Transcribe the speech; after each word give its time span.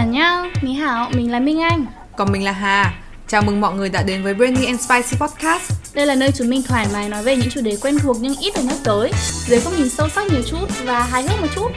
Anh 0.00 0.10
nhá, 0.10 0.44
Mỹ 0.62 0.72
Hảo, 0.72 1.10
mình 1.14 1.30
là 1.30 1.40
Minh 1.40 1.60
Anh. 1.60 1.86
Còn 2.16 2.32
mình 2.32 2.44
là 2.44 2.52
Hà. 2.52 2.94
Chào 3.28 3.42
mừng 3.42 3.60
mọi 3.60 3.74
người 3.74 3.88
đã 3.88 4.02
đến 4.02 4.22
với 4.22 4.34
Brainy 4.34 4.66
and 4.66 4.80
Spicy 4.80 5.16
Podcast. 5.20 5.94
Đây 5.94 6.06
là 6.06 6.14
nơi 6.14 6.30
chúng 6.34 6.50
mình 6.50 6.62
thoải 6.68 6.86
mái 6.92 7.08
nói 7.08 7.22
về 7.22 7.36
những 7.36 7.50
chủ 7.50 7.60
đề 7.60 7.76
quen 7.82 7.98
thuộc 8.02 8.16
nhưng 8.20 8.34
ít 8.40 8.52
được 8.56 8.62
nhắc 8.64 8.76
tới. 8.84 9.10
Dưới 9.46 9.60
góc 9.60 9.74
nhìn 9.78 9.88
sâu 9.88 10.08
sắc 10.08 10.30
nhiều 10.30 10.42
chút 10.50 10.84
và 10.84 11.02
hài 11.02 11.22
hước 11.22 11.40
một 11.40 11.46
chút. 11.54 11.72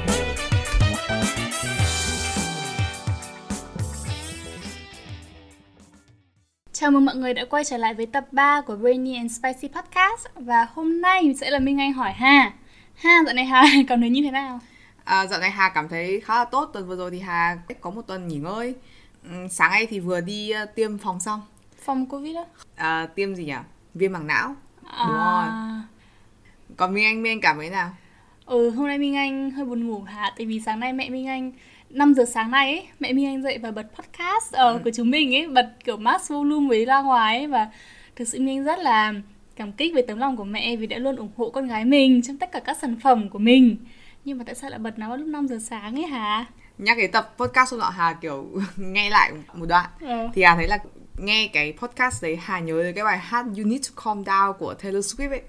Chào 6.73 6.91
mừng 6.91 7.05
mọi 7.05 7.15
người 7.15 7.33
đã 7.33 7.45
quay 7.45 7.63
trở 7.63 7.77
lại 7.77 7.93
với 7.93 8.05
tập 8.05 8.25
3 8.31 8.61
của 8.61 8.75
Brainy 8.75 9.15
and 9.15 9.39
Spicy 9.39 9.67
Podcast. 9.67 10.27
Và 10.35 10.67
hôm 10.73 11.01
nay 11.01 11.35
sẽ 11.41 11.49
là 11.49 11.59
Minh 11.59 11.79
Anh 11.79 11.93
hỏi 11.93 12.11
Hà 12.15 12.51
Hà, 12.95 13.23
dạo 13.25 13.33
này 13.33 13.45
Hà 13.45 13.63
cảm 13.87 14.01
thấy 14.01 14.09
như 14.09 14.21
thế 14.23 14.31
nào? 14.31 14.59
À, 15.03 15.27
Dạo 15.27 15.39
này 15.39 15.51
Hà 15.51 15.69
cảm 15.69 15.89
thấy 15.89 16.21
khá 16.21 16.35
là 16.35 16.45
tốt 16.45 16.69
Tuần 16.73 16.87
vừa 16.87 16.95
rồi 16.95 17.11
thì 17.11 17.19
Hà 17.19 17.57
có 17.81 17.89
một 17.89 18.01
tuần 18.07 18.27
nghỉ 18.27 18.37
ngơi 18.37 18.75
ừ, 19.23 19.29
Sáng 19.49 19.71
nay 19.71 19.87
thì 19.89 19.99
vừa 19.99 20.21
đi 20.21 20.53
uh, 20.63 20.75
tiêm 20.75 20.97
phòng 20.97 21.19
xong 21.19 21.41
Phòng 21.85 22.05
Covid 22.05 22.35
á? 22.35 22.43
à, 22.75 23.07
Tiêm 23.15 23.35
gì 23.35 23.45
nhỉ? 23.45 23.53
Viêm 23.93 24.11
màng 24.11 24.27
não 24.27 24.55
à... 24.83 25.05
Đúng 25.07 25.17
rồi 25.17 25.81
Còn 26.77 26.93
Minh 26.93 27.05
Anh, 27.05 27.23
Minh 27.23 27.31
Anh 27.31 27.41
cảm 27.41 27.57
thấy 27.57 27.69
nào? 27.69 27.89
Ừ, 28.45 28.69
hôm 28.69 28.87
nay 28.87 28.97
Minh 28.97 29.15
Anh 29.15 29.51
hơi 29.51 29.65
buồn 29.65 29.87
ngủ 29.87 30.01
hả? 30.01 30.31
Tại 30.37 30.45
vì 30.45 30.59
sáng 30.59 30.79
nay 30.79 30.93
mẹ 30.93 31.09
Minh 31.09 31.27
Anh 31.27 31.51
5 31.89 32.13
giờ 32.13 32.25
sáng 32.25 32.51
nay 32.51 32.71
ấy, 32.71 32.87
mẹ 32.99 33.13
Minh 33.13 33.25
Anh 33.25 33.43
dậy 33.43 33.57
và 33.57 33.71
bật 33.71 33.85
podcast 33.95 34.53
ở 34.53 34.69
uh, 34.69 34.79
ừ. 34.79 34.83
của 34.83 34.91
chúng 34.95 35.11
mình 35.11 35.35
ấy, 35.35 35.47
bật 35.47 35.69
kiểu 35.83 35.97
max 35.97 36.31
volume 36.31 36.67
với 36.67 36.85
ra 36.85 37.01
ngoài 37.01 37.37
ấy 37.37 37.47
và 37.47 37.69
thực 38.15 38.27
sự 38.27 38.39
Minh 38.39 38.57
Anh 38.57 38.63
rất 38.63 38.79
là 38.79 39.13
cảm 39.55 39.71
kích 39.71 39.93
về 39.95 40.01
tấm 40.01 40.17
lòng 40.17 40.37
của 40.37 40.43
mẹ 40.43 40.75
vì 40.75 40.87
đã 40.87 40.97
luôn 40.97 41.15
ủng 41.15 41.31
hộ 41.37 41.49
con 41.49 41.67
gái 41.67 41.85
mình 41.85 42.21
trong 42.21 42.37
tất 42.37 42.51
cả 42.51 42.59
các 42.59 42.77
sản 42.81 42.95
phẩm 43.03 43.29
của 43.29 43.39
mình. 43.39 43.77
Nhưng 44.25 44.37
mà 44.37 44.43
tại 44.43 44.55
sao 44.55 44.69
lại 44.69 44.79
bật 44.79 44.99
nó 44.99 45.15
lúc 45.15 45.27
5 45.27 45.47
giờ 45.47 45.57
sáng 45.61 45.95
ấy 45.95 46.03
hả? 46.03 46.45
Nhắc 46.77 46.97
cái 46.97 47.07
tập 47.07 47.33
podcast 47.37 47.71
hôm 47.71 47.79
nọ 47.79 47.89
Hà 47.89 48.13
kiểu 48.13 48.47
nghe 48.77 49.09
lại 49.09 49.31
một 49.53 49.65
đoạn. 49.65 49.89
Ừ. 49.99 50.27
thì 50.33 50.43
Hà 50.43 50.55
thấy 50.55 50.67
là 50.67 50.77
nghe 51.17 51.49
cái 51.53 51.73
podcast 51.77 52.23
đấy 52.23 52.39
Hà 52.41 52.59
nhớ 52.59 52.83
đến 52.83 52.95
cái 52.95 53.03
bài 53.03 53.17
hát 53.17 53.45
You 53.57 53.63
Need 53.65 53.89
to 53.89 54.03
Calm 54.05 54.23
Down 54.23 54.53
của 54.53 54.73
Taylor 54.73 55.13
Swift 55.13 55.29
ấy. 55.29 55.41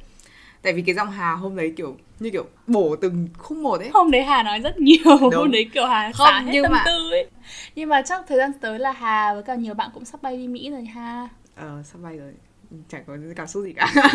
Tại 0.62 0.72
vì 0.72 0.82
cái 0.82 0.94
giọng 0.94 1.10
Hà 1.10 1.32
hôm 1.32 1.56
đấy 1.56 1.72
kiểu 1.76 1.96
như 2.20 2.30
kiểu 2.30 2.44
bổ 2.66 2.96
từng 2.96 3.28
khúc 3.38 3.58
một 3.58 3.80
ấy. 3.80 3.90
Hôm 3.94 4.10
đấy 4.10 4.22
Hà 4.22 4.42
nói 4.42 4.60
rất 4.60 4.78
nhiều 4.78 5.04
Đúng. 5.04 5.34
hôm 5.34 5.50
đấy 5.50 5.70
kiểu 5.74 5.86
Hà 5.86 6.12
không, 6.12 6.26
xả 6.26 6.40
hết 6.40 6.62
tâm 6.62 6.72
mà... 6.72 6.82
tư 6.86 7.10
ấy. 7.10 7.30
Nhưng 7.74 7.88
mà 7.88 8.02
chắc 8.02 8.20
thời 8.28 8.38
gian 8.38 8.52
tới 8.60 8.78
là 8.78 8.92
Hà 8.92 9.34
với 9.34 9.42
cả 9.42 9.54
nhiều 9.54 9.74
bạn 9.74 9.90
cũng 9.94 10.04
sắp 10.04 10.22
bay 10.22 10.36
đi 10.36 10.48
Mỹ 10.48 10.70
rồi 10.70 10.84
ha. 10.84 11.28
Ờ 11.56 11.82
sắp 11.84 11.98
bay 12.02 12.16
rồi. 12.18 12.32
Chẳng 12.88 13.04
có 13.06 13.16
cảm 13.36 13.46
xúc 13.46 13.64
gì 13.64 13.72
cả. 13.72 13.94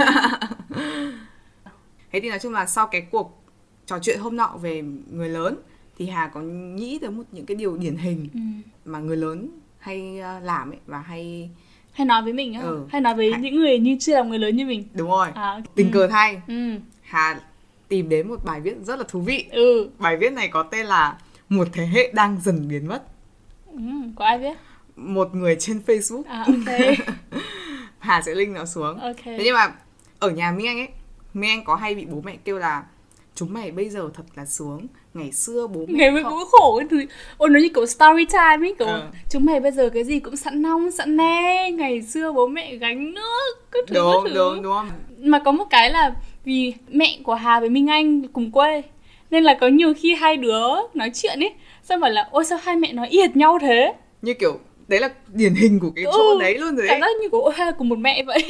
Thế 2.12 2.20
thì 2.20 2.30
nói 2.30 2.40
chung 2.40 2.54
là 2.54 2.66
sau 2.66 2.88
cái 2.88 3.02
cuộc 3.02 3.44
trò 3.90 4.00
chuyện 4.00 4.20
hôm 4.20 4.36
nọ 4.36 4.58
về 4.62 4.84
người 5.12 5.30
lớn 5.30 5.56
thì 5.98 6.08
Hà 6.08 6.28
có 6.28 6.42
nghĩ 6.42 7.00
tới 7.02 7.10
một 7.10 7.24
những 7.32 7.46
cái 7.46 7.56
điều 7.56 7.78
điển 7.78 7.96
hình 7.96 8.28
ừ. 8.34 8.40
mà 8.86 9.00
người 9.00 9.18
lớn 9.18 9.50
hay 9.80 10.20
ờ, 10.20 10.40
làm 10.40 10.72
ấy 10.72 10.80
và 10.88 11.00
hay 11.00 11.50
hay 11.92 12.06
nói 12.06 12.22
với 12.22 12.34
mình 12.34 12.54
á 12.54 12.62
ừ. 12.62 12.86
hay 12.90 13.02
nói 13.02 13.16
với 13.16 13.32
hay... 13.32 13.42
những 13.42 13.56
người 13.56 13.80
như 13.80 13.98
chưa 14.00 14.16
là 14.16 14.24
người 14.24 14.40
lớn 14.40 14.56
như 14.56 14.66
mình 14.66 14.88
đúng 14.94 15.10
rồi 15.10 15.28
à, 15.36 15.62
tình 15.76 15.92
ừ. 15.92 15.94
cờ 15.94 16.08
thay 16.08 16.42
ừ. 16.48 16.72
hà 17.02 17.42
tìm 17.88 18.10
đến 18.10 18.28
một 18.28 18.46
bài 18.46 18.62
viết 18.62 18.76
rất 18.84 19.00
là 19.00 19.06
thú 19.08 19.22
vị 19.22 19.46
ừ. 19.52 19.90
bài 20.00 20.18
viết 20.18 20.34
này 20.34 20.48
có 20.48 20.64
tên 20.64 20.86
là 20.86 21.18
một 21.50 21.68
thế 21.74 21.86
hệ 21.86 22.12
đang 22.14 22.42
dần 22.42 22.68
biến 22.68 22.88
mất 22.88 23.04
ừ, 23.74 23.80
có 24.16 24.26
ai 24.26 24.40
viết 24.40 24.54
một 24.96 25.36
người 25.36 25.56
trên 25.60 25.82
facebook 25.88 26.24
à, 26.28 26.46
okay. 26.48 26.98
hà 28.00 28.22
sẽ 28.22 28.36
link 28.36 28.56
nó 28.56 28.66
xuống 28.66 29.00
okay. 29.00 29.38
thế 29.38 29.42
nhưng 29.44 29.56
mà 29.56 29.74
ở 30.20 30.30
nhà 30.30 30.52
mi 30.52 30.66
anh 30.66 30.78
ấy 30.78 30.90
mi 31.34 31.48
anh 31.50 31.64
có 31.64 31.76
hay 31.76 31.96
bị 31.96 32.06
bố 32.06 32.22
mẹ 32.22 32.38
kêu 32.44 32.58
là 32.58 32.84
chúng 33.36 33.54
mày 33.54 33.72
bây 33.72 33.90
giờ 33.90 34.10
thật 34.14 34.24
là 34.36 34.46
sướng. 34.46 34.88
Ngày 35.14 35.32
xưa 35.32 35.68
bố 35.68 35.86
mẹ 35.88 35.94
ngày 35.98 36.12
mới 36.12 36.24
cũng 36.24 36.44
khổ 36.52 36.80
cái 36.80 36.88
thứ 36.92 37.06
ôi 37.38 37.50
nó 37.50 37.60
như 37.60 37.70
kiểu 37.70 37.86
story 37.86 38.26
time 38.26 38.68
ấy 38.68 38.76
kiểu 38.80 38.88
à. 38.88 39.08
chúng 39.30 39.46
mày 39.46 39.60
bây 39.60 39.72
giờ 39.72 39.90
cái 39.94 40.04
gì 40.04 40.20
cũng 40.20 40.36
sẵn 40.36 40.62
nong 40.62 40.92
sẵn 40.92 41.18
ne 41.18 41.72
ngày 41.72 42.02
xưa 42.02 42.32
bố 42.32 42.48
mẹ 42.48 42.76
gánh 42.76 43.14
nước 43.14 43.72
cứ 43.72 43.82
thứ 43.88 43.96
đúng 43.96 44.24
thứ. 44.24 44.34
đúng 44.36 44.62
đúng. 44.62 44.90
Mà 45.18 45.40
có 45.40 45.52
một 45.52 45.66
cái 45.70 45.90
là 45.90 46.16
vì 46.44 46.74
mẹ 46.90 47.20
của 47.24 47.34
Hà 47.34 47.60
với 47.60 47.70
Minh 47.70 47.88
Anh 47.88 48.28
cùng 48.28 48.52
quê 48.52 48.82
nên 49.32 49.44
là 49.44 49.58
có 49.62 49.68
nhiều 49.68 49.94
khi 49.98 50.16
hai 50.16 50.38
đứa 50.38 50.68
nói 50.94 51.12
chuyện 51.14 51.40
ấy 51.40 51.54
xong 51.84 52.00
bảo 52.00 52.12
là 52.12 52.28
ôi 52.32 52.46
sao 52.46 52.60
hai 52.64 52.76
mẹ 52.76 52.94
nói 52.94 53.08
yệt 53.08 53.36
nhau 53.36 53.58
thế? 53.62 53.94
Như 54.22 54.34
kiểu 54.34 54.60
đấy 54.88 55.00
là 55.00 55.10
điển 55.34 55.54
hình 55.54 55.80
của 55.80 55.90
cái 55.96 56.06
ừ, 56.06 56.12
chỗ 56.16 56.40
đấy 56.40 56.58
luôn 56.58 56.76
rồi 56.76 56.88
đấy 56.88 56.96
cảm 56.96 57.02
giác 57.02 57.22
như 57.22 57.30
của 57.30 57.50
hai 57.56 57.66
là 57.66 57.72
cùng 57.72 57.90
một 57.90 58.00
mẹ 58.00 58.24
vậy. 58.24 58.44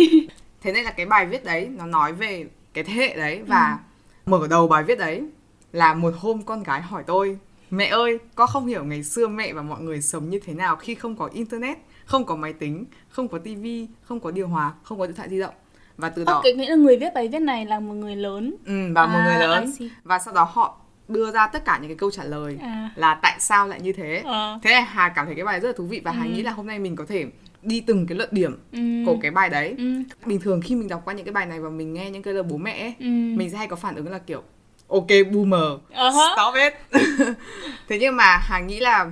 Thế 0.62 0.72
nên 0.72 0.84
là 0.84 0.92
cái 0.92 1.06
bài 1.06 1.26
viết 1.26 1.46
đấy 1.46 1.68
nó 1.78 1.86
nói 1.86 2.14
về 2.14 2.46
cái 2.74 2.84
thế 2.84 2.94
hệ 2.94 3.16
đấy 3.16 3.42
và 3.48 3.78
ừ 3.80 3.89
Mở 4.26 4.48
đầu 4.50 4.68
bài 4.68 4.84
viết 4.84 5.00
đấy 5.00 5.24
là 5.72 5.94
một 5.94 6.14
hôm 6.18 6.42
con 6.42 6.64
gái 6.64 6.82
hỏi 6.82 7.04
tôi 7.08 7.40
Mẹ 7.72 7.86
ơi, 7.86 8.20
con 8.36 8.48
không 8.48 8.66
hiểu 8.66 8.84
ngày 8.84 9.04
xưa 9.04 9.28
mẹ 9.28 9.54
và 9.54 9.62
mọi 9.62 9.82
người 9.82 10.02
sống 10.02 10.30
như 10.30 10.40
thế 10.46 10.54
nào 10.54 10.76
khi 10.76 10.96
không 10.96 11.16
có 11.16 11.30
internet, 11.34 11.78
không 12.06 12.26
có 12.26 12.36
máy 12.36 12.54
tính, 12.54 12.86
không 13.10 13.28
có 13.28 13.40
tivi, 13.40 13.88
không 14.02 14.20
có 14.20 14.32
điều 14.32 14.48
hòa, 14.48 14.74
không 14.84 15.00
có 15.00 15.06
điện 15.06 15.16
thoại 15.16 15.30
di 15.30 15.40
động. 15.40 15.54
Và 15.98 16.10
từ 16.10 16.24
đó... 16.24 16.34
Okay, 16.34 16.54
nghĩa 16.54 16.70
là 16.70 16.76
người 16.76 16.98
viết 16.98 17.14
bài 17.16 17.28
viết 17.28 17.40
này 17.40 17.66
là 17.66 17.80
một 17.80 17.94
người 17.94 18.16
lớn. 18.16 18.56
Ừ, 18.66 18.74
và 18.96 19.02
à, 19.02 19.08
một 19.08 19.20
người 19.26 19.48
lớn. 19.48 19.72
Và 20.04 20.20
sau 20.20 20.34
đó 20.34 20.50
họ 20.54 20.78
đưa 21.08 21.32
ra 21.32 21.48
tất 21.48 21.66
cả 21.66 21.78
những 21.78 21.90
cái 21.90 21.98
câu 21.98 22.12
trả 22.12 22.24
lời 22.24 22.58
à. 22.62 22.92
là 22.96 23.20
tại 23.22 23.36
sao 23.40 23.68
lại 23.68 23.82
như 23.82 23.94
thế. 23.94 24.24
À. 24.26 24.60
Thế 24.64 24.72
là 24.72 24.82
Hà 24.82 25.10
cảm 25.10 25.26
thấy 25.26 25.36
cái 25.36 25.46
bài 25.46 25.60
rất 25.60 25.68
là 25.68 25.74
thú 25.78 25.86
vị 25.86 26.02
và 26.04 26.12
ừ. 26.12 26.16
Hà 26.20 26.26
nghĩ 26.26 26.42
là 26.42 26.52
hôm 26.52 26.68
nay 26.68 26.80
mình 26.80 26.96
có 26.96 27.06
thể 27.06 27.26
đi 27.62 27.82
từng 27.82 28.08
cái 28.08 28.18
luận 28.18 28.30
điểm 28.32 28.58
ừ. 28.72 28.80
của 29.06 29.18
cái 29.22 29.32
bài 29.32 29.50
đấy 29.50 29.76
ừ. 29.78 30.04
bình 30.26 30.40
thường 30.40 30.62
khi 30.62 30.76
mình 30.76 30.88
đọc 30.88 31.02
qua 31.06 31.14
những 31.14 31.26
cái 31.26 31.34
bài 31.34 31.46
này 31.46 31.60
và 31.60 31.70
mình 31.70 31.94
nghe 31.94 32.12
những 32.12 32.24
cái 32.24 32.34
lời 32.34 32.44
bố 32.44 32.58
mẹ 32.58 32.80
ấy, 32.80 32.94
ừ. 33.00 33.06
mình 33.38 33.50
sẽ 33.50 33.58
hay 33.58 33.68
có 33.68 33.76
phản 33.76 33.96
ứng 33.96 34.12
là 34.12 34.20
kiểu 34.20 34.44
ok 34.88 35.08
boomer 35.32 35.80
uh-huh. 35.94 36.34
stop 36.34 36.56
it 36.56 37.02
thế 37.88 37.98
nhưng 38.00 38.16
mà 38.16 38.38
hà 38.42 38.60
nghĩ 38.60 38.80
là 38.80 39.12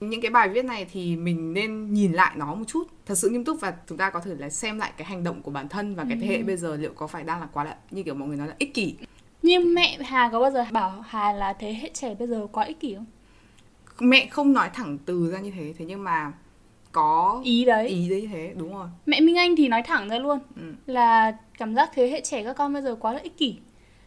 những 0.00 0.20
cái 0.20 0.30
bài 0.30 0.48
viết 0.48 0.64
này 0.64 0.86
thì 0.92 1.16
mình 1.16 1.52
nên 1.52 1.94
nhìn 1.94 2.12
lại 2.12 2.32
nó 2.36 2.54
một 2.54 2.64
chút 2.68 2.88
thật 3.06 3.14
sự 3.14 3.28
nghiêm 3.28 3.44
túc 3.44 3.60
và 3.60 3.74
chúng 3.86 3.98
ta 3.98 4.10
có 4.10 4.20
thể 4.20 4.34
là 4.38 4.50
xem 4.50 4.78
lại 4.78 4.92
cái 4.96 5.06
hành 5.06 5.24
động 5.24 5.42
của 5.42 5.50
bản 5.50 5.68
thân 5.68 5.94
và 5.94 6.04
cái 6.08 6.18
thế 6.20 6.26
hệ 6.26 6.36
ừ. 6.36 6.44
bây 6.46 6.56
giờ 6.56 6.76
liệu 6.76 6.92
có 6.96 7.06
phải 7.06 7.22
đang 7.22 7.40
là 7.40 7.48
quá 7.52 7.64
là 7.64 7.76
như 7.90 8.02
kiểu 8.02 8.14
mọi 8.14 8.28
người 8.28 8.36
nói 8.36 8.48
là 8.48 8.54
ích 8.58 8.74
kỷ 8.74 8.94
nhưng 9.42 9.74
mẹ 9.74 9.98
hà 10.04 10.28
có 10.32 10.40
bao 10.40 10.50
giờ 10.50 10.64
bảo 10.72 11.04
hà 11.08 11.32
là 11.32 11.52
thế 11.52 11.74
hệ 11.74 11.90
trẻ 11.94 12.14
bây 12.14 12.28
giờ 12.28 12.46
quá 12.52 12.64
ích 12.64 12.80
kỷ 12.80 12.94
không 12.94 13.06
mẹ 14.00 14.28
không 14.30 14.52
nói 14.52 14.70
thẳng 14.74 14.98
từ 15.06 15.30
ra 15.32 15.38
như 15.38 15.50
thế 15.50 15.74
thế 15.78 15.84
nhưng 15.84 16.04
mà 16.04 16.32
có 16.92 17.40
ý 17.44 17.64
đấy. 17.64 17.88
ý 17.88 18.08
đấy 18.08 18.28
thế 18.32 18.52
đúng 18.56 18.74
rồi. 18.74 18.88
Mẹ 19.06 19.20
minh 19.20 19.36
anh 19.36 19.56
thì 19.56 19.68
nói 19.68 19.82
thẳng 19.82 20.08
ra 20.08 20.18
luôn 20.18 20.38
ừ. 20.56 20.62
là 20.86 21.36
cảm 21.58 21.74
giác 21.74 21.90
thế 21.94 22.08
hệ 22.10 22.20
trẻ 22.20 22.44
các 22.44 22.52
con 22.52 22.72
bây 22.72 22.82
giờ 22.82 22.94
quá 23.00 23.12
là 23.12 23.20
ích 23.22 23.38
kỷ. 23.38 23.54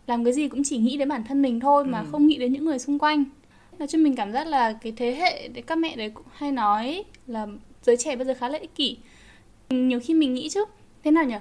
Làm 0.08 0.24
cái 0.24 0.34
gì 0.34 0.48
cũng 0.48 0.62
chỉ 0.64 0.78
nghĩ 0.78 0.98
đến 0.98 1.10
bản 1.10 1.24
thân 1.24 1.42
mình 1.42 1.60
thôi 1.60 1.86
mà 1.86 2.00
ừ. 2.00 2.06
không 2.12 2.28
nghĩ 2.28 2.38
đến 2.38 2.54
những 2.54 2.66
người 2.66 2.80
xung 2.80 3.00
quanh. 3.00 3.24
Nói 3.80 3.88
cho 3.88 3.98
mình 3.98 4.16
cảm 4.16 4.32
giác 4.32 4.48
là 4.48 4.74
cái 4.74 4.94
thế 4.98 5.16
hệ 5.16 5.48
đấy 5.48 5.64
các 5.68 5.78
mẹ 5.78 5.96
đấy 5.96 6.10
cũng 6.10 6.26
hay 6.34 6.52
nói 6.52 7.04
là 7.28 7.48
giới 7.84 7.98
trẻ 7.98 8.16
bây 8.16 8.26
giờ 8.26 8.34
khá 8.40 8.50
là 8.50 8.58
ích 8.60 8.76
kỷ. 8.76 8.98
Nhiều 9.70 10.00
khi 10.04 10.14
mình 10.14 10.34
nghĩ 10.34 10.50
chứ 10.50 10.66
thế 11.04 11.12
nào 11.12 11.26
nhỉ 11.26 11.36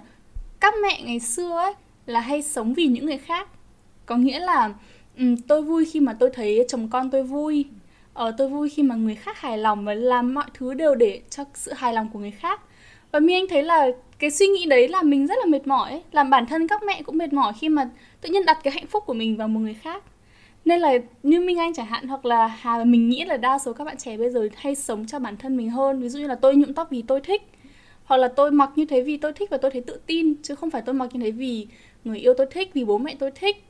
các 0.61 0.75
mẹ 0.83 1.03
ngày 1.05 1.21
xưa 1.21 1.57
ấy 1.57 1.73
là 2.07 2.21
hay 2.21 2.43
sống 2.43 2.75
vì 2.75 2.87
những 2.87 3.07
người 3.07 3.19
khác. 3.19 3.49
Có 4.07 4.17
nghĩa 4.17 4.41
là 4.41 4.75
um, 5.19 5.37
tôi 5.37 5.63
vui 5.63 5.85
khi 5.85 6.01
mà 6.01 6.13
tôi 6.13 6.31
thấy 6.35 6.65
chồng 6.69 6.89
con 6.89 7.11
tôi 7.11 7.23
vui 7.23 7.65
ờ, 8.15 8.35
tôi 8.39 8.49
vui 8.49 8.69
khi 8.69 8.83
mà 8.83 8.95
người 8.95 9.15
khác 9.15 9.41
hài 9.41 9.59
lòng 9.59 9.85
và 9.85 9.95
làm 9.95 10.35
mọi 10.35 10.45
thứ 10.55 10.75
đều 10.75 10.95
để 10.95 11.21
cho 11.31 11.45
sự 11.55 11.73
hài 11.73 11.93
lòng 11.93 12.09
của 12.13 12.19
người 12.19 12.31
khác. 12.31 12.61
Và 13.13 13.21
mi 13.21 13.35
anh 13.35 13.47
thấy 13.49 13.63
là 13.63 13.89
cái 14.19 14.31
suy 14.31 14.47
nghĩ 14.47 14.67
đấy 14.67 14.89
là 14.89 15.03
mình 15.03 15.27
rất 15.27 15.35
là 15.39 15.47
mệt 15.47 15.67
mỏi 15.67 15.91
ấy. 15.91 16.03
làm 16.13 16.31
bản 16.31 16.47
thân 16.47 16.69
các 16.69 16.83
mẹ 16.83 17.03
cũng 17.03 17.19
mệt 17.19 17.33
mỏi 17.33 17.53
khi 17.61 17.69
mà 17.69 17.91
tự 18.21 18.29
nhiên 18.29 18.47
đặt 18.47 18.59
cái 18.63 18.73
hạnh 18.73 18.87
phúc 18.87 19.05
của 19.07 19.15
mình 19.15 19.37
vào 19.37 19.49
một 19.49 19.61
người 19.61 19.75
khác. 19.75 20.05
Nên 20.65 20.81
là 20.81 20.93
như 21.23 21.41
Minh 21.41 21.59
Anh 21.59 21.75
chẳng 21.75 21.87
hạn 21.87 22.09
hoặc 22.09 22.25
là 22.25 22.47
Hà 22.47 22.85
mình 22.85 23.09
nghĩ 23.09 23.25
là 23.25 23.37
đa 23.37 23.59
số 23.59 23.73
các 23.73 23.85
bạn 23.85 23.97
trẻ 23.97 24.17
bây 24.17 24.31
giờ 24.31 24.49
hay 24.57 24.75
sống 24.75 25.07
cho 25.07 25.19
bản 25.19 25.37
thân 25.37 25.57
mình 25.57 25.71
hơn. 25.71 26.01
Ví 26.01 26.09
dụ 26.09 26.19
như 26.19 26.27
là 26.27 26.35
tôi 26.35 26.57
nhuộm 26.57 26.73
tóc 26.73 26.89
vì 26.91 27.03
tôi 27.03 27.21
thích 27.21 27.43
hoặc 28.05 28.17
là 28.17 28.29
tôi 28.29 28.51
mặc 28.51 28.71
như 28.77 28.85
thế 28.85 29.03
vì 29.03 29.17
tôi 29.17 29.33
thích 29.33 29.51
và 29.51 29.57
tôi 29.57 29.71
thấy 29.71 29.81
tự 29.81 30.01
tin 30.07 30.35
chứ 30.43 30.55
không 30.55 30.71
phải 30.71 30.83
tôi 30.83 30.95
mặc 30.95 31.09
như 31.13 31.21
thế 31.21 31.31
vì 31.31 31.67
người 32.05 32.19
yêu 32.19 32.35
tôi 32.37 32.47
thích 32.51 32.71
vì 32.75 32.85
bố 32.85 32.99
mẹ 32.99 33.15
tôi 33.19 33.31
thích 33.31 33.65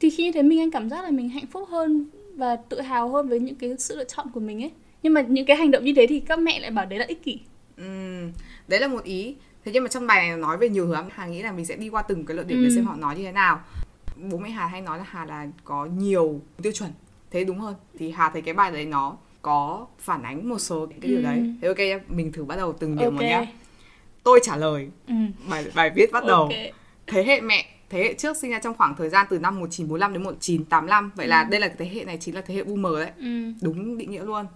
thì 0.00 0.10
khi 0.10 0.24
như 0.24 0.32
thế 0.32 0.42
Minh 0.42 0.60
Anh 0.60 0.70
cảm 0.70 0.90
giác 0.90 1.04
là 1.04 1.10
mình 1.10 1.28
hạnh 1.28 1.46
phúc 1.46 1.68
hơn 1.68 2.06
và 2.34 2.56
tự 2.56 2.80
hào 2.80 3.08
hơn 3.08 3.28
với 3.28 3.40
những 3.40 3.54
cái 3.54 3.70
sự 3.78 3.96
lựa 3.96 4.04
chọn 4.04 4.26
của 4.34 4.40
mình 4.40 4.62
ấy. 4.62 4.72
Nhưng 5.02 5.14
mà 5.14 5.20
những 5.20 5.46
cái 5.46 5.56
hành 5.56 5.70
động 5.70 5.84
như 5.84 5.92
thế 5.96 6.06
thì 6.06 6.20
các 6.20 6.38
mẹ 6.38 6.60
lại 6.60 6.70
bảo 6.70 6.86
đấy 6.86 6.98
là 6.98 7.04
ích 7.08 7.22
kỷ. 7.22 7.40
Ừ, 7.76 7.84
đấy 8.68 8.80
là 8.80 8.88
một 8.88 9.04
ý. 9.04 9.34
Thế 9.64 9.72
nhưng 9.72 9.82
mà 9.82 9.88
trong 9.88 10.06
bài 10.06 10.28
này 10.28 10.38
nói 10.38 10.58
về 10.58 10.68
nhiều 10.68 10.86
hướng. 10.86 11.08
Hà 11.10 11.26
nghĩ 11.26 11.42
là 11.42 11.52
mình 11.52 11.64
sẽ 11.64 11.76
đi 11.76 11.88
qua 11.88 12.02
từng 12.02 12.26
cái 12.26 12.34
luận 12.34 12.48
điểm 12.48 12.58
ừ. 12.58 12.64
để 12.64 12.70
xem 12.74 12.84
họ 12.84 12.96
nói 12.96 13.16
như 13.16 13.24
thế 13.24 13.32
nào. 13.32 13.60
Bố 14.30 14.38
mẹ 14.38 14.50
hà 14.50 14.66
hay 14.66 14.80
nói 14.80 14.98
là 14.98 15.04
hà 15.08 15.24
là 15.24 15.46
có 15.64 15.86
nhiều 15.86 16.40
tiêu 16.62 16.72
chuẩn. 16.72 16.90
Thế 17.30 17.44
đúng 17.44 17.58
hơn. 17.58 17.74
Thì 17.98 18.10
hà 18.10 18.30
thấy 18.30 18.42
cái 18.42 18.54
bài 18.54 18.70
đấy 18.70 18.84
nó 18.84 19.16
có 19.42 19.86
phản 19.98 20.22
ánh 20.22 20.48
một 20.48 20.58
số 20.58 20.86
cái, 20.86 20.98
điều 21.00 21.16
ừ. 21.16 21.22
đấy 21.22 21.54
thế 21.62 21.68
ok 21.68 22.10
mình 22.10 22.32
thử 22.32 22.44
bắt 22.44 22.56
đầu 22.56 22.72
từng 22.72 22.96
điều 22.96 23.10
okay. 23.10 23.16
một 23.16 23.22
nhá. 23.22 23.46
Tôi 24.22 24.40
trả 24.42 24.56
lời. 24.56 24.88
Ừ. 25.06 25.14
bài 25.50 25.64
bài 25.74 25.90
viết 25.94 26.12
bắt 26.12 26.24
đầu. 26.26 26.42
Okay. 26.42 26.72
thế 27.06 27.24
hệ 27.24 27.40
mẹ 27.40 27.75
thế 27.90 27.98
hệ 27.98 28.14
trước 28.14 28.36
sinh 28.36 28.50
ra 28.50 28.58
trong 28.58 28.74
khoảng 28.74 28.96
thời 28.96 29.08
gian 29.08 29.26
từ 29.30 29.38
năm 29.38 29.54
1945 29.54 30.12
đến 30.12 30.22
1985 30.22 31.10
vậy 31.16 31.26
ừ. 31.26 31.30
là 31.30 31.44
đây 31.44 31.60
là 31.60 31.68
thế 31.78 31.88
hệ 31.94 32.04
này 32.04 32.18
chính 32.20 32.34
là 32.34 32.40
thế 32.40 32.54
hệ 32.54 32.64
boomer 32.64 32.92
đấy. 32.92 33.10
Ừ. 33.18 33.52
đúng 33.62 33.98
định 33.98 34.10
nghĩa 34.10 34.24
luôn. 34.24 34.46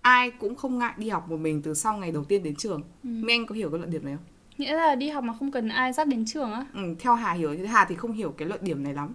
Ai 0.00 0.30
cũng 0.30 0.54
không 0.54 0.78
ngại 0.78 0.92
đi 0.96 1.08
học 1.08 1.30
một 1.30 1.36
mình 1.36 1.62
từ 1.62 1.74
sau 1.74 1.96
ngày 1.96 2.12
đầu 2.12 2.24
tiên 2.24 2.42
đến 2.42 2.54
trường. 2.56 2.82
Ừ. 3.04 3.08
mấy 3.08 3.34
anh 3.34 3.46
có 3.46 3.54
hiểu 3.54 3.70
cái 3.70 3.78
luận 3.78 3.90
điểm 3.90 4.04
này 4.04 4.14
không? 4.14 4.24
Nghĩa 4.58 4.74
là 4.74 4.94
đi 4.94 5.08
học 5.08 5.24
mà 5.24 5.34
không 5.38 5.50
cần 5.50 5.68
ai 5.68 5.92
dắt 5.92 6.08
đến 6.08 6.24
trường 6.26 6.52
á? 6.52 6.64
Ừ, 6.74 6.80
theo 6.98 7.14
hà 7.14 7.32
hiểu 7.32 7.56
hà 7.68 7.84
thì 7.84 7.94
không 7.94 8.12
hiểu 8.12 8.30
cái 8.30 8.48
luận 8.48 8.60
điểm 8.62 8.82
này 8.82 8.94
lắm. 8.94 9.14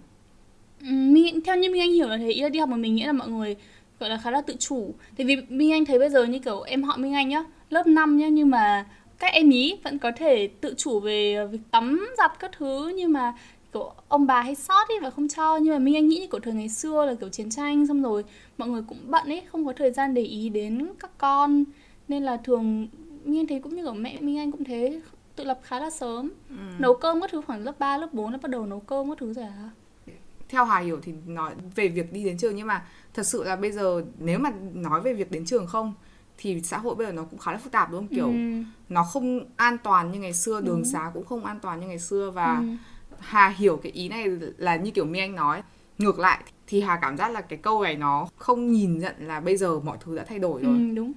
Ừ, 0.80 0.86
mình 0.90 1.40
theo 1.44 1.56
như 1.56 1.70
mình 1.70 1.80
anh 1.80 1.92
hiểu 1.92 2.08
là 2.08 2.16
thế 2.16 2.30
ý 2.30 2.40
là 2.42 2.48
đi 2.48 2.58
học 2.58 2.68
một 2.68 2.76
mình 2.76 2.94
nghĩa 2.94 3.06
là 3.06 3.12
mọi 3.12 3.28
người 3.28 3.56
gọi 4.00 4.10
là 4.10 4.20
khá 4.24 4.30
là 4.30 4.40
tự 4.40 4.56
chủ. 4.58 4.94
Tại 5.16 5.26
vì 5.26 5.36
minh 5.48 5.72
anh 5.72 5.84
thấy 5.84 5.98
bây 5.98 6.10
giờ 6.10 6.24
như 6.24 6.38
kiểu 6.38 6.60
em 6.60 6.82
họ 6.82 6.96
minh 6.96 7.14
anh 7.14 7.28
nhá 7.28 7.44
lớp 7.70 7.86
5 7.86 8.16
nhá 8.16 8.28
nhưng 8.28 8.50
mà 8.50 8.86
các 9.18 9.32
em 9.32 9.50
ý 9.50 9.76
vẫn 9.84 9.98
có 9.98 10.12
thể 10.16 10.48
tự 10.60 10.74
chủ 10.76 11.00
về 11.00 11.46
việc 11.46 11.58
tắm 11.70 12.08
giặt 12.18 12.32
các 12.38 12.50
thứ 12.58 12.92
nhưng 12.96 13.12
mà 13.12 13.34
kiểu 13.76 13.92
ông 14.08 14.26
bà 14.26 14.42
hay 14.42 14.54
sót 14.54 14.88
ấy 14.88 15.00
và 15.02 15.10
không 15.10 15.28
cho 15.28 15.56
nhưng 15.56 15.72
mà 15.72 15.78
minh 15.78 15.96
anh 15.96 16.08
nghĩ 16.08 16.28
kiểu 16.32 16.40
thời 16.40 16.54
ngày 16.54 16.68
xưa 16.68 17.06
là 17.06 17.14
kiểu 17.14 17.28
chiến 17.28 17.50
tranh 17.50 17.86
xong 17.86 18.02
rồi 18.02 18.24
mọi 18.58 18.68
người 18.68 18.82
cũng 18.88 18.98
bận 19.04 19.28
ấy 19.28 19.42
không 19.52 19.66
có 19.66 19.72
thời 19.76 19.92
gian 19.92 20.14
để 20.14 20.22
ý 20.22 20.48
đến 20.48 20.88
các 20.98 21.10
con 21.18 21.64
nên 22.08 22.22
là 22.22 22.36
thường 22.36 22.88
minh 23.24 23.40
anh 23.40 23.46
thấy 23.46 23.60
cũng 23.60 23.76
như 23.76 23.82
kiểu 23.82 23.94
mẹ 23.94 24.20
minh 24.20 24.38
anh 24.38 24.52
cũng 24.52 24.64
thế 24.64 25.00
tự 25.36 25.44
lập 25.44 25.60
khá 25.62 25.80
là 25.80 25.90
sớm 25.90 26.30
ừ. 26.48 26.56
nấu 26.78 26.94
cơm 26.94 27.20
các 27.20 27.30
thứ 27.30 27.42
khoảng 27.46 27.64
lớp 27.64 27.78
3, 27.78 27.98
lớp 27.98 28.14
4 28.14 28.32
nó 28.32 28.38
bắt 28.38 28.50
đầu 28.50 28.66
nấu 28.66 28.80
cơm 28.80 29.08
các 29.08 29.18
thứ 29.18 29.32
rồi 29.32 29.44
à 29.44 29.70
theo 30.48 30.64
Hà 30.64 30.78
hiểu 30.78 31.00
thì 31.02 31.12
nói 31.26 31.54
về 31.74 31.88
việc 31.88 32.12
đi 32.12 32.24
đến 32.24 32.38
trường 32.38 32.56
nhưng 32.56 32.66
mà 32.66 32.86
thật 33.14 33.26
sự 33.26 33.44
là 33.44 33.56
bây 33.56 33.72
giờ 33.72 34.04
nếu 34.18 34.38
mà 34.38 34.50
nói 34.74 35.00
về 35.00 35.12
việc 35.12 35.30
đến 35.30 35.44
trường 35.44 35.66
không 35.66 35.94
thì 36.38 36.60
xã 36.60 36.78
hội 36.78 36.94
bây 36.94 37.06
giờ 37.06 37.12
nó 37.12 37.24
cũng 37.24 37.38
khá 37.38 37.52
là 37.52 37.58
phức 37.58 37.72
tạp 37.72 37.90
đúng 37.90 38.00
không 38.00 38.16
kiểu 38.16 38.26
ừ. 38.26 38.62
nó 38.88 39.04
không 39.04 39.40
an 39.56 39.76
toàn 39.78 40.12
như 40.12 40.18
ngày 40.18 40.32
xưa 40.32 40.60
đường 40.60 40.82
ừ. 40.82 40.88
xá 40.92 41.10
cũng 41.14 41.24
không 41.24 41.44
an 41.44 41.58
toàn 41.60 41.80
như 41.80 41.86
ngày 41.86 41.98
xưa 41.98 42.30
và 42.30 42.58
ừ. 42.58 42.64
Hà 43.20 43.48
hiểu 43.48 43.76
cái 43.76 43.92
ý 43.92 44.08
này 44.08 44.26
là 44.58 44.76
như 44.76 44.90
kiểu 44.90 45.04
Mi 45.04 45.18
Anh 45.18 45.34
nói. 45.34 45.62
Ngược 45.98 46.18
lại 46.18 46.40
thì 46.66 46.80
Hà 46.80 46.98
cảm 47.02 47.16
giác 47.16 47.28
là 47.28 47.40
cái 47.40 47.58
câu 47.62 47.82
này 47.82 47.96
nó 47.96 48.28
không 48.36 48.72
nhìn 48.72 48.98
nhận 48.98 49.14
là 49.18 49.40
bây 49.40 49.56
giờ 49.56 49.80
mọi 49.80 49.96
thứ 50.00 50.16
đã 50.16 50.24
thay 50.24 50.38
đổi 50.38 50.62
rồi. 50.62 50.74
Ừ, 50.74 50.94
đúng. 50.94 51.12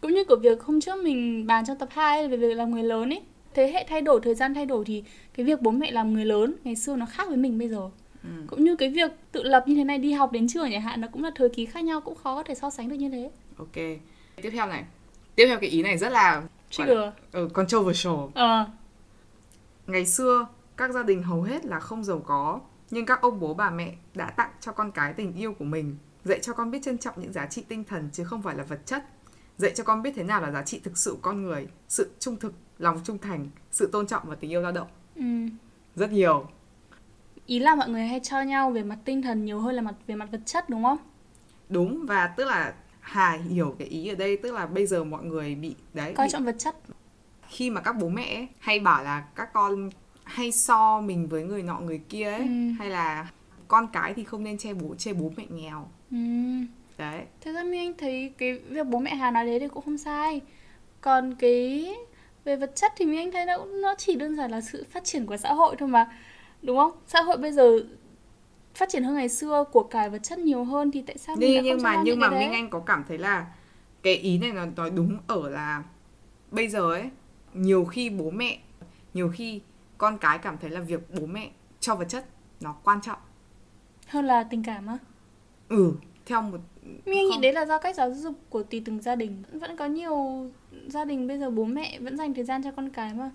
Cũng 0.00 0.14
như 0.14 0.24
của 0.24 0.36
việc 0.36 0.62
hôm 0.62 0.80
trước 0.80 1.02
mình 1.02 1.46
bàn 1.46 1.64
trong 1.66 1.78
tập 1.78 1.88
2 1.92 2.28
về 2.28 2.36
việc 2.36 2.54
làm 2.54 2.70
người 2.70 2.82
lớn 2.82 3.10
ấy. 3.10 3.22
Thế 3.54 3.72
hệ 3.72 3.86
thay 3.88 4.00
đổi 4.00 4.20
thời 4.20 4.34
gian 4.34 4.54
thay 4.54 4.66
đổi 4.66 4.84
thì 4.84 5.04
cái 5.34 5.46
việc 5.46 5.62
bố 5.62 5.70
mẹ 5.70 5.90
làm 5.90 6.14
người 6.14 6.24
lớn 6.24 6.54
ngày 6.64 6.76
xưa 6.76 6.96
nó 6.96 7.06
khác 7.06 7.28
với 7.28 7.36
mình 7.36 7.58
bây 7.58 7.68
giờ. 7.68 7.90
Ừ. 8.22 8.28
cũng 8.46 8.64
như 8.64 8.76
cái 8.76 8.88
việc 8.88 9.12
tự 9.32 9.42
lập 9.42 9.64
như 9.66 9.74
thế 9.74 9.84
này 9.84 9.98
đi 9.98 10.12
học 10.12 10.32
đến 10.32 10.48
trường 10.48 10.70
chẳng 10.72 10.82
hạn 10.82 11.00
nó 11.00 11.08
cũng 11.12 11.24
là 11.24 11.30
thời 11.34 11.48
kỳ 11.48 11.66
khác 11.66 11.84
nhau 11.84 12.00
cũng 12.00 12.14
khó 12.14 12.36
có 12.36 12.42
thể 12.42 12.54
so 12.54 12.70
sánh 12.70 12.88
được 12.88 12.96
như 12.96 13.08
thế. 13.10 13.30
Ok. 13.58 13.74
Tiếp 14.42 14.50
theo 14.52 14.66
này. 14.66 14.84
Tiếp 15.34 15.46
theo 15.46 15.58
cái 15.58 15.70
ý 15.70 15.82
này 15.82 15.98
rất 15.98 16.12
là 16.12 16.42
Trigger. 16.70 16.98
Ừ, 17.32 17.48
controversial 17.52 18.14
ờ. 18.34 18.66
ngày 19.86 20.06
xưa 20.06 20.46
các 20.76 20.90
gia 20.90 21.02
đình 21.02 21.22
hầu 21.22 21.42
hết 21.42 21.64
là 21.64 21.80
không 21.80 22.04
giàu 22.04 22.18
có 22.26 22.60
nhưng 22.90 23.06
các 23.06 23.20
ông 23.20 23.40
bố 23.40 23.54
bà 23.54 23.70
mẹ 23.70 23.94
đã 24.14 24.30
tặng 24.30 24.50
cho 24.60 24.72
con 24.72 24.92
cái 24.92 25.12
tình 25.12 25.34
yêu 25.34 25.52
của 25.52 25.64
mình 25.64 25.96
dạy 26.24 26.38
cho 26.42 26.52
con 26.52 26.70
biết 26.70 26.82
trân 26.82 26.98
trọng 26.98 27.14
những 27.16 27.32
giá 27.32 27.46
trị 27.46 27.64
tinh 27.68 27.84
thần 27.84 28.08
chứ 28.12 28.24
không 28.24 28.42
phải 28.42 28.56
là 28.56 28.64
vật 28.64 28.86
chất. 28.86 29.04
Dạy 29.58 29.72
cho 29.74 29.84
con 29.84 30.02
biết 30.02 30.12
thế 30.16 30.22
nào 30.22 30.42
là 30.42 30.50
giá 30.50 30.62
trị 30.62 30.80
thực 30.84 30.98
sự 30.98 31.16
con 31.22 31.42
người 31.42 31.68
sự 31.88 32.10
trung 32.18 32.36
thực 32.36 32.52
lòng 32.78 33.00
trung 33.04 33.18
thành 33.18 33.48
sự 33.70 33.88
tôn 33.92 34.06
trọng 34.06 34.22
và 34.26 34.34
tình 34.34 34.50
yêu 34.50 34.60
lao 34.60 34.72
động. 34.72 34.88
Ừ. 35.16 35.22
rất 35.96 36.12
nhiều. 36.12 36.46
Ý 37.46 37.58
là 37.58 37.74
mọi 37.74 37.88
người 37.88 38.04
hay 38.06 38.20
cho 38.20 38.42
nhau 38.42 38.70
về 38.70 38.82
mặt 38.82 38.98
tinh 39.04 39.22
thần 39.22 39.44
nhiều 39.44 39.60
hơn 39.60 39.74
là 39.74 39.82
mặt 39.82 39.94
về 40.06 40.14
mặt 40.14 40.28
vật 40.32 40.40
chất 40.46 40.68
đúng 40.70 40.82
không? 40.82 40.98
Đúng 41.68 42.06
và 42.06 42.26
tức 42.26 42.44
là 42.44 42.74
hà 43.00 43.30
hiểu 43.30 43.76
cái 43.78 43.88
ý 43.88 44.08
ở 44.08 44.14
đây 44.14 44.36
tức 44.36 44.54
là 44.54 44.66
bây 44.66 44.86
giờ 44.86 45.04
mọi 45.04 45.24
người 45.24 45.54
bị 45.54 45.76
đấy 45.94 46.14
coi 46.16 46.26
bị... 46.26 46.30
trọng 46.32 46.44
vật 46.44 46.56
chất. 46.58 46.76
Khi 47.48 47.70
mà 47.70 47.80
các 47.80 47.92
bố 47.92 48.08
mẹ 48.08 48.46
hay 48.58 48.80
bảo 48.80 49.04
là 49.04 49.24
các 49.34 49.52
con 49.52 49.90
hay 50.24 50.52
so 50.52 51.00
mình 51.00 51.26
với 51.28 51.42
người 51.42 51.62
nọ 51.62 51.80
người 51.80 52.00
kia 52.08 52.24
ấy 52.24 52.40
ừ. 52.40 52.72
hay 52.78 52.90
là 52.90 53.30
con 53.68 53.88
cái 53.92 54.14
thì 54.14 54.24
không 54.24 54.44
nên 54.44 54.58
che 54.58 54.74
bố 54.74 54.94
chê 54.94 55.12
bố 55.12 55.32
mẹ 55.36 55.44
nghèo. 55.50 55.88
Ừ. 56.10 56.16
đấy. 56.98 57.24
Thế 57.40 57.52
ra 57.52 57.62
mi 57.62 57.78
anh 57.78 57.92
thấy 57.98 58.32
cái 58.38 58.58
việc 58.58 58.86
bố 58.86 58.98
mẹ 58.98 59.14
hà 59.14 59.30
nói 59.30 59.46
đấy 59.46 59.60
thì 59.60 59.68
cũng 59.68 59.84
không 59.84 59.98
sai. 59.98 60.40
Còn 61.00 61.34
cái 61.34 61.94
về 62.44 62.56
vật 62.56 62.72
chất 62.74 62.92
thì 62.96 63.04
mi 63.04 63.16
anh 63.16 63.32
thấy 63.32 63.46
nó 63.46 63.64
nó 63.64 63.94
chỉ 63.98 64.14
đơn 64.14 64.36
giản 64.36 64.50
là 64.50 64.60
sự 64.60 64.86
phát 64.90 65.04
triển 65.04 65.26
của 65.26 65.36
xã 65.36 65.52
hội 65.52 65.76
thôi 65.78 65.88
mà 65.88 66.06
đúng 66.62 66.76
không? 66.76 66.92
Xã 67.06 67.22
hội 67.22 67.36
bây 67.36 67.52
giờ 67.52 67.78
phát 68.74 68.88
triển 68.88 69.04
hơn 69.04 69.14
ngày 69.14 69.28
xưa 69.28 69.64
của 69.72 69.82
cải 69.82 70.10
vật 70.10 70.22
chất 70.22 70.38
nhiều 70.38 70.64
hơn 70.64 70.90
thì 70.90 71.02
tại 71.06 71.18
sao 71.18 71.36
mình 71.36 71.62
nhưng 71.64 71.82
mà 71.82 72.02
nhưng 72.04 72.18
mà 72.18 72.30
minh 72.30 72.52
anh 72.52 72.70
có 72.70 72.80
cảm 72.80 73.04
thấy 73.08 73.18
là 73.18 73.46
cái 74.02 74.14
ý 74.14 74.38
này 74.38 74.52
nó 74.52 74.66
nói 74.76 74.90
đúng 74.90 75.18
ở 75.26 75.50
là 75.50 75.82
bây 76.50 76.68
giờ 76.68 76.92
ấy 76.92 77.10
nhiều 77.54 77.84
khi 77.84 78.10
bố 78.10 78.30
mẹ 78.30 78.58
nhiều 79.14 79.30
khi 79.34 79.60
con 80.02 80.18
cái 80.18 80.38
cảm 80.38 80.58
thấy 80.58 80.70
là 80.70 80.80
việc 80.80 81.00
bố 81.20 81.26
mẹ 81.26 81.50
cho 81.80 81.94
vật 81.94 82.04
chất 82.08 82.24
nó 82.60 82.74
quan 82.84 83.00
trọng. 83.00 83.18
Hơn 84.06 84.24
là 84.24 84.42
tình 84.42 84.62
cảm 84.62 84.86
á? 84.86 84.98
Ừ 85.68 85.92
theo 86.26 86.42
một 86.42 86.60
mình 87.06 87.28
nghĩ 87.28 87.38
đấy 87.42 87.52
là 87.52 87.66
do 87.66 87.78
cách 87.78 87.96
giáo 87.96 88.14
dục 88.14 88.34
của 88.48 88.62
tùy 88.62 88.82
từng 88.84 89.02
gia 89.02 89.14
đình. 89.14 89.42
Vẫn 89.52 89.76
có 89.76 89.86
nhiều 89.86 90.46
gia 90.86 91.04
đình 91.04 91.28
bây 91.28 91.38
giờ 91.38 91.50
bố 91.50 91.64
mẹ 91.64 91.98
vẫn 91.98 92.16
dành 92.16 92.34
thời 92.34 92.44
gian 92.44 92.62
cho 92.62 92.70
con 92.70 92.90
cái 92.90 93.14
mà. 93.14 93.30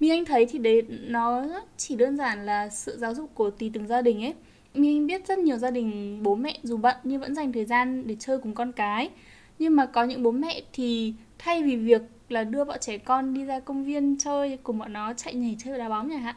Mi 0.00 0.08
anh 0.08 0.24
thấy 0.24 0.46
thì 0.46 0.58
đấy 0.58 0.82
nó 0.88 1.46
chỉ 1.76 1.96
đơn 1.96 2.16
giản 2.16 2.46
là 2.46 2.68
sự 2.68 2.98
giáo 2.98 3.14
dục 3.14 3.30
của 3.34 3.50
tùy 3.50 3.70
từng 3.74 3.86
gia 3.86 4.02
đình 4.02 4.24
ấy. 4.24 4.34
Mi 4.74 4.96
anh 4.96 5.06
biết 5.06 5.26
rất 5.26 5.38
nhiều 5.38 5.56
gia 5.56 5.70
đình 5.70 6.20
bố 6.22 6.34
mẹ 6.34 6.58
dù 6.62 6.76
bận 6.76 6.96
nhưng 7.04 7.20
vẫn 7.20 7.34
dành 7.34 7.52
thời 7.52 7.64
gian 7.64 8.06
để 8.06 8.16
chơi 8.18 8.38
cùng 8.38 8.54
con 8.54 8.72
cái. 8.72 9.10
Nhưng 9.58 9.76
mà 9.76 9.86
có 9.86 10.04
những 10.04 10.22
bố 10.22 10.30
mẹ 10.30 10.62
thì 10.72 11.14
thay 11.38 11.62
vì 11.62 11.76
việc 11.76 12.02
là 12.32 12.44
đưa 12.44 12.64
bọn 12.64 12.76
trẻ 12.80 12.98
con 12.98 13.34
đi 13.34 13.44
ra 13.44 13.60
công 13.60 13.84
viên 13.84 14.18
chơi, 14.18 14.58
cùng 14.62 14.78
bọn 14.78 14.92
nó 14.92 15.12
chạy 15.12 15.34
nhảy 15.34 15.56
chơi 15.64 15.78
đá 15.78 15.88
bóng 15.88 16.10
chẳng 16.10 16.20
hạn. 16.20 16.34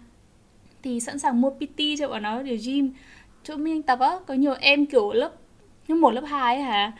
Thì 0.83 0.99
sẵn 0.99 1.19
sàng 1.19 1.41
mua 1.41 1.49
PT 1.49 1.79
cho 1.99 2.07
bọn 2.07 2.23
nó 2.23 2.41
để 2.41 2.57
gym. 2.57 2.93
Chỗ 3.43 3.55
mình 3.55 3.83
tập 3.83 3.99
á, 3.99 4.11
có 4.27 4.33
nhiều 4.33 4.53
em 4.59 4.85
kiểu 4.85 5.11
lớp 5.11 5.31
nhưng 5.87 6.01
một, 6.01 6.11
lớp 6.11 6.23
hai 6.25 6.55
ấy 6.55 6.63
hả? 6.63 6.91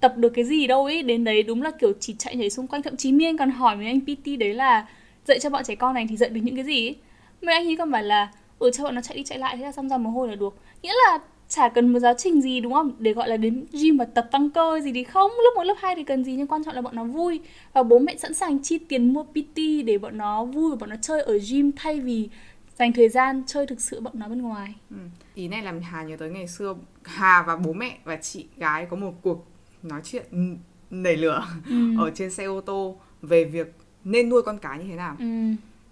Tập 0.00 0.14
được 0.16 0.28
cái 0.28 0.44
gì 0.44 0.66
đâu 0.66 0.84
ấy 0.84 1.02
đến 1.02 1.24
đấy 1.24 1.42
đúng 1.42 1.62
là 1.62 1.70
kiểu 1.70 1.92
chỉ 2.00 2.14
chạy 2.18 2.36
nhảy 2.36 2.50
xung 2.50 2.66
quanh. 2.66 2.82
Thậm 2.82 2.96
chí 2.96 3.12
miên 3.12 3.36
còn 3.36 3.50
hỏi 3.50 3.76
mấy 3.76 3.86
anh 3.86 4.00
PT 4.00 4.38
đấy 4.38 4.54
là 4.54 4.86
dạy 5.24 5.38
cho 5.40 5.50
bọn 5.50 5.64
trẻ 5.64 5.74
con 5.74 5.94
này 5.94 6.06
thì 6.08 6.16
dạy 6.16 6.30
được 6.30 6.40
những 6.44 6.56
cái 6.56 6.64
gì 6.64 6.86
ấy 6.86 6.96
mấy 7.42 7.54
anh 7.54 7.66
ấy 7.66 7.76
còn 7.76 7.90
bảo 7.90 8.02
là 8.02 8.32
ừ 8.58 8.70
cho 8.74 8.84
bọn 8.84 8.94
nó 8.94 9.00
chạy 9.00 9.16
đi 9.16 9.22
chạy 9.22 9.38
lại 9.38 9.56
thế 9.56 9.64
là 9.64 9.72
xong 9.72 9.88
ra 9.88 9.98
mồ 9.98 10.10
hôi 10.10 10.28
là 10.28 10.34
được. 10.34 10.54
Nghĩa 10.82 10.92
là 11.06 11.18
chả 11.54 11.68
cần 11.68 11.92
một 11.92 11.98
giáo 11.98 12.14
trình 12.18 12.42
gì 12.42 12.60
đúng 12.60 12.72
không 12.72 12.92
để 12.98 13.12
gọi 13.12 13.28
là 13.28 13.36
đến 13.36 13.64
gym 13.72 13.96
và 13.96 14.04
tập 14.04 14.28
tăng 14.32 14.50
cơ 14.50 14.80
gì 14.80 14.92
thì 14.92 15.04
không 15.04 15.30
lớp 15.30 15.50
một 15.56 15.62
lớp 15.62 15.74
2 15.78 15.94
thì 15.96 16.04
cần 16.04 16.24
gì 16.24 16.32
nhưng 16.32 16.46
quan 16.46 16.64
trọng 16.64 16.74
là 16.74 16.80
bọn 16.80 16.96
nó 16.96 17.04
vui 17.04 17.40
và 17.72 17.82
bố 17.82 17.98
mẹ 17.98 18.16
sẵn 18.16 18.34
sàng 18.34 18.62
chi 18.62 18.78
tiền 18.78 19.12
mua 19.12 19.22
PT 19.22 19.56
để 19.86 19.98
bọn 19.98 20.18
nó 20.18 20.44
vui 20.44 20.70
và 20.70 20.76
bọn 20.76 20.90
nó 20.90 20.96
chơi 21.02 21.22
ở 21.22 21.38
gym 21.50 21.72
thay 21.76 22.00
vì 22.00 22.28
dành 22.78 22.92
thời 22.92 23.08
gian 23.08 23.42
chơi 23.46 23.66
thực 23.66 23.80
sự 23.80 24.00
bọn 24.00 24.12
nó 24.16 24.28
bên 24.28 24.42
ngoài 24.42 24.74
ừ. 24.90 24.96
ý 25.34 25.48
này 25.48 25.62
làm 25.62 25.80
Hà 25.80 26.02
nhớ 26.02 26.16
tới 26.16 26.30
ngày 26.30 26.48
xưa 26.48 26.74
Hà 27.02 27.42
và 27.42 27.56
bố 27.56 27.72
mẹ 27.72 27.98
và 28.04 28.16
chị 28.16 28.46
gái 28.56 28.86
có 28.90 28.96
một 28.96 29.12
cuộc 29.22 29.46
nói 29.82 30.00
chuyện 30.04 30.58
nảy 30.90 31.16
lửa 31.16 31.46
ừ. 31.66 31.98
ở 31.98 32.10
trên 32.14 32.30
xe 32.30 32.44
ô 32.44 32.60
tô 32.60 32.96
về 33.22 33.44
việc 33.44 33.74
nên 34.04 34.28
nuôi 34.28 34.42
con 34.42 34.58
cái 34.58 34.78
như 34.78 34.84
thế 34.88 34.96
nào 34.96 35.16
ừ. 35.18 35.26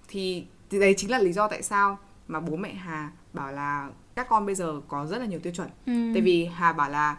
thì, 0.08 0.44
thì 0.70 0.80
đấy 0.80 0.94
chính 0.96 1.10
là 1.10 1.18
lý 1.18 1.32
do 1.32 1.48
tại 1.48 1.62
sao 1.62 1.98
mà 2.28 2.40
bố 2.40 2.56
mẹ 2.56 2.74
Hà 2.74 3.10
bảo 3.32 3.52
là 3.52 3.88
các 4.20 4.28
con 4.28 4.46
bây 4.46 4.54
giờ 4.54 4.80
có 4.88 5.06
rất 5.06 5.18
là 5.18 5.26
nhiều 5.26 5.40
tiêu 5.40 5.52
chuẩn 5.52 5.68
ừ. 5.86 5.92
tại 6.14 6.22
vì 6.22 6.44
Hà 6.44 6.72
bảo 6.72 6.90
là 6.90 7.16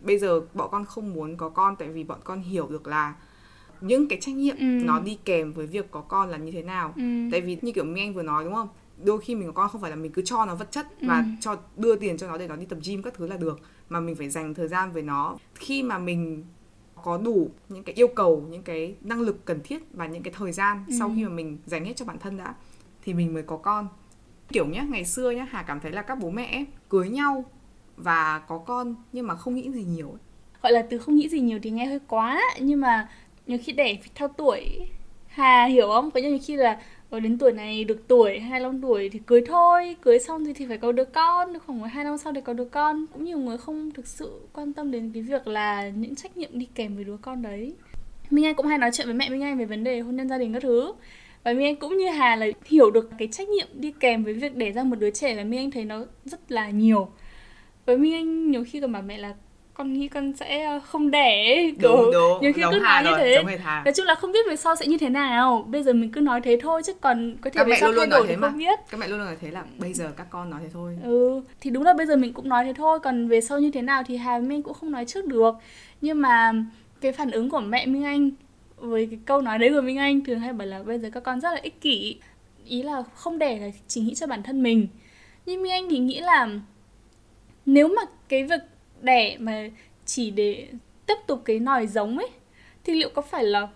bây 0.00 0.18
giờ 0.18 0.40
bọn 0.54 0.68
con 0.72 0.84
không 0.84 1.14
muốn 1.14 1.36
có 1.36 1.48
con 1.48 1.76
tại 1.76 1.88
vì 1.88 2.04
bọn 2.04 2.18
con 2.24 2.40
hiểu 2.40 2.66
được 2.70 2.86
là 2.86 3.14
những 3.80 4.08
cái 4.08 4.18
trách 4.20 4.34
nhiệm 4.34 4.56
ừ. 4.56 4.64
nó 4.64 5.00
đi 5.00 5.18
kèm 5.24 5.52
với 5.52 5.66
việc 5.66 5.90
có 5.90 6.00
con 6.00 6.28
là 6.28 6.36
như 6.36 6.52
thế 6.52 6.62
nào 6.62 6.92
ừ. 6.96 7.02
tại 7.32 7.40
vì 7.40 7.58
như 7.62 7.72
kiểu 7.72 7.84
minh 7.84 8.04
anh 8.04 8.14
vừa 8.14 8.22
nói 8.22 8.44
đúng 8.44 8.54
không 8.54 8.68
đôi 9.04 9.20
khi 9.20 9.34
mình 9.34 9.46
có 9.46 9.52
con 9.52 9.68
không 9.68 9.80
phải 9.80 9.90
là 9.90 9.96
mình 9.96 10.12
cứ 10.12 10.22
cho 10.24 10.44
nó 10.44 10.54
vật 10.54 10.70
chất 10.70 10.86
và 11.00 11.18
ừ. 11.18 11.24
cho 11.40 11.56
đưa 11.76 11.96
tiền 11.96 12.18
cho 12.18 12.28
nó 12.28 12.38
để 12.38 12.48
nó 12.48 12.56
đi 12.56 12.66
tập 12.66 12.78
gym 12.84 13.02
các 13.02 13.14
thứ 13.14 13.26
là 13.26 13.36
được 13.36 13.60
mà 13.88 14.00
mình 14.00 14.14
phải 14.14 14.30
dành 14.30 14.54
thời 14.54 14.68
gian 14.68 14.92
với 14.92 15.02
nó 15.02 15.36
khi 15.54 15.82
mà 15.82 15.98
mình 15.98 16.44
có 17.04 17.18
đủ 17.18 17.50
những 17.68 17.84
cái 17.84 17.94
yêu 17.94 18.08
cầu 18.08 18.46
những 18.50 18.62
cái 18.62 18.96
năng 19.00 19.20
lực 19.20 19.44
cần 19.44 19.60
thiết 19.64 19.82
và 19.92 20.06
những 20.06 20.22
cái 20.22 20.34
thời 20.36 20.52
gian 20.52 20.84
ừ. 20.88 20.94
sau 20.98 21.12
khi 21.16 21.24
mà 21.24 21.30
mình 21.30 21.58
dành 21.66 21.84
hết 21.84 21.96
cho 21.96 22.04
bản 22.04 22.18
thân 22.18 22.36
đã 22.36 22.54
thì 23.02 23.14
mình 23.14 23.34
mới 23.34 23.42
có 23.42 23.56
con 23.56 23.88
kiểu 24.52 24.66
nhá, 24.66 24.86
ngày 24.88 25.04
xưa 25.04 25.30
nhá, 25.30 25.46
hà 25.50 25.62
cảm 25.62 25.80
thấy 25.80 25.92
là 25.92 26.02
các 26.02 26.18
bố 26.18 26.30
mẹ 26.30 26.64
cưới 26.88 27.08
nhau 27.08 27.44
và 27.96 28.42
có 28.48 28.58
con 28.58 28.94
nhưng 29.12 29.26
mà 29.26 29.34
không 29.34 29.54
nghĩ 29.54 29.70
gì 29.70 29.84
nhiều 29.84 30.08
ấy. 30.08 30.18
gọi 30.62 30.72
là 30.72 30.82
từ 30.90 30.98
không 30.98 31.16
nghĩ 31.16 31.28
gì 31.28 31.40
nhiều 31.40 31.58
thì 31.62 31.70
nghe 31.70 31.86
hơi 31.86 31.98
quá, 32.08 32.40
nhưng 32.60 32.80
mà 32.80 33.08
nhiều 33.46 33.58
khi 33.64 33.72
đẻ 33.72 33.96
theo 34.14 34.28
tuổi, 34.28 34.88
hà 35.26 35.64
hiểu 35.64 35.88
không? 35.88 36.10
Có 36.10 36.20
nhiều 36.20 36.38
khi 36.42 36.56
là 36.56 36.78
ở 37.10 37.20
đến 37.20 37.38
tuổi 37.38 37.52
này 37.52 37.84
được 37.84 38.08
tuổi 38.08 38.38
25 38.38 38.82
tuổi 38.82 39.08
thì 39.08 39.20
cưới 39.26 39.44
thôi, 39.46 39.96
cưới 40.02 40.18
xong 40.18 40.44
thì 40.44 40.52
thì 40.52 40.66
phải 40.66 40.78
có 40.78 40.92
đứa 40.92 41.04
con 41.04 41.58
khoảng 41.66 41.82
hai 41.82 42.04
năm 42.04 42.18
sau 42.18 42.32
thì 42.32 42.40
có 42.40 42.52
đứa 42.52 42.64
con. 42.64 43.06
Cũng 43.12 43.24
nhiều 43.24 43.38
người 43.38 43.58
không 43.58 43.90
thực 43.90 44.06
sự 44.06 44.40
quan 44.52 44.72
tâm 44.72 44.90
đến 44.90 45.10
cái 45.14 45.22
việc 45.22 45.46
là 45.46 45.88
những 45.88 46.14
trách 46.14 46.36
nhiệm 46.36 46.50
đi 46.52 46.68
kèm 46.74 46.94
với 46.94 47.04
đứa 47.04 47.16
con 47.22 47.42
đấy. 47.42 47.74
Minh 48.30 48.46
Anh 48.46 48.54
cũng 48.54 48.66
hay 48.66 48.78
nói 48.78 48.90
chuyện 48.92 49.06
với 49.06 49.14
mẹ 49.14 49.28
Minh 49.30 49.42
Anh 49.42 49.58
về 49.58 49.64
vấn 49.64 49.84
đề 49.84 50.00
hôn 50.00 50.16
nhân 50.16 50.28
gia 50.28 50.38
đình 50.38 50.52
các 50.52 50.62
thứ 50.62 50.92
và 51.44 51.52
Minh 51.52 51.64
Anh 51.64 51.76
cũng 51.76 51.96
như 51.96 52.08
Hà 52.08 52.36
là 52.36 52.46
hiểu 52.64 52.90
được 52.90 53.10
cái 53.18 53.28
trách 53.32 53.48
nhiệm 53.48 53.66
đi 53.72 53.92
kèm 54.00 54.24
với 54.24 54.34
việc 54.34 54.56
để 54.56 54.72
ra 54.72 54.82
một 54.82 54.96
đứa 54.98 55.10
trẻ 55.10 55.36
và 55.36 55.44
Minh 55.44 55.60
Anh 55.60 55.70
thấy 55.70 55.84
nó 55.84 56.04
rất 56.24 56.52
là 56.52 56.70
nhiều. 56.70 57.08
Với 57.86 57.98
Minh 57.98 58.14
Anh 58.14 58.50
nhiều 58.50 58.64
khi 58.70 58.80
còn 58.80 58.92
bảo 58.92 59.02
mẹ 59.02 59.18
là 59.18 59.34
con 59.78 59.92
nghĩ 59.92 60.08
con 60.08 60.32
sẽ 60.32 60.64
ờ, 60.64 60.80
không 60.80 61.10
đẻ 61.10 61.70
kiểu 61.80 61.96
đúng, 61.96 62.12
đúng. 62.12 62.42
nhiều 62.42 62.52
khi 62.52 62.62
cứ 62.72 62.78
nói 62.78 63.04
như 63.04 63.10
thế. 63.16 63.42
nói 63.84 63.94
chung 63.94 64.06
là 64.06 64.14
không 64.14 64.32
biết 64.32 64.46
về 64.48 64.56
sau 64.56 64.76
sẽ 64.76 64.86
như 64.86 64.98
thế 64.98 65.08
nào. 65.08 65.64
Bây 65.68 65.82
giờ 65.82 65.92
mình 65.92 66.12
cứ 66.12 66.20
nói 66.20 66.40
thế 66.40 66.58
thôi 66.62 66.82
chứ 66.84 66.92
còn 67.00 67.36
có 67.40 67.50
thể 67.50 67.58
các 67.58 67.66
về 67.66 67.76
sau 67.80 67.92
thay 67.96 68.06
đổi 68.06 68.26
thì 68.28 68.36
mà. 68.36 68.48
không 68.48 68.58
biết. 68.58 68.78
Các 68.90 69.00
mẹ 69.00 69.08
luôn 69.08 69.18
luôn 69.18 69.26
nói 69.26 69.36
thế 69.40 69.50
là 69.50 69.64
bây 69.78 69.92
giờ 69.92 70.12
các 70.16 70.26
con 70.30 70.50
nói 70.50 70.60
thế 70.62 70.68
thôi. 70.72 70.98
Ừ 71.02 71.42
thì 71.60 71.70
đúng 71.70 71.82
là 71.82 71.94
bây 71.94 72.06
giờ 72.06 72.16
mình 72.16 72.32
cũng 72.32 72.48
nói 72.48 72.64
thế 72.64 72.72
thôi. 72.72 73.00
Còn 73.00 73.28
về 73.28 73.40
sau 73.40 73.60
như 73.60 73.70
thế 73.70 73.82
nào 73.82 74.02
thì 74.06 74.16
Hà 74.16 74.38
Minh 74.38 74.62
cũng 74.62 74.74
không 74.74 74.92
nói 74.92 75.04
trước 75.04 75.26
được. 75.26 75.54
Nhưng 76.00 76.22
mà 76.22 76.52
cái 77.00 77.12
phản 77.12 77.30
ứng 77.30 77.50
của 77.50 77.60
mẹ 77.60 77.86
Minh 77.86 78.04
Anh 78.04 78.30
với 78.80 79.06
cái 79.06 79.18
câu 79.24 79.40
nói 79.40 79.58
đấy 79.58 79.70
của 79.74 79.80
Minh 79.80 79.98
Anh, 79.98 80.24
thường 80.24 80.40
hay 80.40 80.52
bảo 80.52 80.68
là 80.68 80.82
bây 80.82 80.98
giờ 80.98 81.10
các 81.12 81.22
con 81.22 81.40
rất 81.40 81.50
là 81.50 81.60
ích 81.62 81.80
kỷ. 81.80 82.16
Ý 82.64 82.82
là 82.82 83.02
không 83.14 83.38
đẻ 83.38 83.58
là 83.58 83.70
chỉ 83.86 84.00
nghĩ 84.00 84.14
cho 84.14 84.26
bản 84.26 84.42
thân 84.42 84.62
mình. 84.62 84.88
Nhưng 85.46 85.62
Minh 85.62 85.72
Anh 85.72 85.88
thì 85.90 85.98
nghĩ 85.98 86.20
là 86.20 86.48
nếu 87.66 87.88
mà 87.88 88.02
cái 88.28 88.44
việc 88.44 88.60
đẻ 89.00 89.36
mà 89.38 89.68
chỉ 90.04 90.30
để 90.30 90.68
tiếp 91.06 91.14
tục 91.26 91.42
cái 91.44 91.58
nòi 91.58 91.86
giống 91.86 92.18
ấy, 92.18 92.28
thì 92.84 92.94
liệu 92.94 93.10
có 93.14 93.22
phải 93.22 93.44
là 93.44 93.68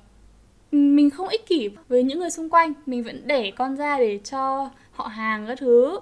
mình 0.73 1.11
không 1.11 1.29
ích 1.29 1.47
kỷ 1.47 1.71
với 1.89 2.03
những 2.03 2.19
người 2.19 2.31
xung 2.31 2.49
quanh? 2.49 2.73
Mình 2.87 3.03
vẫn 3.03 3.23
để 3.27 3.53
con 3.57 3.77
ra 3.77 3.99
để 3.99 4.19
cho 4.19 4.71
họ 4.93 5.07
hàng 5.07 5.47
các 5.47 5.59
thứ. 5.59 6.01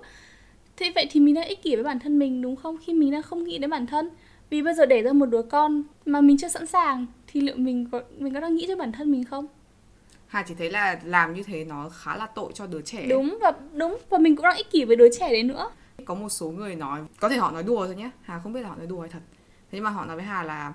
Thế 0.77 0.93
vậy 0.95 1.07
thì 1.11 1.21
mình 1.21 1.35
đang 1.35 1.49
ích 1.49 1.63
kỷ 1.63 1.75
với 1.75 1.85
bản 1.85 1.99
thân 1.99 2.19
mình, 2.19 2.43
đúng 2.43 2.57
không? 2.57 2.77
Khi 2.85 2.93
mình 2.93 3.11
đang 3.11 3.23
không 3.23 3.45
nghĩ 3.45 3.59
đến 3.59 3.71
bản 3.71 3.87
thân. 3.87 4.11
Vì 4.51 4.63
bây 4.63 4.75
giờ 4.75 4.87
để 4.87 5.03
ra 5.03 5.13
một 5.13 5.27
đứa 5.27 5.43
con 5.43 5.83
mà 6.07 6.21
mình 6.21 6.39
chưa 6.39 6.49
sẵn 6.49 6.67
sàng 6.67 7.07
thì 7.33 7.41
liệu 7.41 7.57
mình 7.57 7.89
có 7.93 8.03
mình 8.19 8.35
có 8.35 8.41
đang 8.41 8.55
nghĩ 8.55 8.65
cho 8.69 8.77
bản 8.77 8.93
thân 8.93 9.13
mình 9.13 9.25
không 9.25 9.47
Hà 10.27 10.43
chỉ 10.43 10.55
thấy 10.55 10.71
là 10.71 11.01
làm 11.05 11.35
như 11.35 11.43
thế 11.43 11.65
nó 11.65 11.89
khá 11.89 12.17
là 12.17 12.27
tội 12.27 12.53
cho 12.55 12.67
đứa 12.67 12.83
trẻ. 12.83 13.07
Đúng 13.07 13.39
và 13.43 13.53
đúng 13.75 13.99
và 14.11 14.19
mình 14.19 14.37
cũng 14.37 14.43
đang 14.43 14.57
ích 14.57 14.71
kỷ 14.71 14.85
với 14.85 14.97
đứa 14.97 15.09
trẻ 15.19 15.29
đấy 15.29 15.43
nữa. 15.43 15.71
Có 16.05 16.15
một 16.15 16.29
số 16.29 16.51
người 16.51 16.75
nói, 16.75 17.01
có 17.21 17.29
thể 17.29 17.37
họ 17.37 17.51
nói 17.51 17.63
đùa 17.63 17.87
thôi 17.87 17.97
nhé. 17.97 18.11
Hà 18.23 18.39
không 18.39 18.53
biết 18.53 18.61
là 18.61 18.69
họ 18.69 18.77
nói 18.77 18.87
đùa 18.87 19.01
hay 19.01 19.11
thật. 19.11 19.19
Thế 19.71 19.77
nhưng 19.77 19.85
mà 19.85 19.91
họ 19.91 20.05
nói 20.05 20.17
với 20.17 20.25
Hà 20.25 20.43
là 20.43 20.73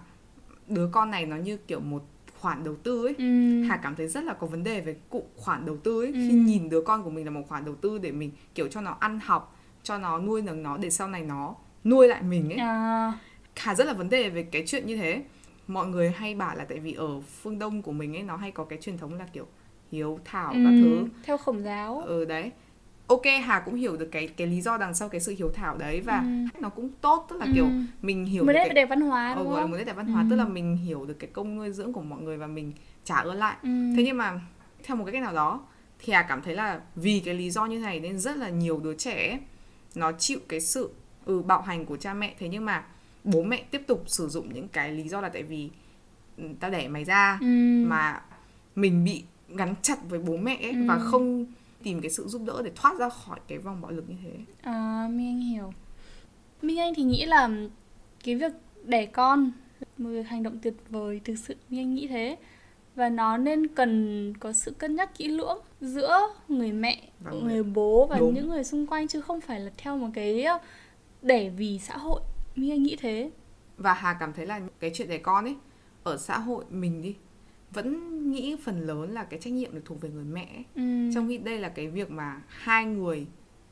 đứa 0.67 0.89
con 0.91 1.11
này 1.11 1.25
nó 1.25 1.35
như 1.35 1.57
kiểu 1.57 1.79
một 1.79 2.03
khoản 2.39 2.63
đầu 2.63 2.75
tư 2.75 3.05
ấy. 3.05 3.15
Ừ. 3.17 3.63
Hà 3.63 3.77
cảm 3.77 3.95
thấy 3.95 4.07
rất 4.07 4.23
là 4.23 4.33
có 4.33 4.47
vấn 4.47 4.63
đề 4.63 4.81
về 4.81 4.95
cụ 5.09 5.25
khoản 5.35 5.65
đầu 5.65 5.77
tư 5.77 6.01
ấy. 6.01 6.07
Ừ. 6.07 6.13
Khi 6.13 6.33
nhìn 6.33 6.69
đứa 6.69 6.81
con 6.81 7.03
của 7.03 7.09
mình 7.09 7.25
là 7.25 7.31
một 7.31 7.41
khoản 7.47 7.65
đầu 7.65 7.75
tư 7.75 7.97
để 7.97 8.11
mình 8.11 8.31
kiểu 8.55 8.67
cho 8.67 8.81
nó 8.81 8.97
ăn 8.99 9.19
học, 9.23 9.59
cho 9.83 9.97
nó 9.97 10.19
nuôi 10.19 10.41
nấng 10.41 10.63
nó 10.63 10.77
để 10.77 10.89
sau 10.89 11.07
này 11.07 11.21
nó 11.21 11.55
nuôi 11.83 12.07
lại 12.07 12.21
mình 12.21 12.49
ấy. 12.49 12.59
À. 12.59 13.13
Hà 13.55 13.75
rất 13.75 13.87
là 13.87 13.93
vấn 13.93 14.09
đề 14.09 14.29
về 14.29 14.43
cái 14.43 14.63
chuyện 14.67 14.85
như 14.87 14.97
thế 14.97 15.23
mọi 15.67 15.87
người 15.87 16.11
hay 16.11 16.35
bảo 16.35 16.55
là 16.55 16.65
tại 16.65 16.79
vì 16.79 16.93
ở 16.93 17.19
phương 17.19 17.59
đông 17.59 17.81
của 17.81 17.91
mình 17.91 18.15
ấy 18.15 18.23
nó 18.23 18.35
hay 18.35 18.51
có 18.51 18.63
cái 18.63 18.79
truyền 18.81 18.97
thống 18.97 19.13
là 19.13 19.27
kiểu 19.33 19.47
hiếu 19.91 20.19
thảo 20.25 20.51
ừ, 20.51 20.59
các 20.63 20.71
thứ 20.71 21.07
theo 21.23 21.37
khổng 21.37 21.63
giáo 21.63 22.01
ừ 22.05 22.25
đấy 22.25 22.51
ok 23.07 23.21
hà 23.43 23.59
cũng 23.59 23.75
hiểu 23.75 23.97
được 23.97 24.09
cái 24.11 24.27
cái 24.27 24.47
lý 24.47 24.61
do 24.61 24.77
đằng 24.77 24.93
sau 24.93 25.09
cái 25.09 25.21
sự 25.21 25.35
hiếu 25.37 25.49
thảo 25.53 25.77
đấy 25.77 26.01
và 26.01 26.19
ừ. 26.19 26.59
nó 26.59 26.69
cũng 26.69 26.89
tốt 27.01 27.25
tức 27.29 27.35
là 27.39 27.45
ừ. 27.45 27.51
kiểu 27.55 27.67
mình 28.01 28.25
hiểu 28.25 28.43
một 28.43 28.51
nét 28.51 28.63
cái... 28.65 28.73
đẹp 28.73 28.85
văn 28.85 29.01
hóa 29.01 29.35
đúng 29.35 29.49
ừ, 29.49 29.55
không? 29.55 29.71
một 29.71 29.77
nét 29.77 29.83
đẹp 29.83 29.95
văn 29.95 30.07
hóa 30.07 30.21
ừ. 30.21 30.27
tức 30.29 30.35
là 30.35 30.45
mình 30.45 30.77
hiểu 30.77 31.05
được 31.05 31.19
cái 31.19 31.29
công 31.33 31.55
nuôi 31.55 31.71
dưỡng 31.71 31.93
của 31.93 32.01
mọi 32.01 32.21
người 32.21 32.37
và 32.37 32.47
mình 32.47 32.71
trả 33.03 33.15
ơn 33.15 33.37
lại 33.37 33.55
ừ. 33.63 33.69
thế 33.97 34.03
nhưng 34.03 34.17
mà 34.17 34.39
theo 34.83 34.97
một 34.97 35.05
cái 35.05 35.13
cách 35.13 35.21
nào 35.21 35.33
đó 35.33 35.61
thì 35.99 36.13
hà 36.13 36.21
cảm 36.21 36.41
thấy 36.41 36.55
là 36.55 36.81
vì 36.95 37.21
cái 37.25 37.33
lý 37.33 37.49
do 37.49 37.65
như 37.65 37.79
này 37.79 37.99
nên 37.99 38.19
rất 38.19 38.37
là 38.37 38.49
nhiều 38.49 38.79
đứa 38.79 38.93
trẻ 38.93 39.39
nó 39.95 40.11
chịu 40.11 40.39
cái 40.47 40.61
sự 40.61 40.89
ừ 41.25 41.41
bạo 41.41 41.61
hành 41.61 41.85
của 41.85 41.97
cha 41.97 42.13
mẹ 42.13 42.35
thế 42.39 42.49
nhưng 42.49 42.65
mà 42.65 42.83
bố 43.25 43.43
mẹ 43.43 43.63
tiếp 43.71 43.81
tục 43.87 44.03
sử 44.07 44.27
dụng 44.27 44.53
những 44.53 44.67
cái 44.67 44.91
lý 44.91 45.09
do 45.09 45.21
là 45.21 45.29
tại 45.29 45.43
vì 45.43 45.69
ừ, 46.37 46.43
ta 46.59 46.69
đẻ 46.69 46.87
mày 46.87 47.03
ra 47.03 47.37
ừ. 47.41 47.47
mà 47.87 48.21
mình 48.75 49.03
bị 49.03 49.23
gắn 49.49 49.75
chặt 49.81 49.97
với 50.09 50.19
bố 50.19 50.37
mẹ 50.37 50.57
ấy, 50.61 50.71
ừ. 50.71 50.85
và 50.87 50.99
không 50.99 51.45
tìm 51.83 52.01
cái 52.01 52.11
sự 52.11 52.27
giúp 52.27 52.41
đỡ 52.45 52.61
để 52.65 52.71
thoát 52.75 52.99
ra 52.99 53.09
khỏi 53.09 53.39
cái 53.47 53.57
vòng 53.57 53.81
bạo 53.81 53.91
lực 53.91 54.09
như 54.09 54.15
thế. 54.23 54.31
À, 54.61 55.07
Minh 55.11 55.27
Anh 55.27 55.39
hiểu. 55.39 55.73
Minh 56.61 56.79
Anh 56.79 56.93
thì 56.95 57.03
nghĩ 57.03 57.25
là 57.25 57.49
cái 58.23 58.35
việc 58.35 58.51
đẻ 58.83 59.05
con 59.05 59.51
một 59.97 60.09
việc 60.09 60.27
hành 60.27 60.43
động 60.43 60.59
tuyệt 60.59 60.73
vời 60.89 61.21
thực 61.23 61.35
sự 61.35 61.55
Minh 61.69 61.79
Anh 61.79 61.93
nghĩ 61.93 62.07
thế 62.07 62.37
và 62.95 63.09
nó 63.09 63.37
nên 63.37 63.67
cần 63.67 64.33
có 64.39 64.53
sự 64.53 64.71
cân 64.71 64.95
nhắc 64.95 65.17
kỹ 65.17 65.27
lưỡng 65.27 65.57
giữa 65.81 66.19
người 66.47 66.71
mẹ, 66.71 67.01
và 67.19 67.31
người 67.31 67.63
bố 67.63 68.07
và 68.07 68.19
Đúng. 68.19 68.33
những 68.33 68.49
người 68.49 68.63
xung 68.63 68.87
quanh 68.87 69.07
chứ 69.07 69.21
không 69.21 69.41
phải 69.41 69.59
là 69.59 69.71
theo 69.77 69.97
một 69.97 70.07
cái 70.13 70.45
đẻ 71.21 71.49
vì 71.49 71.79
xã 71.79 71.97
hội 71.97 72.21
Minh 72.55 72.71
Anh 72.71 72.83
nghĩ 72.83 72.95
thế 72.95 73.31
và 73.77 73.93
Hà 73.93 74.13
cảm 74.19 74.33
thấy 74.33 74.45
là 74.45 74.61
cái 74.79 74.91
chuyện 74.93 75.09
đẻ 75.09 75.17
con 75.17 75.45
ấy 75.45 75.55
ở 76.03 76.17
xã 76.17 76.37
hội 76.37 76.65
mình 76.69 77.01
đi 77.01 77.15
vẫn 77.71 78.31
nghĩ 78.31 78.55
phần 78.63 78.79
lớn 78.81 79.13
là 79.13 79.23
cái 79.23 79.39
trách 79.39 79.53
nhiệm 79.53 79.73
được 79.73 79.81
thuộc 79.85 80.01
về 80.01 80.09
người 80.09 80.23
mẹ 80.23 80.63
ừ. 80.75 81.11
trong 81.13 81.27
khi 81.27 81.37
đây 81.37 81.59
là 81.59 81.69
cái 81.69 81.87
việc 81.87 82.11
mà 82.11 82.41
hai 82.47 82.85
người 82.85 83.27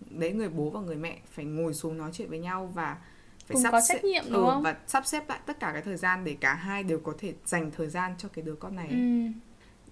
đấy 0.09 0.31
người 0.31 0.49
bố 0.49 0.69
và 0.69 0.81
người 0.81 0.95
mẹ 0.95 1.17
phải 1.31 1.45
ngồi 1.45 1.73
xuống 1.73 1.97
nói 1.97 2.11
chuyện 2.13 2.29
với 2.29 2.39
nhau 2.39 2.71
và 2.75 2.97
phải 3.45 3.53
Cùng 3.53 3.63
sắp 3.63 3.71
có 3.71 3.81
xếp, 3.81 3.93
trách 3.93 4.03
nhiệm 4.03 4.23
đúng 4.29 4.45
ừ, 4.45 4.49
không? 4.51 4.63
và 4.63 4.75
sắp 4.87 5.05
xếp 5.05 5.29
lại 5.29 5.39
tất 5.45 5.59
cả 5.59 5.69
cái 5.73 5.81
thời 5.81 5.97
gian 5.97 6.23
để 6.23 6.35
cả 6.39 6.53
hai 6.53 6.83
đều 6.83 6.99
có 6.99 7.13
thể 7.17 7.33
dành 7.45 7.71
thời 7.71 7.87
gian 7.87 8.15
cho 8.17 8.29
cái 8.29 8.45
đứa 8.45 8.55
con 8.55 8.75
này. 8.75 8.87
Ừ. 8.89 9.31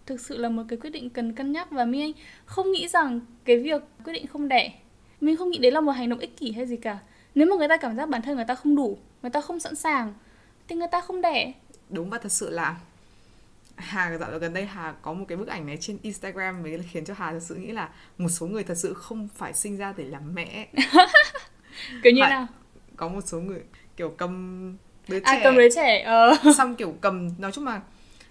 Thực 0.06 0.22
sự 0.22 0.38
là 0.38 0.50
một 0.50 0.64
cái 0.68 0.80
quyết 0.80 0.90
định 0.90 1.10
cần 1.10 1.34
cân 1.34 1.52
nhắc 1.52 1.72
và 1.72 1.86
Mi 1.86 2.02
Anh 2.02 2.12
không 2.46 2.72
nghĩ 2.72 2.88
rằng 2.88 3.20
cái 3.46 3.58
việc 3.58 3.82
quyết 4.04 4.14
định 4.14 4.28
không 4.28 4.48
đẻ 4.48 4.74
mình 5.22 5.38
không 5.38 5.50
nghĩ 5.50 5.58
đấy 5.58 5.72
là 5.72 5.82
một 5.82 5.92
hành 5.92 6.10
động 6.10 6.20
ích 6.20 6.38
kỷ 6.38 6.52
hay 6.52 6.66
gì 6.66 6.78
cả 6.78 7.00
nếu 7.36 7.48
mà 7.48 7.56
người 7.56 7.68
ta 7.68 7.78
cảm 7.78 7.96
giác 7.96 8.10
bản 8.10 8.22
thân 8.22 8.36
người 8.36 8.46
ta 8.46 8.56
không 8.56 8.76
đủ 8.76 8.98
người 9.22 9.32
ta 9.32 9.42
không 9.42 9.60
sẵn 9.60 9.76
sàng 9.76 10.14
thì 10.68 10.76
người 10.76 10.88
ta 10.92 11.02
không 11.02 11.22
đẻ. 11.22 11.54
Đúng 11.90 12.10
và 12.10 12.18
thật 12.18 12.32
sự 12.32 12.50
là 12.50 12.76
Hà 13.76 14.18
dạo 14.18 14.40
gần 14.40 14.54
đây 14.54 14.66
Hà 14.66 14.94
có 15.02 15.14
một 15.14 15.26
cái 15.28 15.38
bức 15.38 15.48
ảnh 15.48 15.66
này 15.66 15.78
trên 15.82 15.98
Instagram 16.02 16.64
mới 16.64 16.80
khiến 16.92 17.06
cho 17.06 17.14
Hà 17.18 17.32
thật 17.32 17.40
sự 17.42 17.56
nghĩ 17.56 17.72
là 17.72 17.90
một 18.18 18.30
số 18.30 18.48
người 18.48 18.64
thật 18.64 18.78
sự 18.78 18.94
không 18.94 19.28
phải 19.36 19.54
sinh 19.54 19.78
ra 19.78 19.94
để 19.98 20.04
làm 20.04 20.36
mẹ. 20.36 20.68
Kiểu 22.04 22.14
như 22.14 22.22
nào? 22.22 22.48
Có 22.96 23.08
một 23.08 23.22
số 23.26 23.40
người 23.40 23.60
kiểu 23.98 24.10
cầm 24.18 24.78
đứa 25.08 25.20
à, 25.24 25.34
trẻ. 25.34 25.40
à, 25.40 25.44
cầm 25.44 25.58
đứa 25.58 25.70
trẻ 25.76 26.02
ờ. 26.02 26.38
xong 26.58 26.76
kiểu 26.76 26.96
cầm 27.02 27.30
nói 27.38 27.52
chung 27.52 27.66
là 27.66 27.82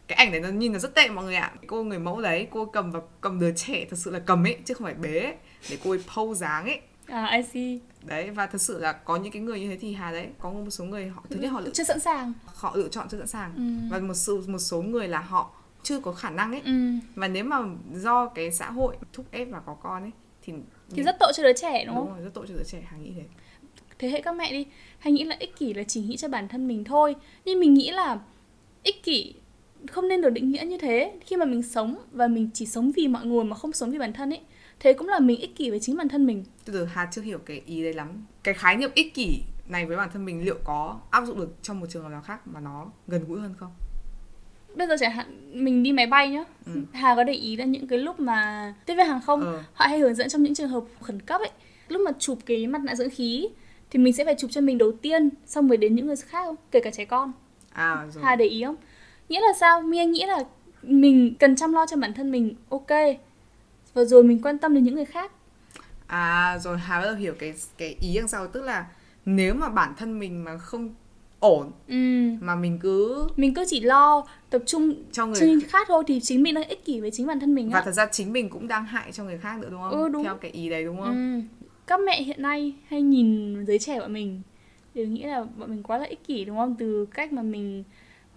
cái 0.07 0.17
ảnh 0.17 0.31
này 0.31 0.41
nó 0.41 0.49
nhìn 0.49 0.73
nó 0.73 0.79
rất 0.79 0.95
tệ 0.95 1.09
mọi 1.09 1.25
người 1.25 1.37
ạ. 1.37 1.53
Cô 1.67 1.85
người 1.85 1.99
mẫu 1.99 2.21
đấy 2.21 2.49
cô 2.51 2.65
cầm 2.65 2.91
và 2.91 3.01
cầm 3.21 3.41
đứa 3.41 3.53
trẻ 3.57 3.85
thật 3.91 3.97
sự 3.99 4.11
là 4.11 4.19
cầm 4.19 4.47
ấy 4.47 4.59
chứ 4.65 4.75
không 4.75 4.85
phải 4.85 4.95
bế 4.95 5.19
ấy, 5.19 5.35
để 5.71 5.79
cô 5.85 5.91
ấy 5.91 6.01
pose 6.17 6.39
dáng 6.39 6.65
ấy 6.65 6.81
à 7.11 7.37
I 7.37 7.43
see. 7.43 7.79
Đấy 8.07 8.31
và 8.31 8.47
thật 8.47 8.61
sự 8.61 8.79
là 8.79 8.93
có 8.93 9.17
những 9.17 9.33
cái 9.33 9.43
người 9.43 9.61
như 9.61 9.69
thế 9.69 9.77
thì 9.77 9.93
hà 9.93 10.13
đấy 10.13 10.29
có 10.39 10.51
một 10.51 10.71
số 10.71 10.85
người 10.85 11.09
họ 11.09 11.25
thứ 11.31 11.41
nhất 11.41 11.49
họ 11.49 11.61
lựa 11.61 11.71
chưa 11.71 11.85
sẵn 11.85 12.01
sàng. 12.01 12.33
Họ 12.45 12.77
lựa 12.77 12.89
chọn 12.89 13.09
chưa 13.11 13.19
sẵn 13.19 13.27
sàng. 13.27 13.55
Ừ. 13.57 13.95
và 13.95 13.99
một 13.99 14.15
số 14.15 14.41
một 14.47 14.59
số 14.59 14.83
người 14.83 15.09
là 15.09 15.21
họ 15.21 15.51
chưa 15.83 16.01
có 16.01 16.13
khả 16.13 16.31
năng 16.31 16.53
ấy. 16.53 16.63
Ừ. 16.65 16.73
và 17.15 17.29
nếu 17.29 17.45
mà 17.45 17.59
do 17.95 18.27
cái 18.27 18.53
xã 18.53 18.71
hội 18.71 18.97
thúc 19.13 19.27
ép 19.31 19.49
và 19.51 19.61
có 19.61 19.75
con 19.75 20.03
ấy 20.03 20.11
thì 20.43 20.53
thì 20.91 21.03
rất 21.03 21.17
tội 21.21 21.33
cho 21.37 21.43
đứa 21.43 21.53
trẻ 21.53 21.85
đúng, 21.85 21.95
đúng 21.95 22.07
không? 22.07 22.15
Rồi, 22.15 22.25
rất 22.25 22.31
tội 22.35 22.47
cho 22.49 22.55
đứa 22.55 22.65
trẻ 22.65 22.83
hà 22.87 22.97
nghĩ 22.97 23.13
thế. 23.17 23.23
Thế 23.99 24.09
hệ 24.09 24.23
các 24.23 24.33
mẹ 24.37 24.53
đi 24.53 24.67
hay 24.99 25.13
nghĩ 25.13 25.25
là 25.25 25.37
ích 25.41 25.57
kỷ 25.59 25.75
là 25.75 25.83
chỉ 25.83 26.01
nghĩ 26.01 26.17
cho 26.17 26.29
bản 26.29 26.49
thân 26.49 26.69
mình 26.69 26.85
thôi. 26.85 27.17
Nhưng 27.45 27.61
mình 27.61 27.75
nghĩ 27.75 27.91
là 27.91 28.19
ích 28.83 29.03
kỷ 29.03 29.35
không 29.91 30.09
nên 30.09 30.21
được 30.21 30.31
định 30.31 30.51
nghĩa 30.51 30.65
như 30.65 30.79
thế. 30.79 31.13
Khi 31.27 31.37
mà 31.37 31.45
mình 31.45 31.63
sống 31.63 31.97
và 32.13 32.27
mình 32.27 32.51
chỉ 32.55 32.67
sống 32.67 32.93
vì 32.97 33.09
mọi 33.09 33.27
người 33.27 33.45
mà 33.45 33.57
không 33.57 33.73
sống 33.73 33.91
vì 33.91 33.99
bản 33.99 34.13
thân 34.13 34.31
ấy 34.31 34.41
thế 34.81 34.93
cũng 34.93 35.09
là 35.09 35.19
mình 35.19 35.41
ích 35.41 35.57
kỷ 35.57 35.71
với 35.71 35.81
chính 35.81 35.97
bản 35.97 36.09
thân 36.09 36.27
mình. 36.27 36.45
Từ 36.65 36.73
từ 36.73 36.85
hà 36.85 37.09
chưa 37.13 37.23
hiểu 37.23 37.39
cái 37.39 37.63
ý 37.67 37.83
đấy 37.83 37.95
lắm. 37.95 38.09
Cái 38.43 38.55
khái 38.55 38.77
niệm 38.77 38.91
ích 38.95 39.15
kỷ 39.15 39.43
này 39.69 39.87
với 39.87 39.97
bản 39.97 40.11
thân 40.13 40.25
mình 40.25 40.45
liệu 40.45 40.57
có 40.65 41.01
áp 41.11 41.27
dụng 41.27 41.39
được 41.39 41.55
trong 41.63 41.81
một 41.81 41.87
trường 41.91 42.03
hợp 42.03 42.09
nào 42.09 42.23
khác 42.23 42.41
mà 42.47 42.61
nó 42.61 42.87
gần 43.09 43.25
gũi 43.29 43.41
hơn 43.41 43.55
không? 43.59 43.73
Bây 44.75 44.89
giờ 44.89 44.97
chẳng 45.01 45.13
hạn 45.13 45.27
mình 45.65 45.83
đi 45.83 45.93
máy 45.93 46.07
bay 46.07 46.29
nhá. 46.29 46.45
Ừ. 46.67 46.73
hà 46.93 47.15
có 47.15 47.25
để 47.25 47.33
ý 47.33 47.57
là 47.57 47.65
những 47.65 47.87
cái 47.87 47.99
lúc 47.99 48.21
mà 48.21 48.75
tiếp 48.87 48.95
viên 48.95 49.07
hàng 49.07 49.21
không 49.27 49.41
ừ. 49.41 49.61
họ 49.73 49.87
hay 49.87 49.99
hướng 49.99 50.15
dẫn 50.15 50.29
trong 50.29 50.43
những 50.43 50.55
trường 50.55 50.69
hợp 50.69 50.85
khẩn 51.01 51.23
cấp 51.23 51.41
ấy. 51.41 51.51
Lúc 51.89 52.01
mà 52.05 52.11
chụp 52.19 52.39
cái 52.47 52.67
mặt 52.67 52.81
nạ 52.85 52.95
dưỡng 52.95 53.11
khí 53.11 53.49
thì 53.91 53.99
mình 53.99 54.13
sẽ 54.13 54.25
phải 54.25 54.35
chụp 54.39 54.51
cho 54.51 54.61
mình 54.61 54.79
đầu 54.79 54.93
tiên 54.93 55.29
xong 55.47 55.69
mới 55.69 55.77
đến 55.77 55.95
những 55.95 56.07
người 56.07 56.17
khác 56.17 56.45
không 56.45 56.57
kể 56.71 56.81
cả 56.81 56.91
trẻ 56.91 57.05
con. 57.05 57.33
À, 57.73 58.07
rồi. 58.15 58.25
hà 58.25 58.37
để 58.37 58.45
ý 58.45 58.65
không? 58.65 58.77
Nghĩa 59.29 59.41
là 59.41 59.53
sao? 59.61 59.83
Mi 59.83 59.99
anh 59.99 60.13
nghĩ 60.13 60.27
là 60.27 60.45
mình 60.83 61.35
cần 61.39 61.57
chăm 61.57 61.73
lo 61.73 61.87
cho 61.87 61.97
bản 61.97 62.15
thân 62.15 62.31
mình 62.31 62.55
ok 62.69 62.91
và 63.95 64.05
rồi 64.05 64.23
mình 64.23 64.43
quan 64.43 64.59
tâm 64.59 64.75
đến 64.75 64.85
những 64.85 64.95
người 64.95 65.05
khác 65.05 65.33
à 66.07 66.59
rồi 66.59 66.79
hà 66.79 67.01
bắt 67.01 67.07
đầu 67.07 67.15
hiểu 67.15 67.35
cái 67.39 67.55
cái 67.79 67.97
ý 68.01 68.15
đằng 68.17 68.29
sau 68.29 68.47
tức 68.47 68.63
là 68.63 68.87
nếu 69.25 69.55
mà 69.55 69.69
bản 69.69 69.95
thân 69.97 70.19
mình 70.19 70.45
mà 70.45 70.59
không 70.59 70.95
ổn 71.41 71.71
ừ. 71.89 71.95
mà 72.41 72.55
mình 72.55 72.79
cứ 72.83 73.29
mình 73.37 73.55
cứ 73.55 73.65
chỉ 73.69 73.81
lo 73.81 74.27
tập 74.51 74.63
trung 74.67 74.93
cho 75.13 75.27
người, 75.27 75.41
người 75.41 75.61
khác 75.61 75.87
thôi 75.89 76.05
thì 76.07 76.21
chính 76.21 76.43
mình 76.43 76.55
đang 76.55 76.69
ích 76.69 76.85
kỷ 76.85 77.01
với 77.01 77.11
chính 77.11 77.27
bản 77.27 77.41
thân 77.41 77.55
mình 77.55 77.71
và 77.71 77.79
á. 77.79 77.85
thật 77.85 77.93
ra 77.93 78.07
chính 78.07 78.33
mình 78.33 78.51
cũng 78.51 78.69
đang 78.69 78.85
hại 78.85 79.13
cho 79.13 79.25
người 79.25 79.39
khác 79.39 79.59
nữa 79.59 79.69
đúng 79.71 79.83
không 79.83 79.91
ừ, 79.91 80.09
đúng. 80.09 80.25
theo 80.25 80.37
cái 80.37 80.51
ý 80.51 80.69
đấy 80.69 80.85
đúng 80.85 81.01
không 81.01 81.41
ừ. 81.41 81.57
các 81.87 82.01
mẹ 82.07 82.23
hiện 82.23 82.43
nay 82.43 82.75
hay 82.89 83.03
nhìn 83.03 83.57
giới 83.67 83.79
trẻ 83.79 84.01
bọn 84.01 84.13
mình 84.13 84.43
đều 84.95 85.07
nghĩ 85.07 85.23
là 85.23 85.45
bọn 85.57 85.71
mình 85.71 85.83
quá 85.83 85.99
là 85.99 86.05
ích 86.05 86.27
kỷ 86.27 86.45
đúng 86.45 86.57
không 86.57 86.77
từ 86.79 87.07
cách 87.15 87.33
mà 87.33 87.43
mình 87.43 87.85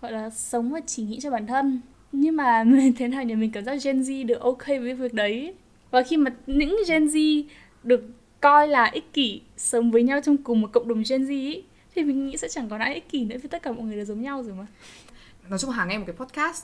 gọi 0.02 0.12
là 0.12 0.30
sống 0.30 0.72
và 0.72 0.80
chỉ 0.86 1.04
nghĩ 1.04 1.20
cho 1.22 1.32
bản 1.32 1.48
thân 1.48 1.82
nhưng 2.14 2.36
mà 2.36 2.64
thế 2.98 3.08
nào 3.08 3.24
thì 3.28 3.36
mình 3.36 3.52
cảm 3.52 3.66
giác 3.66 3.78
Gen 3.84 4.02
Z 4.02 4.26
được 4.26 4.40
ok 4.40 4.68
với 4.68 4.94
việc 4.94 5.14
đấy. 5.14 5.54
Và 5.92 6.04
khi 6.04 6.18
mà 6.18 6.32
những 6.48 6.78
Gen 6.88 7.06
Z 7.08 7.44
được 7.84 8.04
coi 8.42 8.68
là 8.68 8.86
ích 8.86 9.14
kỷ 9.14 9.42
sống 9.58 9.92
với 9.92 10.04
nhau 10.04 10.20
trong 10.24 10.38
cùng 10.38 10.62
một 10.62 10.70
cộng 10.74 10.88
đồng 10.88 11.04
Gen 11.10 11.24
Z 11.24 11.54
ấy, 11.54 11.64
thì 11.96 12.04
mình 12.04 12.28
nghĩ 12.28 12.38
sẽ 12.38 12.48
chẳng 12.48 12.70
còn 12.70 12.80
ai 12.80 12.94
ích 12.94 13.10
kỷ 13.10 13.26
nữa 13.26 13.36
vì 13.44 13.50
tất 13.50 13.64
cả 13.64 13.72
mọi 13.72 13.84
người 13.84 13.96
đều 13.96 14.06
giống 14.06 14.22
nhau 14.22 14.44
rồi 14.44 14.56
mà. 14.56 14.66
Nói 15.50 15.60
chung 15.60 15.72
hàng 15.72 15.88
nghe 15.88 15.98
một 15.98 16.04
cái 16.08 16.16
podcast 16.16 16.64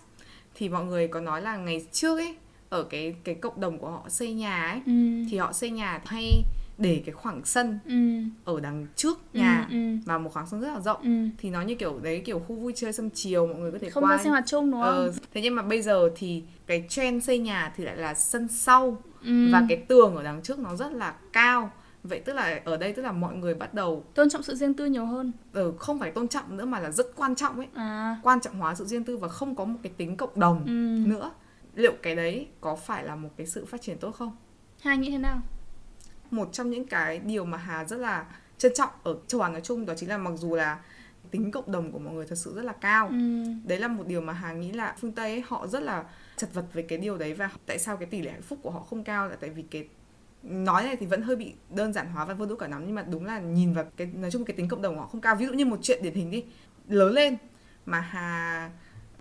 thì 0.56 0.70
mọi 0.70 0.86
người 0.86 1.08
có 1.08 1.22
nói 1.22 1.42
là 1.42 1.58
ngày 1.58 1.86
trước 1.92 2.18
ấy 2.18 2.36
ở 2.70 2.84
cái 2.84 3.16
cái 3.24 3.36
cộng 3.36 3.62
đồng 3.62 3.78
của 3.78 3.90
họ 3.90 4.10
xây 4.10 4.34
nhà 4.34 4.68
ấy 4.72 4.82
ừ. 4.86 4.92
thì 5.32 5.38
họ 5.38 5.54
xây 5.54 5.70
nhà 5.70 6.02
hay 6.06 6.44
để 6.80 7.02
cái 7.06 7.14
khoảng 7.14 7.46
sân 7.46 7.80
ừ. 7.86 7.94
ở 8.54 8.60
đằng 8.60 8.88
trước 8.96 9.20
nhà 9.34 9.68
ừ, 9.70 9.98
ừ. 10.08 10.18
một 10.18 10.34
khoảng 10.34 10.48
sân 10.48 10.62
rất 10.62 10.74
là 10.74 10.80
rộng 10.80 11.02
ừ. 11.02 11.30
thì 11.38 11.50
nó 11.50 11.62
như 11.62 11.76
kiểu 11.76 12.00
đấy 12.04 12.22
kiểu 12.26 12.40
khu 12.40 12.56
vui 12.56 12.74
chơi 12.76 12.94
sân 12.94 13.10
chiều 13.14 13.48
mọi 13.48 13.58
người 13.58 13.72
có 13.72 13.78
thể 13.82 13.90
không 13.90 14.04
qua 14.04 14.18
sinh 14.18 14.32
hoạt 14.32 14.44
chung 14.48 14.72
đúng 14.72 14.82
không? 14.82 14.90
Ờ, 14.90 15.14
thế 15.34 15.42
nhưng 15.42 15.56
mà 15.56 15.62
bây 15.62 15.82
giờ 15.82 16.10
thì 16.16 16.44
cái 16.68 16.86
trend 16.90 17.24
xây 17.24 17.40
nhà 17.40 17.74
thì 17.78 17.84
lại 17.84 17.98
là 17.98 18.14
sân 18.14 18.48
sau 18.48 18.98
ừ. 19.24 19.50
và 19.52 19.66
cái 19.70 19.78
tường 19.78 20.16
ở 20.16 20.24
đằng 20.24 20.42
trước 20.42 20.60
nó 20.60 20.76
rất 20.76 20.92
là 20.92 21.16
cao 21.34 21.72
vậy 22.04 22.20
tức 22.20 22.34
là 22.34 22.62
ở 22.66 22.78
đây 22.78 22.94
tức 22.94 23.02
là 23.02 23.12
mọi 23.12 23.36
người 23.36 23.54
bắt 23.54 23.74
đầu 23.74 24.04
tôn 24.14 24.30
trọng 24.30 24.44
sự 24.44 24.56
riêng 24.56 24.74
tư 24.74 24.86
nhiều 24.86 25.06
hơn 25.06 25.32
ừ, 25.54 25.74
không 25.80 26.00
phải 26.00 26.12
tôn 26.12 26.28
trọng 26.28 26.58
nữa 26.58 26.66
mà 26.66 26.80
là 26.80 26.92
rất 26.92 27.16
quan 27.16 27.36
trọng 27.36 27.58
ấy 27.58 27.68
à. 27.74 28.18
quan 28.24 28.42
trọng 28.42 28.60
hóa 28.60 28.76
sự 28.76 28.86
riêng 28.86 29.04
tư 29.04 29.18
và 29.18 29.28
không 29.28 29.56
có 29.56 29.66
một 29.66 29.80
cái 29.84 29.92
tính 29.98 30.18
cộng 30.18 30.40
đồng 30.40 30.66
ừ. 30.66 31.10
nữa 31.10 31.32
liệu 31.76 31.94
cái 32.02 32.16
đấy 32.16 32.48
có 32.62 32.76
phải 32.76 33.04
là 33.04 33.16
một 33.16 33.30
cái 33.38 33.48
sự 33.48 33.66
phát 33.66 33.82
triển 33.82 33.98
tốt 33.98 34.12
không 34.12 34.36
hai 34.82 34.98
nghĩ 34.98 35.12
thế 35.12 35.18
nào 35.18 35.42
một 36.32 36.50
trong 36.52 36.70
những 36.70 36.88
cái 36.88 37.20
điều 37.20 37.46
mà 37.46 37.58
Hà 37.58 37.86
rất 37.86 37.98
là 37.98 38.26
trân 38.58 38.72
trọng 38.76 38.90
ở 39.04 39.16
châu 39.28 39.42
Á 39.42 39.50
nói 39.50 39.62
chung 39.62 39.86
đó 39.86 39.94
chính 39.98 40.10
là 40.10 40.18
mặc 40.18 40.32
dù 40.36 40.56
là 40.56 40.80
tính 41.32 41.52
cộng 41.52 41.72
đồng 41.72 41.92
của 41.92 42.00
mọi 42.00 42.14
người 42.14 42.26
thật 42.26 42.36
sự 42.36 42.56
rất 42.56 42.66
là 42.66 42.74
cao 42.74 43.08
ừ. 43.08 43.16
đấy 43.64 43.80
là 43.80 43.88
một 43.88 44.08
điều 44.08 44.22
mà 44.22 44.34
hà 44.34 44.54
nghĩ 44.54 44.72
là 44.72 44.96
phương 45.00 45.12
tây 45.12 45.32
ấy, 45.32 45.44
họ 45.48 45.68
rất 45.68 45.84
là 45.84 46.04
chật 46.38 46.54
vật 46.54 46.66
về 46.74 46.82
cái 46.82 46.98
điều 46.98 47.18
đấy 47.18 47.34
và 47.34 47.50
tại 47.66 47.80
sao 47.80 47.98
cái 47.98 48.06
tỷ 48.06 48.22
lệ 48.22 48.32
hạnh 48.32 48.42
phúc 48.42 48.60
của 48.62 48.72
họ 48.72 48.80
không 48.80 49.04
cao 49.04 49.30
là 49.30 49.36
tại 49.36 49.50
vì 49.50 49.64
cái 49.72 49.88
nói 50.44 50.84
này 50.84 50.96
thì 50.96 51.06
vẫn 51.06 51.22
hơi 51.22 51.36
bị 51.36 51.54
đơn 51.70 51.94
giản 51.94 52.08
hóa 52.08 52.26
và 52.26 52.34
vô 52.34 52.46
đũa 52.46 52.56
cả 52.56 52.68
lắm 52.68 52.84
nhưng 52.86 52.96
mà 52.96 53.02
đúng 53.02 53.26
là 53.26 53.40
nhìn 53.40 53.74
vào 53.74 53.86
cái 53.98 54.08
nói 54.08 54.32
chung 54.32 54.46
cái 54.46 54.58
tính 54.58 54.68
cộng 54.68 54.82
đồng 54.82 54.96
của 54.96 55.02
họ 55.02 55.08
không 55.08 55.22
cao 55.22 55.36
ví 55.36 55.46
dụ 55.46 55.54
như 55.54 55.66
một 55.66 55.80
chuyện 55.82 56.04
điển 56.04 56.14
hình 56.14 56.32
đi 56.32 56.46
lớn 56.88 57.14
lên 57.14 57.38
mà 57.86 58.00
hà 58.00 58.70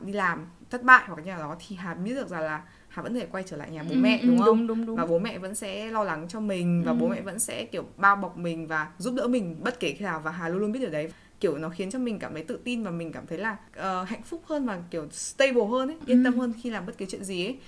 đi 0.00 0.12
làm 0.12 0.46
thất 0.70 0.82
bại 0.82 1.04
hoặc 1.06 1.16
cái 1.16 1.24
nhà 1.24 1.38
đó 1.38 1.56
thì 1.68 1.76
hà 1.76 1.94
biết 1.94 2.14
được 2.14 2.28
rằng 2.28 2.42
là 2.42 2.62
hà 2.88 3.02
vẫn 3.02 3.14
thể 3.14 3.26
quay 3.32 3.42
trở 3.46 3.56
lại 3.56 3.70
nhà 3.70 3.82
bố 3.82 3.94
Ừ, 3.94 3.98
mẹ 4.00 4.18
ừ, 4.22 4.26
đúng 4.26 4.38
không 4.38 4.46
đúng, 4.46 4.66
đúng, 4.66 4.86
đúng. 4.86 4.96
và 4.96 5.06
bố 5.06 5.18
mẹ 5.18 5.38
vẫn 5.38 5.54
sẽ 5.54 5.90
lo 5.90 6.04
lắng 6.04 6.26
cho 6.28 6.40
mình 6.40 6.82
và 6.86 6.92
Ừ. 6.92 6.96
bố 7.00 7.06
mẹ 7.08 7.20
vẫn 7.20 7.38
sẽ 7.38 7.64
kiểu 7.64 7.84
bao 7.96 8.16
bọc 8.16 8.36
mình 8.38 8.66
và 8.66 8.88
giúp 8.98 9.14
đỡ 9.16 9.26
mình 9.28 9.56
bất 9.60 9.80
kể 9.80 9.92
khi 9.92 10.04
nào 10.04 10.20
và 10.24 10.30
hà 10.30 10.48
luôn 10.48 10.58
luôn 10.58 10.72
biết 10.72 10.80
điều 10.80 10.90
đấy 10.90 11.12
kiểu 11.40 11.58
nó 11.58 11.68
khiến 11.68 11.90
cho 11.90 11.98
mình 11.98 12.18
cảm 12.18 12.34
thấy 12.34 12.44
tự 12.44 12.60
tin 12.64 12.82
và 12.84 12.90
mình 12.90 13.12
cảm 13.12 13.26
thấy 13.26 13.38
là 13.38 13.56
ờ, 13.76 14.04
hạnh 14.04 14.22
phúc 14.22 14.42
hơn 14.46 14.66
và 14.66 14.78
kiểu 14.90 15.08
stable 15.10 15.64
hơn 15.70 15.88
ấy 15.88 15.96
yên 16.06 16.24
tâm 16.24 16.32
Ừ. 16.34 16.38
hơn 16.40 16.52
khi 16.62 16.70
làm 16.70 16.86
bất 16.86 16.98
cứ 16.98 17.04
chuyện 17.08 17.24
gì 17.24 17.46
ấy 17.46 17.58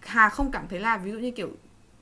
hà 0.00 0.28
không 0.28 0.50
cảm 0.50 0.64
thấy 0.70 0.80
là 0.80 0.96
ví 0.98 1.10
dụ 1.12 1.18
như 1.18 1.30
kiểu 1.30 1.48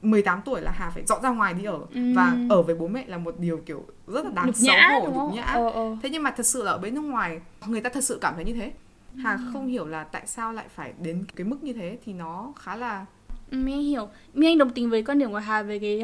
18 0.03 0.41
tuổi 0.45 0.61
là 0.61 0.71
Hà 0.71 0.91
phải 0.91 1.03
dọn 1.07 1.23
ra 1.23 1.29
ngoài 1.31 1.55
đi 1.55 1.65
ở 1.65 1.79
Ừ. 1.95 2.13
và 2.15 2.37
ở 2.49 2.63
với 2.63 2.75
bố 2.75 2.89
mẹ 2.89 3.05
là 3.07 3.19
một 3.19 3.35
điều 3.39 3.57
kiểu 3.67 3.85
rất 4.07 4.25
là 4.25 4.31
đáng 4.35 4.53
xấu 4.53 4.77
hổ 5.01 5.09
nhục 5.15 5.35
nhã 5.35 5.43
ờ, 5.45 5.71
ờ. 5.71 5.97
thế 6.03 6.09
nhưng 6.11 6.23
mà 6.23 6.31
thật 6.31 6.47
sự 6.47 6.63
là 6.63 6.71
ở 6.73 6.79
bên 6.79 6.95
nước 6.95 7.01
ngoài 7.05 7.41
người 7.67 7.81
ta 7.81 7.91
thật 7.91 8.05
sự 8.05 8.19
cảm 8.21 8.35
thấy 8.35 8.45
như 8.45 8.53
thế 8.55 8.73
Hà 9.17 9.39
không 9.53 9.67
hiểu 9.67 9.87
là 9.87 10.05
tại 10.05 10.27
sao 10.27 10.53
lại 10.53 10.67
phải 10.69 10.93
đến 11.03 11.25
cái 11.37 11.45
mức 11.45 11.63
như 11.63 11.73
thế 11.73 11.99
thì 12.05 12.13
nó 12.13 12.53
khá 12.57 12.77
là 12.77 13.07
Ừ, 13.51 13.57
Mi 13.59 13.77
hiểu. 13.77 14.09
Mi 14.35 14.47
Anh 14.47 14.59
đồng 14.59 14.71
tình 14.71 14.91
với 14.91 15.03
quan 15.03 15.19
điểm 15.19 15.31
của 15.31 15.39
Hà 15.39 15.63
về 15.63 15.79
cái 15.79 16.03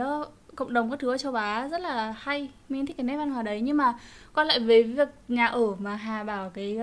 cộng 0.56 0.72
đồng 0.72 0.90
các 0.90 1.00
thứ 1.00 1.10
ở 1.10 1.18
châu 1.18 1.34
Á 1.34 1.68
rất 1.68 1.80
là 1.80 2.14
hay. 2.18 2.50
Mi 2.68 2.78
Anh 2.78 2.86
thích 2.86 2.96
cái 2.96 3.04
nét 3.04 3.16
văn 3.16 3.30
hóa 3.30 3.42
đấy. 3.42 3.60
Nhưng 3.60 3.76
mà 3.76 3.98
quay 4.34 4.46
lại 4.46 4.60
về 4.60 4.82
việc 4.82 5.08
nhà 5.28 5.46
ở 5.46 5.74
mà 5.78 5.96
Hà 5.96 6.24
bảo 6.24 6.50
cái 6.50 6.78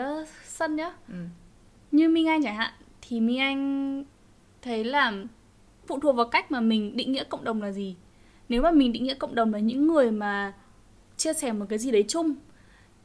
sân 0.46 0.76
nhá. 0.76 0.92
Ừ. 1.08 1.16
như 1.92 2.10
Minh 2.10 2.28
Anh 2.28 2.44
chẳng 2.44 2.56
hạn 2.56 2.74
thì 3.02 3.22
Minh 3.22 3.40
Anh 3.40 4.04
thấy 4.62 4.84
là 4.84 5.14
phụ 5.88 6.00
thuộc 6.00 6.16
vào 6.16 6.26
cách 6.26 6.52
mà 6.52 6.62
mình 6.62 6.98
định 6.98 7.12
nghĩa 7.12 7.24
cộng 7.24 7.44
đồng 7.44 7.62
là 7.62 7.72
gì. 7.72 7.96
Nếu 8.50 8.62
mà 8.62 8.72
mình 8.72 8.94
định 8.94 9.04
nghĩa 9.04 9.16
cộng 9.16 9.36
đồng 9.36 9.54
là 9.54 9.60
những 9.60 9.88
người 9.88 10.12
mà 10.12 10.54
chia 11.18 11.34
sẻ 11.34 11.54
một 11.54 11.66
cái 11.70 11.80
gì 11.80 11.92
đấy 11.92 12.06
chung 12.08 12.34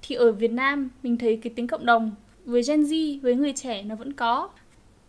thì 0.03 0.15
ở 0.15 0.33
Việt 0.33 0.51
Nam 0.53 0.89
mình 1.03 1.19
thấy 1.19 1.37
cái 1.43 1.53
tính 1.57 1.67
cộng 1.67 1.87
đồng 1.87 2.11
với 2.49 2.63
Gen 2.69 2.83
Z, 2.83 3.21
với 3.23 3.35
người 3.35 3.53
trẻ 3.53 3.83
nó 3.83 3.95
vẫn 3.95 4.13
có. 4.13 4.49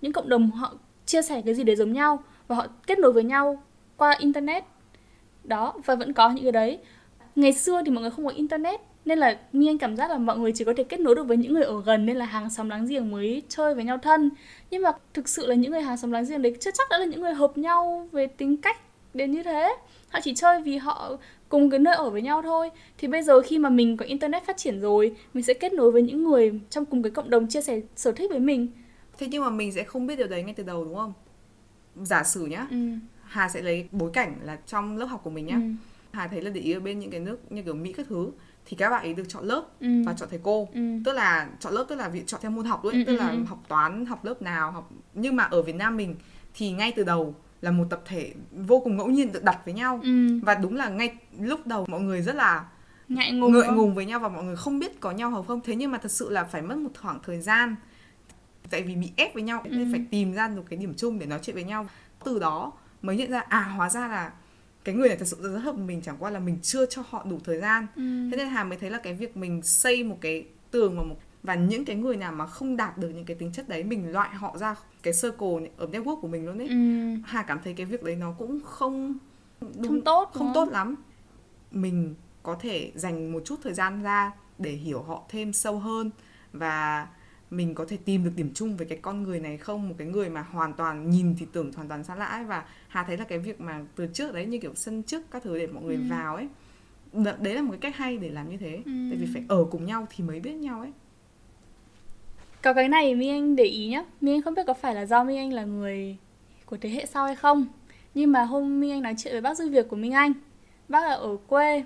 Những 0.02 0.14
cộng 0.14 0.30
đồng 0.30 0.52
họ 0.52 0.74
chia 1.06 1.22
sẻ 1.22 1.42
cái 1.46 1.56
gì 1.56 1.64
đấy 1.64 1.76
giống 1.76 1.94
nhau 1.94 2.24
và 2.48 2.56
họ 2.56 2.68
kết 2.88 3.00
nối 3.00 3.12
với 3.14 3.24
nhau 3.24 3.64
qua 3.98 4.16
internet. 4.20 4.64
Đó, 5.44 5.74
và 5.86 5.96
vẫn 5.96 6.14
có 6.14 6.30
những 6.30 6.44
cái 6.44 6.52
đấy. 6.52 6.80
Ngày 7.36 7.54
xưa 7.54 7.82
thì 7.86 7.92
mọi 7.92 8.02
người 8.02 8.12
không 8.12 8.26
có 8.26 8.32
internet, 8.32 8.80
nên 9.06 9.20
là 9.20 9.40
mi 9.54 9.68
anh 9.68 9.78
cảm 9.78 9.96
giác 9.96 10.12
là 10.12 10.18
mọi 10.18 10.38
người 10.38 10.52
chỉ 10.56 10.64
có 10.66 10.74
thể 10.78 10.84
kết 10.84 11.00
nối 11.00 11.16
được 11.16 11.24
với 11.28 11.38
những 11.38 11.54
người 11.54 11.64
ở 11.64 11.82
gần, 11.82 12.06
nên 12.06 12.18
là 12.18 12.26
hàng 12.26 12.50
xóm 12.50 12.70
láng 12.70 12.86
giềng 12.86 13.12
mới 13.12 13.42
chơi 13.50 13.76
với 13.76 13.84
nhau 13.84 13.98
thân. 13.98 14.30
Nhưng 14.70 14.82
mà 14.82 14.92
thực 15.14 15.30
sự 15.30 15.48
là 15.48 15.56
những 15.56 15.72
người 15.72 15.82
hàng 15.82 15.98
xóm 15.98 16.12
láng 16.12 16.26
giềng 16.26 16.42
đấy 16.42 16.56
chưa 16.60 16.72
chắc 16.72 16.88
đã 16.90 16.98
là 16.98 17.06
những 17.06 17.22
người 17.22 17.34
hợp 17.34 17.58
nhau 17.58 18.10
về 18.12 18.28
tính 18.28 18.58
cách 18.58 18.78
đến 19.14 19.32
như 19.32 19.44
thế. 19.44 19.76
Họ 20.10 20.20
chỉ 20.24 20.36
chơi 20.36 20.62
vì 20.62 20.78
họ 20.78 21.18
cùng 21.50 21.70
cái 21.70 21.80
nơi 21.80 21.96
ở 21.96 22.10
với 22.10 22.22
nhau 22.22 22.42
thôi 22.42 22.70
thì 22.98 23.08
bây 23.08 23.22
giờ 23.24 23.42
khi 23.42 23.60
mà 23.60 23.70
mình 23.70 23.98
có 23.98 24.06
internet 24.06 24.46
phát 24.46 24.58
triển 24.58 24.80
rồi 24.82 25.16
mình 25.34 25.44
sẽ 25.44 25.54
kết 25.54 25.74
nối 25.74 25.92
với 25.92 26.02
những 26.02 26.24
người 26.24 26.60
trong 26.70 26.86
cùng 26.86 27.04
cái 27.04 27.12
cộng 27.12 27.30
đồng 27.30 27.48
chia 27.48 27.62
sẻ 27.62 27.82
sở 27.96 28.12
thích 28.12 28.30
với 28.32 28.40
mình 28.40 28.68
thế 29.18 29.28
nhưng 29.32 29.44
mà 29.44 29.50
mình 29.50 29.72
sẽ 29.72 29.84
không 29.84 30.08
biết 30.08 30.16
điều 30.16 30.28
đấy 30.28 30.44
ngay 30.44 30.54
từ 30.54 30.64
đầu 30.64 30.86
đúng 30.86 30.96
không 30.96 31.14
giả 32.04 32.24
sử 32.24 32.46
nhá 32.46 32.68
ừ. 32.72 32.78
Hà 33.24 33.50
sẽ 33.50 33.62
lấy 33.62 33.88
bối 33.92 34.10
cảnh 34.14 34.36
là 34.44 34.58
trong 34.68 34.98
lớp 34.98 35.06
học 35.06 35.22
của 35.24 35.30
mình 35.30 35.46
nhá 35.46 35.56
Ừ. 35.56 35.62
Hà 36.12 36.28
thấy 36.28 36.42
là 36.42 36.50
để 36.50 36.62
ý 36.62 36.72
ở 36.74 36.80
bên 36.80 37.00
những 37.00 37.12
cái 37.12 37.20
nước 37.20 37.52
như 37.52 37.62
kiểu 37.64 37.74
Mỹ 37.74 37.94
các 37.94 38.06
thứ 38.10 38.32
thì 38.66 38.78
các 38.78 38.90
bạn 38.90 39.04
ấy 39.04 39.14
được 39.14 39.24
chọn 39.28 39.44
lớp 39.46 39.64
Ừ. 39.80 39.88
và 40.06 40.14
chọn 40.14 40.30
thầy 40.30 40.40
cô 40.44 40.68
Ừ. 40.74 40.82
tức 41.06 41.14
là 41.14 41.50
chọn 41.60 41.74
lớp 41.74 41.86
tức 41.90 41.96
là 41.96 42.10
việc 42.10 42.28
chọn 42.28 42.42
theo 42.44 42.52
môn 42.52 42.66
học 42.66 42.86
luôn 42.86 42.94
Ừ, 42.94 43.00
tức 43.08 43.14
ừ, 43.14 43.18
là 43.18 43.30
ừ. 43.30 43.44
học 43.48 43.64
toán 43.68 44.06
học 44.06 44.26
lớp 44.26 44.42
nào 44.42 44.72
học 44.72 44.92
nhưng 45.14 45.36
mà 45.36 45.44
ở 45.44 45.62
Việt 45.62 45.76
Nam 45.76 45.98
mình 45.98 46.16
thì 46.54 46.72
ngay 46.72 46.92
từ 46.96 47.04
đầu 47.04 47.36
là 47.62 47.72
một 47.72 47.86
tập 47.90 48.02
thể 48.06 48.34
vô 48.52 48.80
cùng 48.80 48.98
ngẫu 48.98 49.08
nhiên 49.08 49.32
được 49.32 49.44
đặt 49.44 49.60
với 49.66 49.74
nhau 49.74 50.00
Ừ. 50.04 50.40
và 50.44 50.56
đúng 50.56 50.76
là 50.76 50.90
ngay 50.90 51.16
lúc 51.40 51.68
đầu 51.68 51.86
mọi 51.90 52.02
người 52.02 52.22
rất 52.22 52.36
là 52.36 52.66
ngại 53.10 53.32
ngùng 53.32 53.54
không? 53.66 53.76
ngùng 53.76 53.94
với 53.94 54.06
nhau 54.06 54.20
và 54.20 54.30
mọi 54.30 54.44
người 54.44 54.56
không 54.56 54.80
biết 54.80 55.00
có 55.00 55.12
nhau 55.12 55.30
hợp 55.30 55.46
không 55.48 55.62
thế 55.64 55.76
nhưng 55.76 55.92
mà 55.92 55.98
thật 55.98 56.12
sự 56.12 56.30
là 56.30 56.44
phải 56.44 56.62
mất 56.62 56.78
một 56.78 56.90
khoảng 57.02 57.20
thời 57.26 57.42
gian 57.42 57.76
tại 58.70 58.84
vì 58.84 58.96
bị 58.96 59.12
ép 59.16 59.34
với 59.34 59.44
nhau 59.44 59.64
nên 59.70 59.80
Ừ. 59.80 59.90
phải 59.92 60.06
tìm 60.12 60.34
ra 60.34 60.48
được 60.48 60.64
cái 60.70 60.80
điểm 60.80 60.94
chung 60.98 61.20
để 61.20 61.26
nói 61.26 61.40
chuyện 61.44 61.54
với 61.56 61.64
nhau 61.64 61.88
từ 62.26 62.40
đó 62.40 62.72
mới 63.02 63.16
nhận 63.16 63.32
ra 63.32 63.40
à 63.40 63.62
hóa 63.62 63.90
ra 63.90 64.08
là 64.08 64.32
cái 64.84 64.96
người 64.96 65.08
này 65.08 65.18
thật 65.18 65.26
sự 65.28 65.38
rất 65.54 65.60
hợp 65.60 65.76
mình 65.76 66.02
chẳng 66.02 66.16
qua 66.20 66.30
là 66.32 66.40
mình 66.40 66.58
chưa 66.62 66.86
cho 66.86 67.04
họ 67.10 67.26
đủ 67.30 67.40
thời 67.46 67.60
gian 67.62 67.88
Ừ. 67.96 68.02
thế 68.32 68.38
nên 68.38 68.48
hà 68.50 68.64
mới 68.64 68.78
thấy 68.78 68.90
là 68.90 68.98
cái 68.98 69.14
việc 69.14 69.38
mình 69.38 69.62
xây 69.62 70.04
một 70.04 70.18
cái 70.22 70.46
tường 70.72 70.98
và 70.98 71.04
một 71.04 71.16
và 71.44 71.56
những 71.56 71.86
cái 71.86 71.96
người 71.96 72.18
nào 72.18 72.32
mà 72.32 72.46
không 72.46 72.78
đạt 72.78 72.98
được 72.98 73.10
những 73.10 73.26
cái 73.26 73.36
tính 73.36 73.52
chất 73.54 73.70
đấy 73.70 73.84
mình 73.84 74.12
loại 74.12 74.30
họ 74.36 74.58
ra 74.58 74.76
cái 75.04 75.14
circle 75.22 75.70
ở 75.78 75.88
network 75.88 76.22
của 76.22 76.28
mình 76.28 76.46
luôn 76.46 76.58
đấy 76.58 76.68
Ừ. 76.68 76.76
hà 77.26 77.44
cảm 77.44 77.60
thấy 77.64 77.74
cái 77.74 77.86
việc 77.86 78.04
đấy 78.04 78.16
nó 78.16 78.32
cũng 78.32 78.60
không 78.64 79.18
không 79.84 80.02
tốt 80.02 80.30
không 80.34 80.44
đúng 80.48 80.54
tốt 80.54 80.70
lắm. 80.72 80.96
Mình 81.72 82.16
có 82.44 82.56
thể 82.60 82.92
dành 82.96 83.32
một 83.32 83.42
chút 83.46 83.56
thời 83.64 83.74
gian 83.74 84.04
ra 84.04 84.32
để 84.58 84.72
hiểu 84.72 85.02
họ 85.02 85.24
thêm 85.30 85.54
sâu 85.54 85.80
hơn 85.80 86.12
và 86.54 87.08
mình 87.52 87.76
có 87.76 87.86
thể 87.86 87.98
tìm 88.06 88.24
được 88.24 88.32
điểm 88.36 88.52
chung 88.54 88.78
với 88.78 88.88
cái 88.88 88.98
con 89.02 89.24
người 89.24 89.40
này 89.40 89.58
không? 89.58 89.90
Một 89.90 89.96
cái 89.98 90.08
người 90.08 90.30
mà 90.30 90.42
hoàn 90.42 90.74
toàn 90.74 91.10
nhìn 91.10 91.36
thì 91.40 91.48
tưởng 91.52 91.72
hoàn 91.76 91.88
toàn 91.88 92.04
xa 92.04 92.16
lạ 92.16 92.26
ấy. 92.26 92.44
Và 92.44 92.66
hà 92.88 93.04
thấy 93.04 93.18
là 93.18 93.24
cái 93.26 93.40
việc 93.40 93.62
mà 93.62 93.82
từ 93.96 94.08
trước 94.14 94.34
đấy 94.34 94.46
như 94.46 94.60
kiểu 94.60 94.72
sân 94.76 95.04
trước 95.04 95.22
các 95.32 95.44
thứ 95.44 95.58
để 95.60 95.68
mọi 95.68 95.84
người 95.84 95.96
Ừ. 95.96 96.02
vào 96.10 96.36
ấy 96.36 96.48
đấy 97.40 97.54
là 97.56 97.62
một 97.62 97.72
cái 97.72 97.80
cách 97.80 97.96
hay 97.96 98.18
để 98.18 98.30
làm 98.30 98.50
như 98.50 98.58
thế. 98.58 98.82
Ừ. 98.86 98.92
tại 99.10 99.18
vì 99.22 99.28
phải 99.34 99.44
ở 99.48 99.66
cùng 99.72 99.86
nhau 99.86 100.08
thì 100.16 100.24
mới 100.24 100.40
biết 100.40 100.54
nhau 100.54 100.80
ấy 100.80 100.92
có 102.62 102.74
cái 102.74 102.90
này 102.90 103.16
Mi 103.16 103.28
Anh 103.30 103.56
để 103.56 103.64
ý 103.64 103.88
nhá. 103.88 104.04
Mi 104.22 104.32
Anh 104.32 104.42
không 104.42 104.54
biết 104.54 104.64
có 104.68 104.74
phải 104.74 104.96
là 104.96 105.06
do 105.06 105.24
Mi 105.24 105.36
Anh 105.36 105.54
là 105.54 105.64
người 105.64 106.18
của 106.66 106.78
thế 106.82 106.90
hệ 106.90 107.06
sau 107.06 107.26
hay 107.26 107.36
không. 107.36 107.66
Nhưng 108.14 108.32
mà 108.32 108.44
hôm 108.44 108.80
Mi 108.80 108.90
Anh 108.90 109.02
nói 109.02 109.16
chuyện 109.18 109.34
với 109.34 109.42
bác 109.42 109.58
dư 109.58 109.70
việc 109.70 109.90
của 109.90 109.96
Minh 109.96 110.12
Anh. 110.12 110.34
Bác 110.88 111.04
là 111.04 111.14
ở 111.14 111.38
quê. 111.48 111.84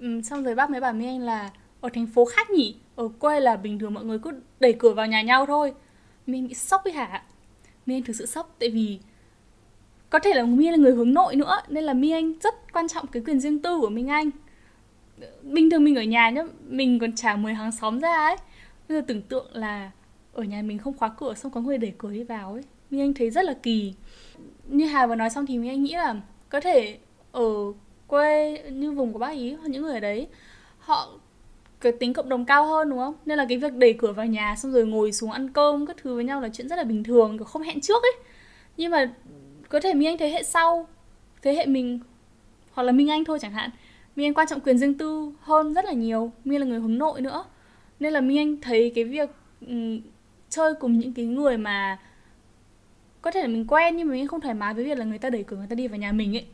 Ừ, 0.00 0.20
Xong 0.22 0.44
rồi 0.44 0.54
bác 0.54 0.70
mới 0.70 0.80
bảo 0.80 0.92
Mi 0.92 1.06
Anh 1.06 1.20
là 1.20 1.50
Ở 1.80 1.88
thành 1.92 2.06
phố 2.06 2.24
khác 2.24 2.50
nhỉ? 2.50 2.76
Ở 2.96 3.08
quê 3.18 3.40
là 3.40 3.56
bình 3.56 3.78
thường 3.78 3.94
mọi 3.94 4.04
người 4.04 4.18
cứ 4.18 4.30
đẩy 4.60 4.72
cửa 4.72 4.92
vào 4.92 5.06
nhà 5.06 5.22
nhau 5.22 5.46
thôi. 5.46 5.74
Mi 6.26 6.38
Anh 6.38 6.48
bị 6.48 6.54
sốc 6.54 6.80
với 6.84 6.92
hả? 6.92 7.22
Mi 7.86 7.94
Anh 7.94 8.02
thực 8.02 8.16
sự 8.16 8.26
sốc 8.26 8.56
Tại 8.58 8.70
vì 8.70 8.98
có 10.10 10.18
thể 10.18 10.34
là 10.34 10.44
Mi 10.44 10.66
Anh 10.66 10.72
là 10.72 10.78
người 10.78 10.92
hướng 10.92 11.14
nội 11.14 11.36
nữa 11.36 11.56
Nên 11.68 11.84
là 11.84 11.94
Mi 11.94 12.10
Anh 12.10 12.32
rất 12.42 12.54
quan 12.72 12.88
trọng 12.88 13.06
cái 13.06 13.22
quyền 13.26 13.40
riêng 13.40 13.58
tư 13.58 13.78
của 13.80 13.88
Minh 13.88 14.08
Anh. 14.08 14.30
Bình 15.42 15.70
thường 15.70 15.84
mình 15.84 15.96
ở 15.96 16.02
nhà 16.02 16.30
nhá 16.30 16.42
Mình 16.68 16.98
còn 16.98 17.12
trả 17.12 17.36
mời 17.36 17.54
hàng 17.54 17.72
xóm 17.72 18.00
ra 18.00 18.16
ấy. 18.16 18.36
Bây 18.92 19.00
giờ 19.00 19.04
tưởng 19.08 19.22
tượng 19.22 19.46
là 19.52 19.90
ở 20.32 20.42
nhà 20.42 20.62
mình 20.62 20.78
không 20.78 20.96
khóa 20.96 21.08
cửa 21.18 21.34
xong 21.34 21.52
có 21.52 21.60
người 21.60 21.78
để 21.78 21.92
cửa 21.98 22.10
đi 22.10 22.22
vào 22.22 22.52
ấy 22.52 22.62
nhưng 22.90 23.00
Anh 23.00 23.14
thấy 23.14 23.30
rất 23.30 23.44
là 23.44 23.54
kỳ 23.62 23.94
Như 24.68 24.86
Hà 24.86 25.06
vừa 25.06 25.14
nói 25.14 25.30
xong 25.30 25.46
thì 25.46 25.58
Minh 25.58 25.70
Anh 25.70 25.82
nghĩ 25.82 25.94
là 25.94 26.14
có 26.48 26.60
thể 26.60 26.98
ở 27.32 27.72
quê 28.06 28.58
như 28.70 28.92
vùng 28.92 29.12
của 29.12 29.18
bác 29.18 29.30
ý 29.30 29.52
hoặc 29.52 29.68
những 29.68 29.82
người 29.82 29.94
ở 29.94 30.00
đấy 30.00 30.26
họ 30.78 31.08
cái 31.80 31.92
tính 31.92 32.12
cộng 32.12 32.28
đồng 32.28 32.44
cao 32.44 32.66
hơn 32.66 32.90
đúng 32.90 32.98
không? 32.98 33.14
Nên 33.26 33.38
là 33.38 33.46
cái 33.48 33.58
việc 33.58 33.72
đẩy 33.72 33.92
cửa 33.92 34.12
vào 34.12 34.26
nhà 34.26 34.56
xong 34.56 34.72
rồi 34.72 34.86
ngồi 34.86 35.12
xuống 35.12 35.30
ăn 35.30 35.52
cơm 35.52 35.86
các 35.86 35.96
thứ 36.02 36.14
với 36.14 36.24
nhau 36.24 36.40
là 36.40 36.48
chuyện 36.52 36.68
rất 36.68 36.76
là 36.76 36.84
bình 36.84 37.04
thường, 37.04 37.38
kiểu 37.38 37.44
không 37.44 37.62
hẹn 37.62 37.80
trước 37.80 38.02
ấy. 38.02 38.12
Nhưng 38.76 38.90
mà 38.90 39.14
có 39.68 39.80
thể 39.80 39.94
Minh 39.94 40.08
Anh 40.08 40.18
thế 40.18 40.30
hệ 40.30 40.42
sau, 40.42 40.86
thế 41.42 41.54
hệ 41.54 41.66
mình 41.66 42.00
hoặc 42.72 42.82
là 42.82 42.92
Minh 42.92 43.10
Anh 43.10 43.24
thôi 43.24 43.38
chẳng 43.40 43.52
hạn. 43.52 43.70
Minh 44.16 44.26
Anh 44.26 44.34
quan 44.34 44.46
trọng 44.46 44.60
quyền 44.60 44.78
riêng 44.78 44.98
tư 44.98 45.32
hơn 45.40 45.74
rất 45.74 45.84
là 45.84 45.92
nhiều. 45.92 46.32
Minh 46.44 46.60
là 46.60 46.66
người 46.66 46.80
hướng 46.80 46.98
nội 46.98 47.20
nữa 47.20 47.44
nên 48.02 48.12
là 48.12 48.20
Minh 48.20 48.38
Anh 48.38 48.56
thấy 48.60 48.92
cái 48.94 49.04
việc 49.04 49.30
ừm, 49.60 50.00
chơi 50.50 50.74
cùng 50.80 50.98
những 50.98 51.14
cái 51.14 51.24
người 51.26 51.56
mà 51.58 51.98
có 53.22 53.30
thể 53.30 53.42
là 53.42 53.48
mình 53.48 53.66
quen 53.66 53.96
nhưng 53.96 54.08
mà 54.08 54.12
mình 54.12 54.26
không 54.28 54.40
thoải 54.40 54.54
mái 54.54 54.74
với 54.74 54.84
việc 54.84 54.98
là 54.98 55.04
người 55.04 55.18
ta 55.18 55.30
đẩy 55.30 55.44
cửa 55.44 55.56
người 55.56 55.66
ta 55.66 55.74
đi 55.74 55.88
vào 55.88 55.98
nhà 55.98 56.12
mình 56.12 56.36
ấy 56.36 56.46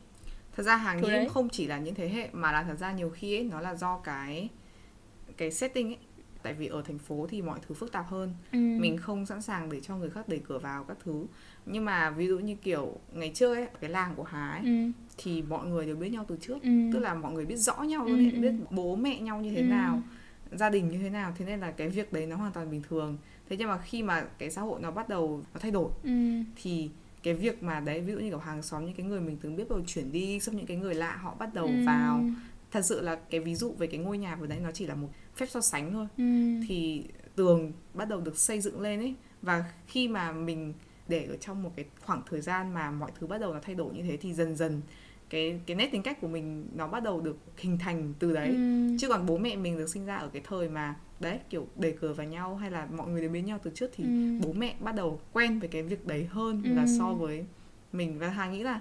thật 0.57 0.63
ra 0.63 0.77
hàng 0.77 1.01
đấy. 1.03 1.29
không 1.29 1.49
chỉ 1.49 1.67
là 1.67 1.79
những 1.79 1.95
thế 1.95 2.09
hệ 2.09 2.29
mà 2.33 2.53
là 2.53 2.63
thật 2.63 2.75
ra 2.79 2.93
nhiều 2.93 3.11
khi 3.11 3.37
ấy 3.37 3.45
nó 3.45 3.61
là 3.61 3.75
do 3.75 3.99
cái 3.99 4.49
cái 5.37 5.51
setting 5.51 5.89
ấy 5.89 5.97
tại 6.43 6.53
vì 6.55 6.67
ở 6.67 6.83
thành 6.83 6.99
phố 6.99 7.27
thì 7.31 7.43
mọi 7.43 7.59
thứ 7.69 7.75
phức 7.75 7.93
tạp 7.93 8.07
hơn 8.09 8.35
ừ. 8.53 8.59
mình 8.59 8.97
không 8.97 9.27
sẵn 9.27 9.43
sàng 9.43 9.71
để 9.73 9.81
cho 9.81 9.97
người 9.97 10.11
khác 10.11 10.29
đẩy 10.29 10.39
cửa 10.49 10.59
vào 10.59 10.85
các 10.85 10.97
thứ 11.05 11.27
nhưng 11.67 11.85
mà 11.85 12.11
ví 12.11 12.27
dụ 12.29 12.39
như 12.39 12.55
kiểu 12.55 12.97
ngày 13.13 13.31
trước 13.35 13.55
ấy 13.55 13.67
cái 13.81 13.91
làng 13.91 14.15
của 14.17 14.23
Hà 14.23 14.51
ấy 14.51 14.61
ừ. 14.65 14.91
thì 15.19 15.43
mọi 15.43 15.67
người 15.67 15.87
đều 15.87 15.97
biết 15.97 16.09
nhau 16.09 16.25
từ 16.29 16.37
trước 16.41 16.63
Ừ. 16.63 16.69
tức 16.93 16.99
là 16.99 17.15
mọi 17.15 17.33
người 17.33 17.47
biết 17.47 17.57
rõ 17.57 17.83
nhau 17.83 18.05
luôn 18.05 18.19
Ừ, 18.19 18.25
ấy, 18.25 18.33
ừ. 18.33 18.39
biết 18.41 18.53
bố 18.71 18.97
mẹ 18.97 19.21
nhau 19.21 19.41
như 19.41 19.51
thế 19.51 19.61
Ừ. 19.61 19.65
nào 19.67 20.03
gia 20.53 20.71
đình 20.71 20.89
như 20.89 20.99
thế 20.99 21.11
nào 21.11 21.33
thế 21.39 21.45
nên 21.45 21.61
là 21.61 21.71
cái 21.71 21.89
việc 21.89 22.13
đấy 22.13 22.27
nó 22.27 22.37
hoàn 22.37 22.53
toàn 22.53 22.71
bình 22.71 22.83
thường 22.89 23.19
thế 23.49 23.57
nhưng 23.57 23.69
mà 23.69 23.79
khi 23.79 24.03
mà 24.03 24.25
cái 24.39 24.51
xã 24.51 24.61
hội 24.63 24.81
nó 24.81 24.91
bắt 24.91 25.09
đầu 25.09 25.43
nó 25.55 25.61
thay 25.61 25.71
đổi 25.71 25.91
Ừ. 26.03 26.11
thì 26.63 26.91
cái 27.23 27.35
việc 27.35 27.63
mà 27.63 27.81
đấy 27.81 28.01
ví 28.01 28.13
dụ 28.13 28.19
như 28.19 28.29
kiểu 28.29 28.39
hàng 28.39 28.63
xóm 28.63 28.87
những 28.87 28.95
cái 28.95 29.07
người 29.07 29.21
mình 29.21 29.37
từng 29.43 29.57
biết 29.57 29.69
đầu 29.71 29.81
chuyển 29.87 30.13
đi 30.13 30.41
xong 30.41 30.57
những 30.57 30.67
cái 30.67 30.77
người 30.77 30.95
lạ 30.95 31.17
họ 31.17 31.35
bắt 31.39 31.55
đầu 31.55 31.67
Ừ. 31.67 31.73
vào 31.87 32.25
thật 32.71 32.83
sự 32.85 33.01
là 33.01 33.17
cái 33.31 33.41
ví 33.41 33.55
dụ 33.55 33.73
về 33.79 33.87
cái 33.87 33.99
ngôi 34.01 34.19
nhà 34.19 34.37
vừa 34.37 34.47
đấy 34.47 34.59
nó 34.63 34.71
chỉ 34.73 34.87
là 34.87 34.95
một 34.95 35.09
phép 35.37 35.47
so 35.47 35.61
sánh 35.61 35.93
thôi 35.93 36.07
Ừ. 36.19 36.25
thì 36.69 37.05
tường 37.37 37.73
bắt 37.95 38.09
đầu 38.09 38.21
được 38.21 38.39
xây 38.39 38.61
dựng 38.61 38.81
lên 38.81 39.01
ấy 39.01 39.15
và 39.43 39.65
khi 39.87 40.09
mà 40.09 40.33
mình 40.33 40.73
để 41.09 41.25
ở 41.27 41.37
trong 41.37 41.63
một 41.63 41.73
cái 41.77 41.85
khoảng 42.05 42.23
thời 42.31 42.41
gian 42.41 42.75
mà 42.75 42.91
mọi 42.91 43.11
thứ 43.21 43.27
bắt 43.27 43.39
đầu 43.39 43.55
nó 43.55 43.61
thay 43.63 43.75
đổi 43.75 43.95
như 43.95 44.03
thế 44.03 44.17
thì 44.17 44.35
dần 44.35 44.57
dần 44.57 44.81
cái 45.31 45.61
cái 45.67 45.77
nét 45.77 45.89
tính 45.93 46.03
cách 46.03 46.21
của 46.21 46.29
mình 46.29 46.67
nó 46.75 46.87
bắt 46.89 47.03
đầu 47.03 47.21
được 47.21 47.37
hình 47.57 47.79
thành 47.79 48.15
từ 48.19 48.33
đấy 48.33 48.49
Ừ. 48.49 48.97
chứ 48.99 49.09
còn 49.09 49.27
bố 49.27 49.39
mẹ 49.39 49.57
mình 49.57 49.79
được 49.79 49.87
sinh 49.89 50.07
ra 50.07 50.17
ở 50.17 50.29
cái 50.33 50.43
thời 50.49 50.69
mà 50.69 50.95
đấy 51.21 51.39
kiểu 51.51 51.67
đề 51.77 51.91
cờ 52.01 52.15
vào 52.15 52.27
nhau 52.27 52.57
hay 52.57 52.71
là 52.71 52.87
mọi 52.97 53.09
người 53.09 53.21
đều 53.21 53.31
biết 53.31 53.41
nhau 53.43 53.59
từ 53.63 53.71
trước 53.75 53.91
thì 53.97 54.05
Ừ. 54.05 54.11
bố 54.47 54.53
mẹ 54.53 54.75
bắt 54.81 54.95
đầu 54.95 55.21
quen 55.33 55.59
với 55.61 55.69
cái 55.69 55.83
việc 55.83 56.07
đấy 56.07 56.29
hơn 56.31 56.63
Ừ. 56.65 56.75
là 56.75 56.87
so 56.87 57.15
với 57.15 57.45
mình 57.93 58.19
và 58.19 58.29
hà 58.29 58.51
nghĩ 58.51 58.63
là 58.63 58.81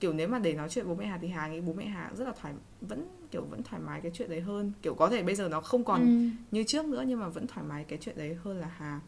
kiểu 0.00 0.12
nếu 0.12 0.28
mà 0.28 0.38
để 0.38 0.52
nói 0.52 0.68
chuyện 0.68 0.88
bố 0.88 0.94
mẹ 0.94 1.06
hà 1.06 1.18
thì 1.22 1.28
hà 1.28 1.48
nghĩ 1.48 1.60
bố 1.60 1.72
mẹ 1.72 1.84
hà 1.84 2.10
rất 2.16 2.24
là 2.24 2.32
thoải 2.40 2.54
vẫn 2.80 3.06
kiểu 3.30 3.44
vẫn 3.50 3.62
thoải 3.62 3.82
mái 3.86 4.00
cái 4.00 4.10
chuyện 4.14 4.30
đấy 4.30 4.40
hơn 4.40 4.72
kiểu 4.82 4.94
có 4.94 5.08
thể 5.08 5.22
bây 5.22 5.34
giờ 5.34 5.48
nó 5.48 5.60
không 5.60 5.84
còn 5.84 6.00
Ừ. 6.00 6.28
như 6.50 6.64
trước 6.64 6.86
nữa 6.86 7.04
nhưng 7.06 7.20
mà 7.20 7.28
vẫn 7.28 7.46
thoải 7.46 7.66
mái 7.68 7.84
cái 7.84 7.98
chuyện 8.02 8.14
đấy 8.18 8.36
hơn 8.44 8.56
là 8.60 8.70
hà 8.78 9.00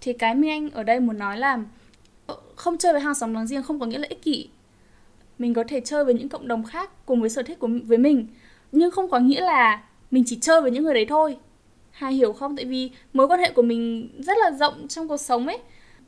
thì 0.00 0.12
cái 0.12 0.34
Minh 0.34 0.50
Anh 0.50 0.70
ở 0.70 0.82
đây 0.82 1.00
muốn 1.00 1.18
nói 1.18 1.38
là 1.38 1.64
ờ, 2.26 2.36
không 2.56 2.78
chơi 2.78 2.92
với 2.92 3.02
hàng 3.02 3.14
xóm 3.14 3.34
láng 3.34 3.46
giềng 3.50 3.62
không 3.62 3.80
có 3.80 3.86
nghĩa 3.86 3.98
là 3.98 4.06
ích 4.10 4.22
kỷ 4.22 4.48
mình 5.40 5.54
có 5.54 5.64
thể 5.68 5.80
chơi 5.80 6.04
với 6.04 6.14
những 6.14 6.28
cộng 6.28 6.48
đồng 6.48 6.64
khác 6.64 7.06
cùng 7.06 7.20
với 7.20 7.30
sở 7.30 7.42
thích 7.42 7.58
của 7.58 7.68
với 7.84 7.98
mình. 7.98 8.26
Nhưng 8.72 8.90
không 8.90 9.10
có 9.10 9.18
nghĩa 9.18 9.40
là 9.40 9.82
mình 10.10 10.24
chỉ 10.26 10.38
chơi 10.40 10.60
với 10.60 10.70
những 10.70 10.84
người 10.84 10.94
đấy 10.94 11.06
thôi. 11.08 11.36
Hà 11.90 12.08
hiểu 12.08 12.32
không? 12.32 12.56
Tại 12.56 12.64
vì 12.64 12.90
mối 13.12 13.28
quan 13.28 13.40
hệ 13.40 13.52
của 13.52 13.62
mình 13.62 14.10
rất 14.18 14.38
là 14.38 14.50
rộng 14.50 14.88
trong 14.88 15.08
cuộc 15.08 15.16
sống 15.16 15.46
ấy. 15.46 15.58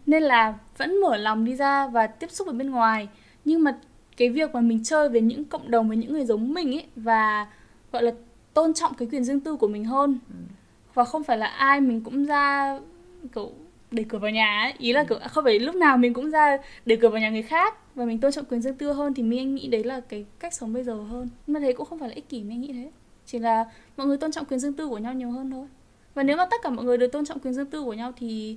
Nên 0.06 0.22
là 0.22 0.54
vẫn 0.76 1.00
mở 1.00 1.16
lòng 1.16 1.44
đi 1.44 1.54
ra 1.54 1.86
và 1.86 2.06
tiếp 2.06 2.30
xúc 2.30 2.46
với 2.46 2.54
bên 2.56 2.70
ngoài. 2.70 3.08
Nhưng 3.44 3.64
mà 3.64 3.78
cái 4.16 4.30
việc 4.30 4.54
mà 4.54 4.60
mình 4.60 4.84
chơi 4.84 5.08
với 5.08 5.20
những 5.20 5.44
cộng 5.44 5.70
đồng 5.70 5.88
với 5.88 5.96
những 5.96 6.12
người 6.12 6.24
giống 6.24 6.54
mình 6.54 6.74
ấy 6.74 6.84
và 6.96 7.46
gọi 7.92 8.02
là 8.02 8.12
tôn 8.54 8.74
trọng 8.74 8.94
cái 8.94 9.08
quyền 9.12 9.24
riêng 9.24 9.40
tư 9.40 9.56
của 9.56 9.68
mình 9.68 9.84
hơn. 9.84 10.18
Và 10.94 11.04
không 11.04 11.24
phải 11.24 11.38
là 11.38 11.46
ai 11.46 11.80
mình 11.80 12.00
cũng 12.00 12.24
ra 12.24 12.78
kiểu 13.34 13.50
để 13.92 14.04
cửa 14.08 14.18
vào 14.18 14.30
nhà 14.30 14.60
ấy. 14.62 14.74
ý 14.78 14.92
là 14.92 15.04
kiểu 15.04 15.18
không 15.30 15.44
phải 15.44 15.58
lúc 15.58 15.74
nào 15.74 15.96
mình 15.96 16.14
cũng 16.14 16.30
ra 16.30 16.56
để 16.86 16.96
cửa 16.96 17.08
vào 17.08 17.20
nhà 17.20 17.30
người 17.30 17.42
khác. 17.42 17.74
Và 17.94 18.04
mình 18.04 18.20
tôn 18.20 18.32
trọng 18.32 18.44
quyền 18.44 18.62
riêng 18.62 18.74
tư 18.74 18.92
hơn 18.92 19.14
thì 19.14 19.22
mình 19.22 19.38
anh 19.38 19.54
nghĩ 19.54 19.68
đấy 19.68 19.84
là 19.84 20.00
cái 20.00 20.24
cách 20.38 20.54
sống 20.54 20.72
bây 20.72 20.84
giờ 20.84 20.94
hơn. 20.94 21.28
Nhưng 21.46 21.54
mà 21.54 21.60
thế 21.60 21.72
cũng 21.72 21.86
không 21.86 21.98
phải 21.98 22.08
là 22.08 22.14
ích 22.14 22.28
kỷ 22.28 22.42
mình 22.42 22.60
nghĩ 22.60 22.72
thế. 22.72 22.90
Chỉ 23.26 23.38
là 23.38 23.64
mọi 23.96 24.06
người 24.06 24.16
tôn 24.16 24.32
trọng 24.32 24.44
quyền 24.44 24.60
riêng 24.60 24.72
tư 24.72 24.88
của 24.88 24.98
nhau 24.98 25.14
nhiều 25.14 25.30
hơn 25.30 25.50
thôi. 25.50 25.66
Và 26.14 26.22
nếu 26.22 26.36
mà 26.36 26.46
tất 26.50 26.56
cả 26.62 26.70
mọi 26.70 26.84
người 26.84 26.98
đều 26.98 27.08
tôn 27.08 27.24
trọng 27.24 27.38
quyền 27.38 27.54
riêng 27.54 27.66
tư 27.66 27.82
của 27.82 27.92
nhau 27.92 28.12
thì 28.16 28.56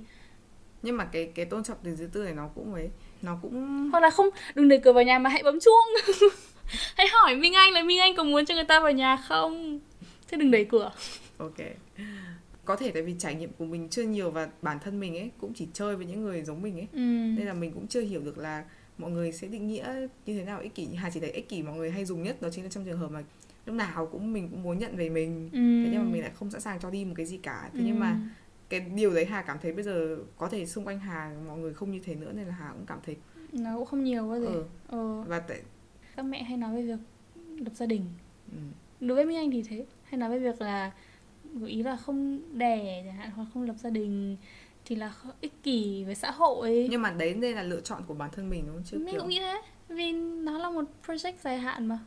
nhưng 0.82 0.96
mà 0.96 1.04
cái 1.04 1.30
cái 1.34 1.44
tôn 1.44 1.64
trọng 1.64 1.76
tình 1.82 1.96
riêng 1.96 2.10
tư 2.10 2.24
này 2.24 2.34
nó 2.34 2.48
cũng 2.54 2.74
ấy 2.74 2.90
nó 3.22 3.38
cũng 3.42 3.88
hoặc 3.92 4.00
là 4.00 4.10
không 4.10 4.28
đừng 4.54 4.68
để 4.68 4.78
cửa 4.78 4.92
vào 4.92 5.04
nhà 5.04 5.18
mà 5.18 5.30
hãy 5.30 5.42
bấm 5.42 5.58
chuông. 5.60 6.16
Hãy 6.96 7.06
hỏi 7.12 7.36
Minh 7.36 7.54
Anh 7.54 7.72
là 7.72 7.82
Minh 7.82 8.00
Anh 8.00 8.16
có 8.16 8.24
muốn 8.24 8.46
cho 8.46 8.54
người 8.54 8.64
ta 8.64 8.80
vào 8.80 8.92
nhà 8.92 9.16
không? 9.16 9.80
Thế 10.28 10.36
đừng 10.38 10.50
đẩy 10.50 10.64
cửa. 10.64 10.92
Ok 11.38 11.56
có 12.66 12.76
thể 12.76 12.90
tại 12.90 13.02
vì 13.02 13.14
trải 13.18 13.34
nghiệm 13.34 13.50
của 13.58 13.64
mình 13.64 13.88
chưa 13.88 14.02
nhiều 14.02 14.30
và 14.30 14.48
bản 14.62 14.78
thân 14.84 15.00
mình 15.00 15.16
ấy 15.16 15.30
cũng 15.38 15.52
chỉ 15.54 15.68
chơi 15.72 15.96
với 15.96 16.06
những 16.06 16.22
người 16.22 16.42
giống 16.42 16.62
mình 16.62 16.74
ấy 16.74 16.88
ừ. 16.92 16.98
nên 17.38 17.46
là 17.46 17.52
mình 17.54 17.72
cũng 17.72 17.86
chưa 17.86 18.00
hiểu 18.00 18.20
được 18.20 18.38
là 18.38 18.64
mọi 18.98 19.10
người 19.10 19.32
sẽ 19.32 19.48
định 19.48 19.68
nghĩa 19.68 20.06
như 20.26 20.38
thế 20.38 20.44
nào 20.44 20.60
ích 20.60 20.74
kỷ 20.74 20.86
hà 20.94 21.10
chỉ 21.10 21.20
thấy 21.20 21.30
ích 21.30 21.48
kỷ 21.48 21.62
mọi 21.62 21.76
người 21.76 21.90
hay 21.90 22.04
dùng 22.04 22.22
nhất 22.22 22.42
đó 22.42 22.48
chính 22.52 22.64
là 22.64 22.70
trong 22.70 22.84
trường 22.84 22.98
hợp 22.98 23.10
mà 23.10 23.22
lúc 23.66 23.74
nào 23.76 24.06
cũng 24.12 24.32
mình 24.32 24.48
cũng 24.50 24.62
muốn 24.62 24.78
nhận 24.78 24.96
về 24.96 25.08
mình 25.08 25.44
Ừ. 25.52 25.58
thế 25.58 25.88
nhưng 25.92 26.04
mà 26.04 26.10
mình 26.12 26.22
lại 26.22 26.30
không 26.34 26.50
sẵn 26.50 26.60
sàng 26.60 26.80
cho 26.80 26.90
đi 26.90 27.04
một 27.04 27.14
cái 27.16 27.26
gì 27.26 27.36
cả 27.36 27.70
thế 27.74 27.80
nhưng 27.84 27.98
mà 28.00 28.20
cái 28.68 28.80
điều 28.80 29.14
đấy 29.14 29.24
hà 29.24 29.42
cảm 29.42 29.58
thấy 29.62 29.72
bây 29.72 29.84
giờ 29.84 30.16
có 30.36 30.48
thể 30.48 30.66
xung 30.66 30.84
quanh 30.84 30.98
hà 30.98 31.34
mọi 31.48 31.58
người 31.58 31.74
không 31.74 31.92
như 31.92 32.00
thế 32.04 32.14
nữa 32.14 32.32
nên 32.34 32.46
là 32.46 32.54
hà 32.54 32.70
cũng 32.72 32.86
cảm 32.86 32.98
thấy 33.06 33.16
nó 33.52 33.76
cũng 33.76 33.86
không 33.86 34.04
nhiều 34.04 34.28
bao 34.28 34.40
giờ 34.40 34.46
ừ. 34.46 34.64
ờ. 34.88 35.22
và 35.28 35.38
tại 35.40 35.62
các 36.16 36.22
mẹ 36.22 36.42
hay 36.42 36.56
nói 36.56 36.74
về 36.76 36.82
việc 36.82 36.98
lập 37.64 37.72
gia 37.74 37.86
đình 37.86 38.02
ừ. 38.52 38.58
đối 39.00 39.16
với 39.16 39.24
Minh 39.24 39.36
Anh 39.36 39.50
thì 39.50 39.62
thế 39.62 39.86
hay 40.04 40.18
nói 40.18 40.30
về 40.30 40.38
việc 40.38 40.60
là 40.60 40.92
ý 41.64 41.82
là 41.82 41.96
không 41.96 42.40
đẻ 42.58 43.02
chẳng 43.06 43.16
hạn 43.16 43.30
hoặc 43.30 43.46
không 43.54 43.62
lập 43.62 43.74
gia 43.78 43.90
đình 43.90 44.36
thì 44.84 44.96
là 44.96 45.14
ích 45.40 45.62
kỷ 45.62 46.04
với 46.04 46.14
xã 46.14 46.30
hội. 46.30 46.88
Nhưng 46.90 47.02
mà 47.02 47.10
đấy 47.10 47.34
đây 47.34 47.52
là 47.54 47.62
lựa 47.62 47.80
chọn 47.80 48.02
của 48.06 48.14
bản 48.14 48.30
thân 48.32 48.50
mình 48.50 48.64
đúng 48.66 48.74
không? 48.76 48.84
Chứ 48.90 48.98
mình 48.98 49.12
kiểu 49.12 49.20
cũng 49.20 49.30
nghĩ 49.30 49.38
thế 49.38 49.62
vì 49.88 50.12
nó 50.12 50.58
là 50.58 50.70
một 50.70 50.84
project 51.06 51.32
dài 51.42 51.58
hạn 51.58 51.86
mà. 51.86 51.98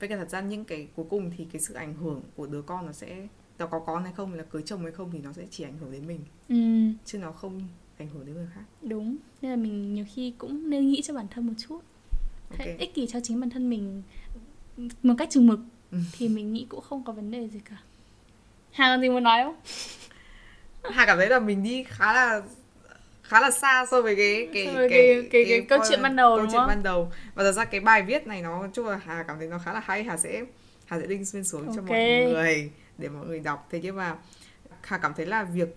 Với 0.00 0.08
cả 0.08 0.16
thật 0.16 0.30
ra 0.30 0.40
những 0.40 0.64
cái 0.64 0.88
cuối 0.96 1.06
cùng 1.10 1.30
thì 1.36 1.46
cái 1.52 1.60
sự 1.60 1.74
ảnh 1.74 1.94
hưởng 1.94 2.22
của 2.36 2.46
đứa 2.46 2.62
con 2.62 2.86
nó 2.86 2.92
sẽ 2.92 3.28
nó 3.58 3.66
có 3.66 3.78
con 3.78 4.04
hay 4.04 4.12
không 4.12 4.34
là 4.34 4.42
cưới 4.44 4.62
chồng 4.62 4.82
hay 4.82 4.92
không 4.92 5.10
thì 5.12 5.18
nó 5.18 5.32
sẽ 5.32 5.42
chỉ 5.50 5.64
ảnh 5.64 5.78
hưởng 5.78 5.92
đến 5.92 6.06
mình. 6.06 6.20
Ừ, 6.48 6.56
chứ 7.04 7.18
nó 7.18 7.32
không 7.32 7.60
ảnh 7.98 8.08
hưởng 8.08 8.26
đến 8.26 8.34
người 8.34 8.48
khác. 8.54 8.64
Đúng. 8.82 9.16
Nên 9.42 9.50
là 9.50 9.56
mình 9.56 9.94
nhiều 9.94 10.04
khi 10.14 10.34
cũng 10.38 10.70
nên 10.70 10.88
nghĩ 10.88 11.02
cho 11.02 11.14
bản 11.14 11.26
thân 11.30 11.46
một 11.46 11.52
chút. 11.58 11.80
Ok. 12.50 12.58
hãy 12.58 12.76
ích 12.78 12.94
kỷ 12.94 13.06
cho 13.06 13.20
chính 13.20 13.40
bản 13.40 13.50
thân 13.50 13.70
mình 13.70 14.02
một 15.02 15.14
cách 15.18 15.30
chừng 15.30 15.46
mực 15.46 15.60
Ừ. 15.90 15.98
thì 16.12 16.28
mình 16.28 16.52
nghĩ 16.52 16.66
cũng 16.68 16.80
không 16.80 17.04
có 17.04 17.12
vấn 17.12 17.30
đề 17.30 17.48
gì 17.48 17.60
cả 17.64 17.76
Hà 18.72 18.88
còn 18.94 19.00
gì 19.00 19.08
muốn 19.08 19.22
nói 19.22 19.42
không? 19.44 19.54
hà 20.92 21.06
cảm 21.06 21.18
thấy 21.18 21.28
là 21.28 21.38
mình 21.38 21.62
đi 21.62 21.84
khá 21.88 22.12
là 22.12 22.42
khá 23.22 23.40
là 23.40 23.50
xa 23.50 23.86
so 23.90 24.02
với 24.02 24.16
cái 24.16 24.48
cái 24.54 24.66
So 24.66 24.72
với 24.72 24.88
cái- 24.88 25.28
cái- 25.30 25.44
cái 25.48 25.60
câu 25.68 25.78
chuyện 25.88 26.02
ban 26.02 26.16
đầu, 26.16 26.36
câu 26.36 26.46
chuyện 26.52 26.66
ban 26.66 26.82
đầu 26.82 27.12
và 27.34 27.42
thật 27.44 27.52
ra 27.52 27.64
cái 27.64 27.80
bài 27.80 28.02
viết 28.02 28.26
này 28.26 28.42
nó 28.42 28.66
chung 28.72 28.86
là 28.86 29.00
hà 29.04 29.22
cảm 29.28 29.38
thấy 29.38 29.48
nó 29.48 29.58
khá 29.58 29.72
là 29.72 29.80
hay 29.80 30.04
hà 30.04 30.16
sẽ 30.16 30.42
hà 30.86 31.00
sẽ 31.00 31.06
link 31.06 31.26
lên 31.34 31.44
xuống 31.44 31.66
cho 31.76 31.82
Ok. 31.82 31.88
mọi 31.88 31.98
người 31.98 32.70
để 32.98 33.08
mọi 33.08 33.26
người 33.26 33.40
đọc 33.40 33.68
thế 33.70 33.80
nhưng 33.82 33.96
mà 33.96 34.16
hà 34.82 34.98
cảm 34.98 35.14
thấy 35.14 35.26
là 35.26 35.44
việc 35.44 35.68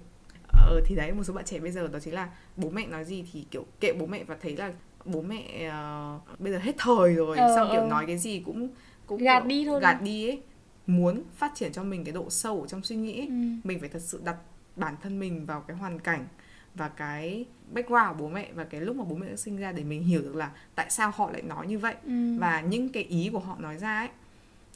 ờ 0.47 0.81
thì 0.85 0.95
đấy 0.95 1.11
một 1.11 1.23
số 1.23 1.33
bạn 1.33 1.45
trẻ 1.45 1.59
bây 1.59 1.71
giờ 1.71 1.87
đó 1.87 1.99
chính 1.99 2.13
là 2.13 2.27
bố 2.57 2.69
mẹ 2.69 2.87
nói 2.87 3.05
gì 3.05 3.25
thì 3.33 3.45
kiểu 3.51 3.65
kệ 3.79 3.93
bố 3.93 4.05
mẹ 4.05 4.23
và 4.23 4.35
thấy 4.41 4.57
là 4.57 4.71
bố 5.05 5.21
mẹ 5.21 5.67
ờ, 5.71 6.19
bây 6.39 6.51
giờ 6.53 6.57
hết 6.59 6.75
thời 6.77 7.13
rồi 7.13 7.37
Ờ, 7.37 7.55
xong 7.55 7.69
kiểu 7.71 7.81
ờ. 7.81 7.87
nói 7.87 8.03
cái 8.07 8.17
gì 8.17 8.41
cũng 8.45 8.69
cũng 9.05 9.23
Gạt 9.23 9.39
kiểu 9.39 9.47
đi 9.47 9.65
thôi. 9.65 9.79
gạt 9.81 10.01
đi 10.01 10.29
ấy 10.29 10.41
muốn 10.87 11.21
phát 11.35 11.51
triển 11.55 11.71
cho 11.73 11.83
mình 11.83 12.03
cái 12.03 12.13
độ 12.13 12.29
sâu 12.29 12.61
ở 12.61 12.67
trong 12.67 12.83
suy 12.83 12.95
nghĩ 12.95 13.19
ấy, 13.19 13.27
Ừ. 13.27 13.33
mình 13.63 13.79
phải 13.79 13.89
thật 13.89 14.01
sự 14.01 14.21
đặt 14.25 14.35
bản 14.75 14.95
thân 15.01 15.19
mình 15.19 15.45
vào 15.45 15.61
cái 15.61 15.77
hoàn 15.77 15.99
cảnh 15.99 16.27
và 16.75 16.87
cái 16.89 17.45
background 17.73 18.07
của 18.09 18.15
bố 18.23 18.29
mẹ 18.29 18.49
và 18.53 18.63
cái 18.63 18.81
lúc 18.81 18.95
mà 18.95 19.03
bố 19.03 19.15
mẹ 19.15 19.27
đã 19.29 19.35
sinh 19.35 19.57
ra 19.57 19.71
để 19.71 19.83
mình 19.83 20.03
hiểu 20.03 20.21
được 20.21 20.35
là 20.35 20.51
tại 20.75 20.89
sao 20.89 21.11
họ 21.15 21.31
lại 21.31 21.41
nói 21.41 21.67
như 21.67 21.79
vậy 21.79 21.95
Ừ. 22.05 22.37
và 22.39 22.61
những 22.61 22.89
cái 22.89 23.03
ý 23.03 23.29
của 23.33 23.39
họ 23.39 23.55
nói 23.59 23.77
ra 23.77 23.97
ấy 23.99 24.09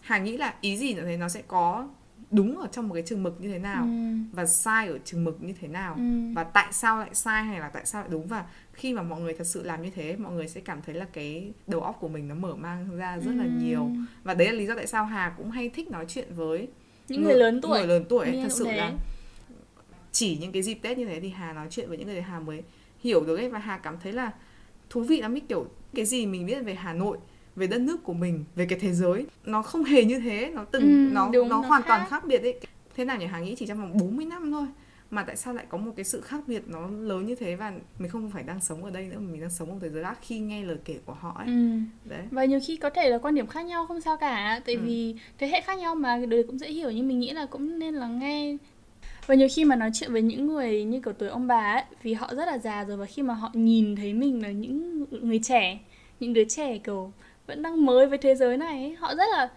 Hà 0.02 0.18
nghĩ 0.18 0.38
là 0.38 0.54
ý 0.62 0.78
gì 0.78 0.94
nữa 0.94 1.04
thế 1.06 1.18
nó 1.18 1.30
sẽ 1.30 1.42
có 1.48 1.88
đúng 2.32 2.58
ở 2.58 2.68
trong 2.72 2.88
một 2.88 2.94
cái 2.94 3.04
chừng 3.04 3.24
mực 3.24 3.42
như 3.42 3.50
thế 3.52 3.60
nào 3.60 3.84
Ừ. 3.84 3.90
và 4.32 4.46
sai 4.46 4.88
ở 4.88 4.98
chừng 5.06 5.24
mực 5.24 5.44
như 5.44 5.54
thế 5.62 5.68
nào 5.68 5.94
Ừ. 5.98 6.02
và 6.36 6.44
tại 6.44 6.68
sao 6.74 7.00
lại 7.00 7.10
sai 7.14 7.44
hay 7.44 7.60
là 7.60 7.70
tại 7.70 7.86
sao 7.86 8.02
lại 8.02 8.10
đúng 8.12 8.28
và 8.28 8.46
khi 8.74 8.94
mà 8.94 9.04
mọi 9.04 9.22
người 9.22 9.34
thật 9.34 9.44
sự 9.48 9.64
làm 9.64 9.82
như 9.84 9.90
thế 9.96 10.16
mọi 10.16 10.34
người 10.34 10.48
sẽ 10.48 10.62
cảm 10.62 10.82
thấy 10.86 10.96
là 10.96 11.06
cái 11.14 11.52
đầu 11.68 11.82
óc 11.82 11.98
của 12.00 12.08
mình 12.08 12.28
nó 12.28 12.36
mở 12.36 12.56
mang 12.56 12.98
ra 12.98 13.18
rất 13.18 13.32
là 13.36 13.44
Ừ. 13.44 13.50
nhiều 13.64 13.90
và 14.24 14.34
đấy 14.34 14.48
là 14.48 14.54
lý 14.54 14.66
do 14.66 14.76
tại 14.76 14.88
sao 14.88 15.06
Hà 15.06 15.34
cũng 15.38 15.52
hay 15.52 15.70
thích 15.70 15.92
nói 15.92 16.06
chuyện 16.08 16.28
với 16.36 16.68
những 17.08 17.24
người 17.24 17.36
lớn 17.36 17.62
tuổi 17.62 17.78
người 17.80 17.88
lớn 17.88 18.06
tuổi 18.10 18.26
ấy, 18.26 18.40
thật 18.42 18.52
sự 18.52 18.66
thế. 18.66 18.78
là 18.78 18.92
chỉ 20.12 20.38
những 20.42 20.52
cái 20.52 20.62
dịp 20.62 20.74
Tết 20.76 20.98
như 20.98 21.06
thế 21.06 21.20
thì 21.20 21.30
Hà 21.30 21.54
nói 21.54 21.68
chuyện 21.70 21.90
với 21.90 21.98
những 21.98 22.08
người 22.08 22.22
Hà 22.22 22.40
mới 22.40 22.64
hiểu 23.04 23.24
được 23.26 23.38
ấy 23.38 23.50
và 23.50 23.60
Hà 23.60 23.78
cảm 23.78 23.96
thấy 24.04 24.14
là 24.14 24.32
thú 24.90 25.02
vị 25.02 25.22
lắm 25.22 25.34
ấy 25.34 25.40
kiểu 25.50 25.66
cái 25.94 26.06
gì 26.06 26.26
mình 26.26 26.46
biết 26.46 26.62
về 26.66 26.76
Hà 26.76 26.94
Nội 26.94 27.18
về 27.60 27.68
đất 27.68 27.82
nước 27.82 28.04
của 28.04 28.14
mình 28.14 28.44
về 28.56 28.66
cái 28.66 28.80
thế 28.80 28.92
giới 28.94 29.26
nó 29.46 29.62
không 29.62 29.84
hề 29.84 30.04
như 30.04 30.20
thế 30.20 30.52
nó 30.56 30.64
từng 30.72 30.84
Ừ, 31.08 31.14
nó 31.14 31.30
đúng, 31.34 31.50
nó 31.50 31.62
nó 31.62 31.68
hoàn 31.68 31.82
toàn 31.88 32.06
khác. 32.10 32.26
biệt 32.26 32.42
ấy 32.42 32.60
thế 32.96 33.06
nào 33.06 33.18
nhỉ 33.18 33.26
Hà 33.26 33.40
nghĩ 33.40 33.56
chỉ 33.56 33.66
trong 33.68 33.78
vòng 33.80 33.98
40 33.98 34.26
năm 34.26 34.52
thôi 34.52 34.66
mà 35.12 35.24
tại 35.24 35.36
sao 35.36 35.54
lại 35.54 35.66
có 35.70 35.78
một 35.78 35.92
cái 35.96 36.06
sự 36.06 36.22
khác 36.22 36.40
biệt 36.48 36.64
nó 36.68 36.88
lớn 36.88 37.26
như 37.26 37.36
thế 37.36 37.56
và 37.56 37.74
mình 38.00 38.10
không 38.12 38.30
phải 38.32 38.44
đang 38.44 38.62
sống 38.62 38.84
ở 38.84 38.90
đây 38.92 39.04
nữa 39.08 39.18
mà 39.20 39.32
mình 39.32 39.42
đang 39.42 39.50
sống 39.50 39.70
ở 39.72 39.76
thế 39.82 39.90
giới 39.90 40.04
khác 40.04 40.18
khi 40.22 40.40
nghe 40.40 40.64
lời 40.64 40.78
kể 40.86 40.98
của 41.06 41.14
họ 41.14 41.34
ấy 41.38 41.48
Ừ. 41.48 41.80
đấy 42.06 42.22
và 42.32 42.46
nhiều 42.46 42.60
khi 42.68 42.78
có 42.78 42.90
thể 42.90 43.10
là 43.10 43.18
quan 43.18 43.36
điểm 43.36 43.48
khác 43.48 43.62
nhau 43.66 43.86
không 43.86 44.02
sao 44.02 44.18
cả 44.18 44.62
tại 44.66 44.76
Ừ. 44.76 44.82
vì 44.86 45.16
thế 45.38 45.48
hệ 45.48 45.62
khác 45.62 45.78
nhau 45.80 45.96
mà 45.96 46.20
đời 46.28 46.44
cũng 46.44 46.58
dễ 46.60 46.72
hiểu 46.72 46.92
nhưng 46.92 47.08
mình 47.08 47.20
nghĩ 47.20 47.32
là 47.32 47.46
cũng 47.46 47.80
nên 47.80 47.94
lắng 47.94 48.20
nghe 48.20 48.58
và 49.28 49.36
nhiều 49.36 49.48
khi 49.56 49.66
mà 49.66 49.76
nói 49.76 49.90
chuyện 49.94 50.12
với 50.14 50.22
những 50.22 50.48
người 50.48 50.84
như 50.84 51.02
kiểu 51.02 51.14
tuổi 51.14 51.30
ông 51.30 51.48
bà 51.48 51.72
ấy 51.74 51.84
vì 52.04 52.14
họ 52.14 52.34
rất 52.36 52.46
là 52.46 52.58
già 52.58 52.84
rồi 52.84 52.98
và 52.98 53.06
khi 53.06 53.22
mà 53.22 53.34
họ 53.34 53.50
nhìn 53.54 53.96
thấy 53.96 54.14
mình 54.14 54.42
là 54.44 54.52
những 54.52 55.06
người 55.22 55.40
trẻ 55.44 55.80
những 56.20 56.34
đứa 56.34 56.44
trẻ 56.44 56.78
kiểu 56.78 57.12
vẫn 57.50 57.62
đang 57.62 57.86
mới 57.86 58.08
với 58.08 58.18
thế 58.18 58.36
giới 58.36 58.58
này 58.58 58.84
ấy, 58.84 58.96
họ 58.96 59.16
rất 59.16 59.26
là 59.32 59.50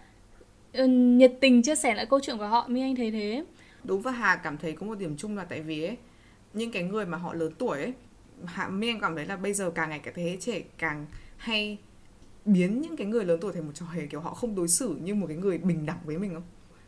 ừ, 0.73 0.87
nhiệt 0.87 1.31
tình 1.41 1.61
chia 1.61 1.75
sẻ 1.75 1.95
lại 1.95 2.05
câu 2.05 2.19
chuyện 2.19 2.37
của 2.37 2.47
họ 2.47 2.67
minh 2.67 2.83
anh 2.83 2.95
thấy 2.95 3.11
thế 3.11 3.43
Đúng 3.83 4.01
và 4.01 4.11
Hà 4.11 4.35
cảm 4.35 4.57
thấy 4.57 4.71
có 4.71 4.85
một 4.85 4.95
điểm 4.99 5.15
chung 5.17 5.37
là 5.37 5.43
tại 5.43 5.61
vì 5.61 5.83
ấy 5.83 5.97
những 6.53 6.71
cái 6.71 6.83
người 6.83 7.05
mà 7.05 7.17
họ 7.17 7.33
lớn 7.33 7.51
tuổi 7.57 7.77
ấy 7.79 7.93
Hà 8.45 8.67
Minh 8.67 8.89
Anh 8.89 8.99
cảm 9.01 9.15
thấy 9.15 9.25
là 9.25 9.35
bây 9.35 9.53
giờ 9.53 9.69
càng 9.75 9.89
ngày 9.89 9.99
cái 9.99 10.13
thế 10.17 10.23
hệ 10.23 10.37
trẻ 10.39 10.61
càng 10.77 11.05
hay 11.37 11.77
biến 12.45 12.81
những 12.81 12.97
cái 12.97 13.07
người 13.07 13.25
lớn 13.25 13.39
tuổi 13.41 13.53
thành 13.53 13.65
một 13.65 13.71
trò 13.75 13.85
hề 13.85 14.05
kiểu 14.05 14.19
họ 14.19 14.33
không 14.33 14.55
đối 14.55 14.67
xử 14.67 14.95
như 15.03 15.15
một 15.15 15.27
cái 15.27 15.37
người 15.37 15.57
bình 15.57 15.85
đẳng 15.85 15.97
với 16.05 16.17
mình 16.17 16.33
không? 16.33 16.43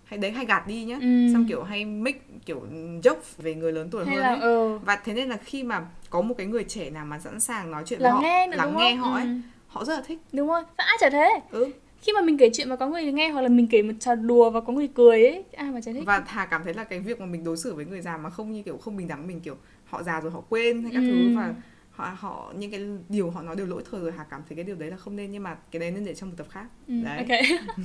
Hay 0.05 0.19
đấy 0.19 0.31
hay 0.31 0.45
gạt 0.45 0.67
đi 0.67 0.83
nhá. 0.83 0.97
Ừ. 1.01 1.33
Xong 1.33 1.45
kiểu 1.49 1.63
hay 1.63 1.85
make 1.85 2.19
kiểu 2.45 2.67
joke 3.03 3.15
về 3.37 3.55
người 3.55 3.71
lớn 3.71 3.89
tuổi 3.91 4.05
hay 4.05 4.15
hơn 4.15 4.23
là 4.23 4.29
ấy. 4.29 4.39
ờ 4.39 4.77
Và 4.77 4.95
thế 4.95 5.13
nên 5.13 5.29
là 5.29 5.37
khi 5.37 5.63
mà 5.63 5.85
có 6.09 6.21
một 6.21 6.35
cái 6.37 6.47
người 6.47 6.63
trẻ 6.63 6.89
nào 6.89 7.05
mà 7.05 7.19
sẵn 7.19 7.39
sàng 7.39 7.71
nói 7.71 7.83
chuyện 7.85 7.99
với 7.99 8.07
lắng 8.09 8.15
họ, 8.15 8.21
nghe 8.21 8.47
nữa 8.47 8.57
lắng 8.57 8.77
nghe 8.77 8.95
không 8.95 9.09
họ 9.09 9.15
ấy, 9.15 9.23
Ừ. 9.23 9.29
họ 9.75 9.85
rất 9.85 9.95
là 9.95 10.01
thích. 10.01 10.19
đúng 10.33 10.47
rồi 10.47 10.63
và 10.77 10.83
ai 10.83 10.97
chả 10.99 11.09
thế 11.09 11.39
Ừ. 11.51 11.71
khi 12.01 12.11
mà 12.13 12.21
mình 12.21 12.37
kể 12.37 12.49
chuyện 12.53 12.69
mà 12.69 12.75
có 12.75 12.87
người 12.87 13.11
nghe 13.11 13.29
hoặc 13.29 13.41
là 13.41 13.49
mình 13.49 13.67
kể 13.67 13.81
một 13.81 13.93
trò 13.99 14.15
đùa 14.15 14.49
và 14.49 14.61
có 14.61 14.73
người 14.73 14.87
cười 14.95 15.25
ấy 15.25 15.43
ai 15.57 15.71
mà 15.71 15.81
chả 15.81 15.91
thích 15.93 16.03
Và 16.05 16.23
Hà 16.27 16.45
cảm 16.45 16.63
thấy 16.63 16.73
là 16.73 16.83
cái 16.83 16.99
việc 16.99 17.19
mà 17.19 17.25
mình 17.25 17.43
đối 17.43 17.57
xử 17.57 17.73
với 17.75 17.85
người 17.85 18.01
già 18.01 18.17
mà 18.17 18.29
không 18.29 18.51
như 18.51 18.63
kiểu 18.63 18.77
không 18.77 18.97
bình 18.97 19.07
đẳng 19.07 19.27
mình 19.27 19.39
kiểu 19.41 19.57
họ 19.85 20.03
già 20.03 20.21
rồi 20.21 20.31
họ 20.31 20.41
quên 20.49 20.83
hay 20.83 20.91
các 20.91 21.03
Ừ. 21.03 21.09
thứ 21.09 21.29
và 21.29 21.53
họ 21.91 22.13
họ 22.19 22.53
những 22.57 22.71
cái 22.71 22.81
điều 23.09 23.29
họ 23.31 23.41
nói 23.41 23.55
đều 23.55 23.65
lỗi 23.65 23.83
thời 23.91 24.01
rồi 24.01 24.11
Hà 24.17 24.23
cảm 24.23 24.41
thấy 24.49 24.55
cái 24.55 24.63
điều 24.65 24.75
đấy 24.75 24.91
là 24.91 24.97
không 24.97 25.15
nên 25.15 25.31
nhưng 25.31 25.43
mà 25.43 25.57
cái 25.71 25.79
đấy 25.79 25.91
nên 25.91 26.05
để 26.05 26.13
trong 26.15 26.29
một 26.29 26.35
tập 26.37 26.47
khác. 26.49 26.65
Ừ, 26.87 26.93
Đấy. 27.03 27.17
ok 27.17 27.59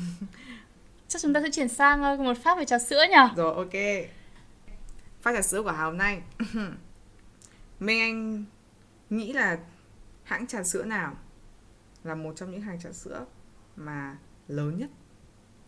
chắc 1.08 1.22
chúng 1.22 1.34
ta 1.34 1.40
sẽ 1.42 1.50
chuyển 1.52 1.68
sang 1.68 2.02
ờ, 2.02 2.16
một 2.16 2.38
phát 2.38 2.58
về 2.58 2.64
trà 2.64 2.78
sữa 2.78 3.04
nhỉ 3.10 3.16
Rồi 3.36 3.54
ok. 3.54 3.72
Phát 5.22 5.32
trà 5.34 5.42
sữa 5.42 5.62
của 5.62 5.70
Hà 5.70 5.84
hôm 5.84 5.96
nay. 5.98 6.20
Minh 7.80 8.00
Anh 8.00 8.44
nghĩ 9.10 9.32
là 9.32 9.58
hãng 10.24 10.46
trà 10.46 10.62
sữa 10.62 10.84
nào 10.84 11.12
là 12.04 12.14
một 12.14 12.36
trong 12.36 12.50
những 12.50 12.60
hàng 12.60 12.80
trà 12.80 12.92
sữa 12.92 13.26
mà 13.76 14.18
lớn 14.48 14.78
nhất 14.78 14.90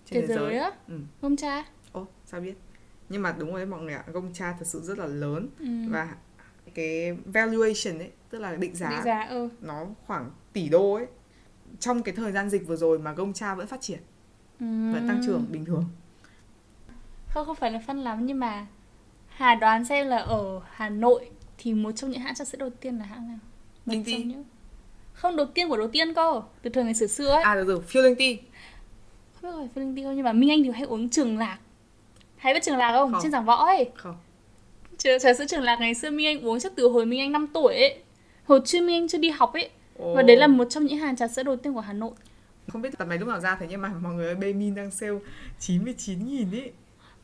trên 0.07 0.21
thế, 0.21 0.27
thế 0.27 0.35
giới 0.35 0.59
á 0.59 0.71
ừ. 0.89 1.01
Gongcha 1.23 1.65
ồ 1.93 2.07
sao 2.25 2.41
biết 2.41 2.55
nhưng 3.09 3.23
mà 3.23 3.33
đúng 3.39 3.51
rồi 3.51 3.61
đấy 3.61 3.67
mọi 3.67 3.83
người 3.83 3.95
ạ 3.95 4.05
Gongcha 4.13 4.53
thật 4.59 4.67
sự 4.67 4.81
rất 4.81 4.99
là 4.99 5.07
lớn 5.07 5.49
ừ. 5.59 5.67
và 5.89 6.17
cái 6.75 7.13
valuation 7.13 7.99
ấy 7.99 8.11
tức 8.31 8.39
là 8.39 8.57
định 8.57 8.75
giá, 8.75 8.91
định 8.91 9.05
giá 9.05 9.23
ừ. 9.23 9.49
nó 9.61 9.87
khoảng 10.07 10.31
tỷ 10.53 10.69
đô 10.69 10.95
ấy 10.95 11.07
trong 11.81 12.03
cái 12.03 12.15
thời 12.15 12.33
gian 12.33 12.51
dịch 12.51 12.67
vừa 12.67 12.77
rồi 12.77 12.99
mà 12.99 13.13
Gongcha 13.13 13.55
vẫn 13.55 13.67
phát 13.67 13.81
triển 13.81 13.99
ừ. 14.61 14.93
vẫn 14.93 15.09
tăng 15.09 15.21
trưởng 15.27 15.47
bình 15.51 15.65
thường 15.65 15.85
không 17.29 17.47
không 17.47 17.57
phải 17.57 17.71
là 17.71 17.83
phân 17.87 17.99
lắm 17.99 18.27
nhưng 18.27 18.41
mà 18.41 18.67
Hà 19.29 19.55
đoán 19.55 19.85
xem 19.85 20.07
là 20.07 20.17
ở 20.17 20.61
Hà 20.71 20.89
Nội 20.89 21.31
thì 21.59 21.75
một 21.75 21.93
trong 21.93 22.11
những 22.11 22.21
hãng 22.21 22.35
trà 22.35 22.45
sữa 22.45 22.59
đầu 22.59 22.71
tiên 22.71 22.99
là 22.99 23.05
hãng 23.05 23.29
nào? 23.29 23.39
Linh 23.87 24.05
Ti. 24.05 24.23
Những... 24.25 24.45
Không 25.13 25.37
đầu 25.37 25.47
tiên 25.47 25.69
của 25.69 25.77
đầu 25.77 25.89
tiên 25.89 26.15
cơ, 26.15 26.43
từ 26.63 26.71
thời 26.71 26.85
ngày 26.85 26.95
xưa 26.95 27.07
xưa 27.07 27.29
ấy. 27.29 27.43
À 27.43 27.55
được 27.55 27.65
rồi, 27.67 27.81
Phiêu 27.87 28.03
Linh 28.03 28.17
Ti. 28.17 28.39
Không 29.35 29.51
biết 29.51 29.57
gọi 29.57 29.69
Phiêu 29.75 29.85
Linh 29.85 29.97
Ti 29.97 30.03
không 30.03 30.17
nhưng 30.17 30.25
mà 30.25 30.33
Minh 30.33 30.51
Anh 30.51 30.63
thì 30.63 30.71
hay 30.71 30.83
uống 30.83 31.09
Trường 31.09 31.39
Lạc. 31.39 31.59
Hay 32.37 32.55
biết 32.55 32.63
Trường 32.63 32.77
Lạc 32.77 32.93
không? 32.93 33.13
không. 33.13 33.21
Trên 33.23 33.33
giảng 33.33 33.45
võ 33.45 33.55
ấy. 33.55 33.91
Không. 33.95 34.17
Trà, 34.99 35.19
trà 35.19 35.35
sữa 35.35 35.45
Trường 35.49 35.63
Lạc 35.63 35.81
ngày 35.81 35.95
xưa 35.95 36.11
Minh 36.11 36.27
Anh 36.27 36.41
uống 36.41 36.61
chắc 36.61 36.73
từ 36.77 36.89
hồi 36.89 37.07
Minh 37.07 37.21
Anh 37.21 37.33
5 37.33 37.47
tuổi 37.55 37.75
ấy. 37.75 37.99
Hồi 38.45 38.61
chưa 38.65 38.81
Minh 38.81 38.97
Anh 38.97 39.09
chưa 39.09 39.19
đi 39.19 39.31
học 39.31 39.53
ấy. 39.53 39.71
Oh. 40.03 40.17
Và 40.17 40.23
đấy 40.23 40.37
là 40.37 40.47
một 40.47 40.65
trong 40.71 40.87
những 40.87 40.99
hàng 40.99 41.17
trà 41.17 41.29
sữa 41.29 41.43
đầu 41.43 41.57
tiên 41.57 41.75
của 41.75 41.81
Hà 41.81 41.93
Nội. 41.93 42.13
Không 42.69 42.83
biết 42.83 42.99
tập 42.99 43.09
này 43.09 43.19
lúc 43.19 43.29
nào 43.29 43.41
ra 43.41 43.57
thế 43.61 43.67
nhưng 43.71 43.81
mà 43.81 43.93
mọi 44.03 44.15
người 44.15 44.27
ơi 44.27 44.35
Baemin 44.35 44.75
đang 44.75 44.91
sale 44.91 45.19
99 45.59 46.27
nghìn 46.27 46.51
ấy 46.51 46.73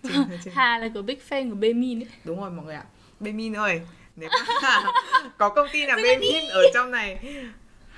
Hà 0.53 0.79
là 0.79 0.89
của 0.95 1.03
Big 1.03 1.19
Fan 1.29 1.51
của 1.51 1.57
Bemin 1.57 2.01
ấy. 2.01 2.09
Đúng 2.25 2.41
rồi 2.41 2.51
mọi 2.51 2.67
người 2.67 2.75
ạ. 2.75 2.85
Bemin 3.21 3.57
ơi, 3.57 3.81
nếu 4.17 4.29
mà 4.63 4.93
có 5.39 5.49
công 5.49 5.67
ty 5.73 5.87
nào 5.87 5.99
Bemin 6.03 6.49
ở 6.49 6.63
trong 6.75 6.91
này 6.91 7.19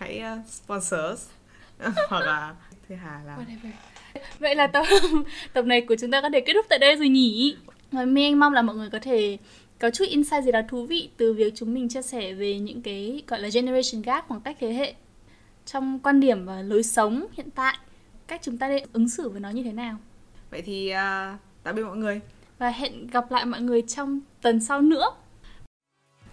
hãy 0.01 0.23
uh, 0.39 0.47
sponsor 0.47 1.29
hoặc 2.09 2.21
là 2.21 2.55
thế 2.89 2.97
Hà 2.97 3.21
là 3.27 3.39
Vậy 4.39 4.55
là 4.55 4.67
tập 4.67 4.87
tập 5.53 5.63
này 5.63 5.81
của 5.81 5.97
chúng 6.01 6.11
ta 6.11 6.21
có 6.23 6.31
thể 6.33 6.41
kết 6.41 6.53
thúc 6.55 6.67
tại 6.69 6.79
đây 6.79 6.97
rồi 6.97 7.09
nhỉ? 7.09 7.57
Và 7.93 8.05
mình 8.05 8.39
mong 8.39 8.53
là 8.53 8.63
mọi 8.63 8.77
người 8.77 8.91
có 8.91 8.99
thể 8.99 9.39
có 9.79 9.91
chút 9.91 10.05
insight 10.09 10.45
gì 10.45 10.53
đó 10.53 10.61
thú 10.69 10.87
vị 10.87 11.11
từ 11.17 11.33
việc 11.33 11.53
chúng 11.57 11.75
mình 11.75 11.89
chia 11.89 12.03
sẻ 12.03 12.33
về 12.35 12.59
những 12.59 12.83
cái 12.83 13.23
gọi 13.27 13.41
là 13.41 13.49
generation 13.53 14.03
gap 14.03 14.29
khoảng 14.29 14.41
cách 14.41 14.57
thế 14.61 14.73
hệ 14.73 14.95
trong 15.67 15.99
quan 15.99 16.21
điểm 16.21 16.47
và 16.47 16.63
lối 16.63 16.83
sống 16.83 17.27
hiện 17.33 17.51
tại. 17.51 17.77
Cách 18.27 18.41
chúng 18.45 18.59
ta 18.59 18.69
nên 18.69 18.85
ứng 18.93 19.09
xử 19.09 19.29
với 19.29 19.41
nó 19.41 19.51
như 19.51 19.63
thế 19.63 19.73
nào? 19.73 19.97
Vậy 20.51 20.63
thì 20.63 20.93
uh, 20.93 21.39
tạm 21.63 21.77
biệt 21.77 21.83
mọi 21.83 21.97
người. 21.97 22.21
Và 22.59 22.71
hẹn 22.71 23.07
gặp 23.07 23.31
lại 23.31 23.45
mọi 23.45 23.61
người 23.61 23.83
trong 23.83 24.21
tuần 24.43 24.61
sau 24.61 24.81
nữa. 24.81 25.07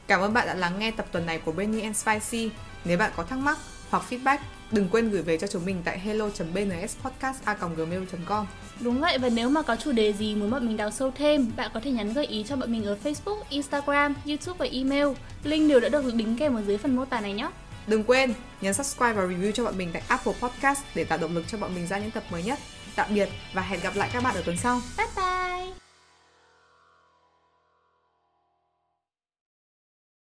Cảm 0.08 0.22
ơn 0.22 0.34
bạn 0.34 0.48
đã 0.48 0.54
lắng 0.54 0.80
nghe 0.80 0.92
tập 0.92 1.06
tuần 1.12 1.26
này 1.26 1.40
của 1.40 1.52
Benny 1.52 1.82
and 1.82 1.98
Spicy 1.98 2.50
nếu 2.88 2.98
bạn 2.98 3.12
có 3.16 3.24
thắc 3.24 3.40
mắc 3.40 3.58
hoặc 3.90 4.04
feedback 4.10 4.38
đừng 4.72 4.90
quên 4.90 5.10
gửi 5.10 5.22
về 5.22 5.38
cho 5.38 5.48
chúng 5.48 5.66
mình 5.66 5.82
tại 5.86 6.00
hello.bnspodcast.gmail.com 6.00 8.46
Đúng 8.80 9.00
vậy 9.00 9.18
và 9.18 9.30
nếu 9.30 9.50
mà 9.50 9.62
có 9.62 9.76
chủ 9.76 9.92
đề 9.92 10.14
gì 10.14 10.36
muốn 10.36 10.52
bọn 10.52 10.68
mình 10.68 10.78
đào 10.78 10.92
sâu 10.92 11.12
thêm, 11.16 11.52
bạn 11.56 11.72
có 11.74 11.80
thể 11.80 11.92
nhắn 11.92 12.14
gợi 12.14 12.26
ý 12.26 12.44
cho 12.48 12.56
bọn 12.56 12.72
mình 12.72 12.86
ở 12.86 12.98
Facebook, 13.04 13.38
Instagram, 13.50 14.14
YouTube 14.26 14.58
và 14.58 14.66
email. 14.72 15.08
Link 15.44 15.70
đều 15.70 15.80
đã 15.80 15.90
được 15.90 16.16
đính 16.16 16.38
kèm 16.38 16.56
ở 16.56 16.62
dưới 16.62 16.78
phần 16.78 16.96
mô 16.96 17.06
tả 17.06 17.22
này 17.22 17.34
nhé. 17.34 17.50
Đừng 17.88 18.04
quên 18.04 18.34
nhấn 18.62 18.74
subscribe 18.74 19.14
và 19.14 19.24
review 19.24 19.52
cho 19.52 19.64
bọn 19.64 19.78
mình 19.78 19.90
tại 19.94 20.02
Apple 20.08 20.34
Podcast 20.42 20.82
để 20.96 21.04
tạo 21.04 21.18
động 21.18 21.36
lực 21.36 21.48
cho 21.48 21.58
bọn 21.58 21.76
mình 21.76 21.88
ra 21.88 21.98
những 21.98 22.12
tập 22.12 22.24
mới 22.32 22.44
nhất. 22.44 22.60
Tạm 22.96 23.16
biệt 23.16 23.30
và 23.54 23.62
hẹn 23.62 23.80
gặp 23.80 23.96
lại 23.96 24.10
các 24.14 24.24
bạn 24.24 24.36
ở 24.36 24.42
tuần 24.42 24.58
sau. 24.58 24.82
Bye 24.98 25.08
bye! 25.16 25.87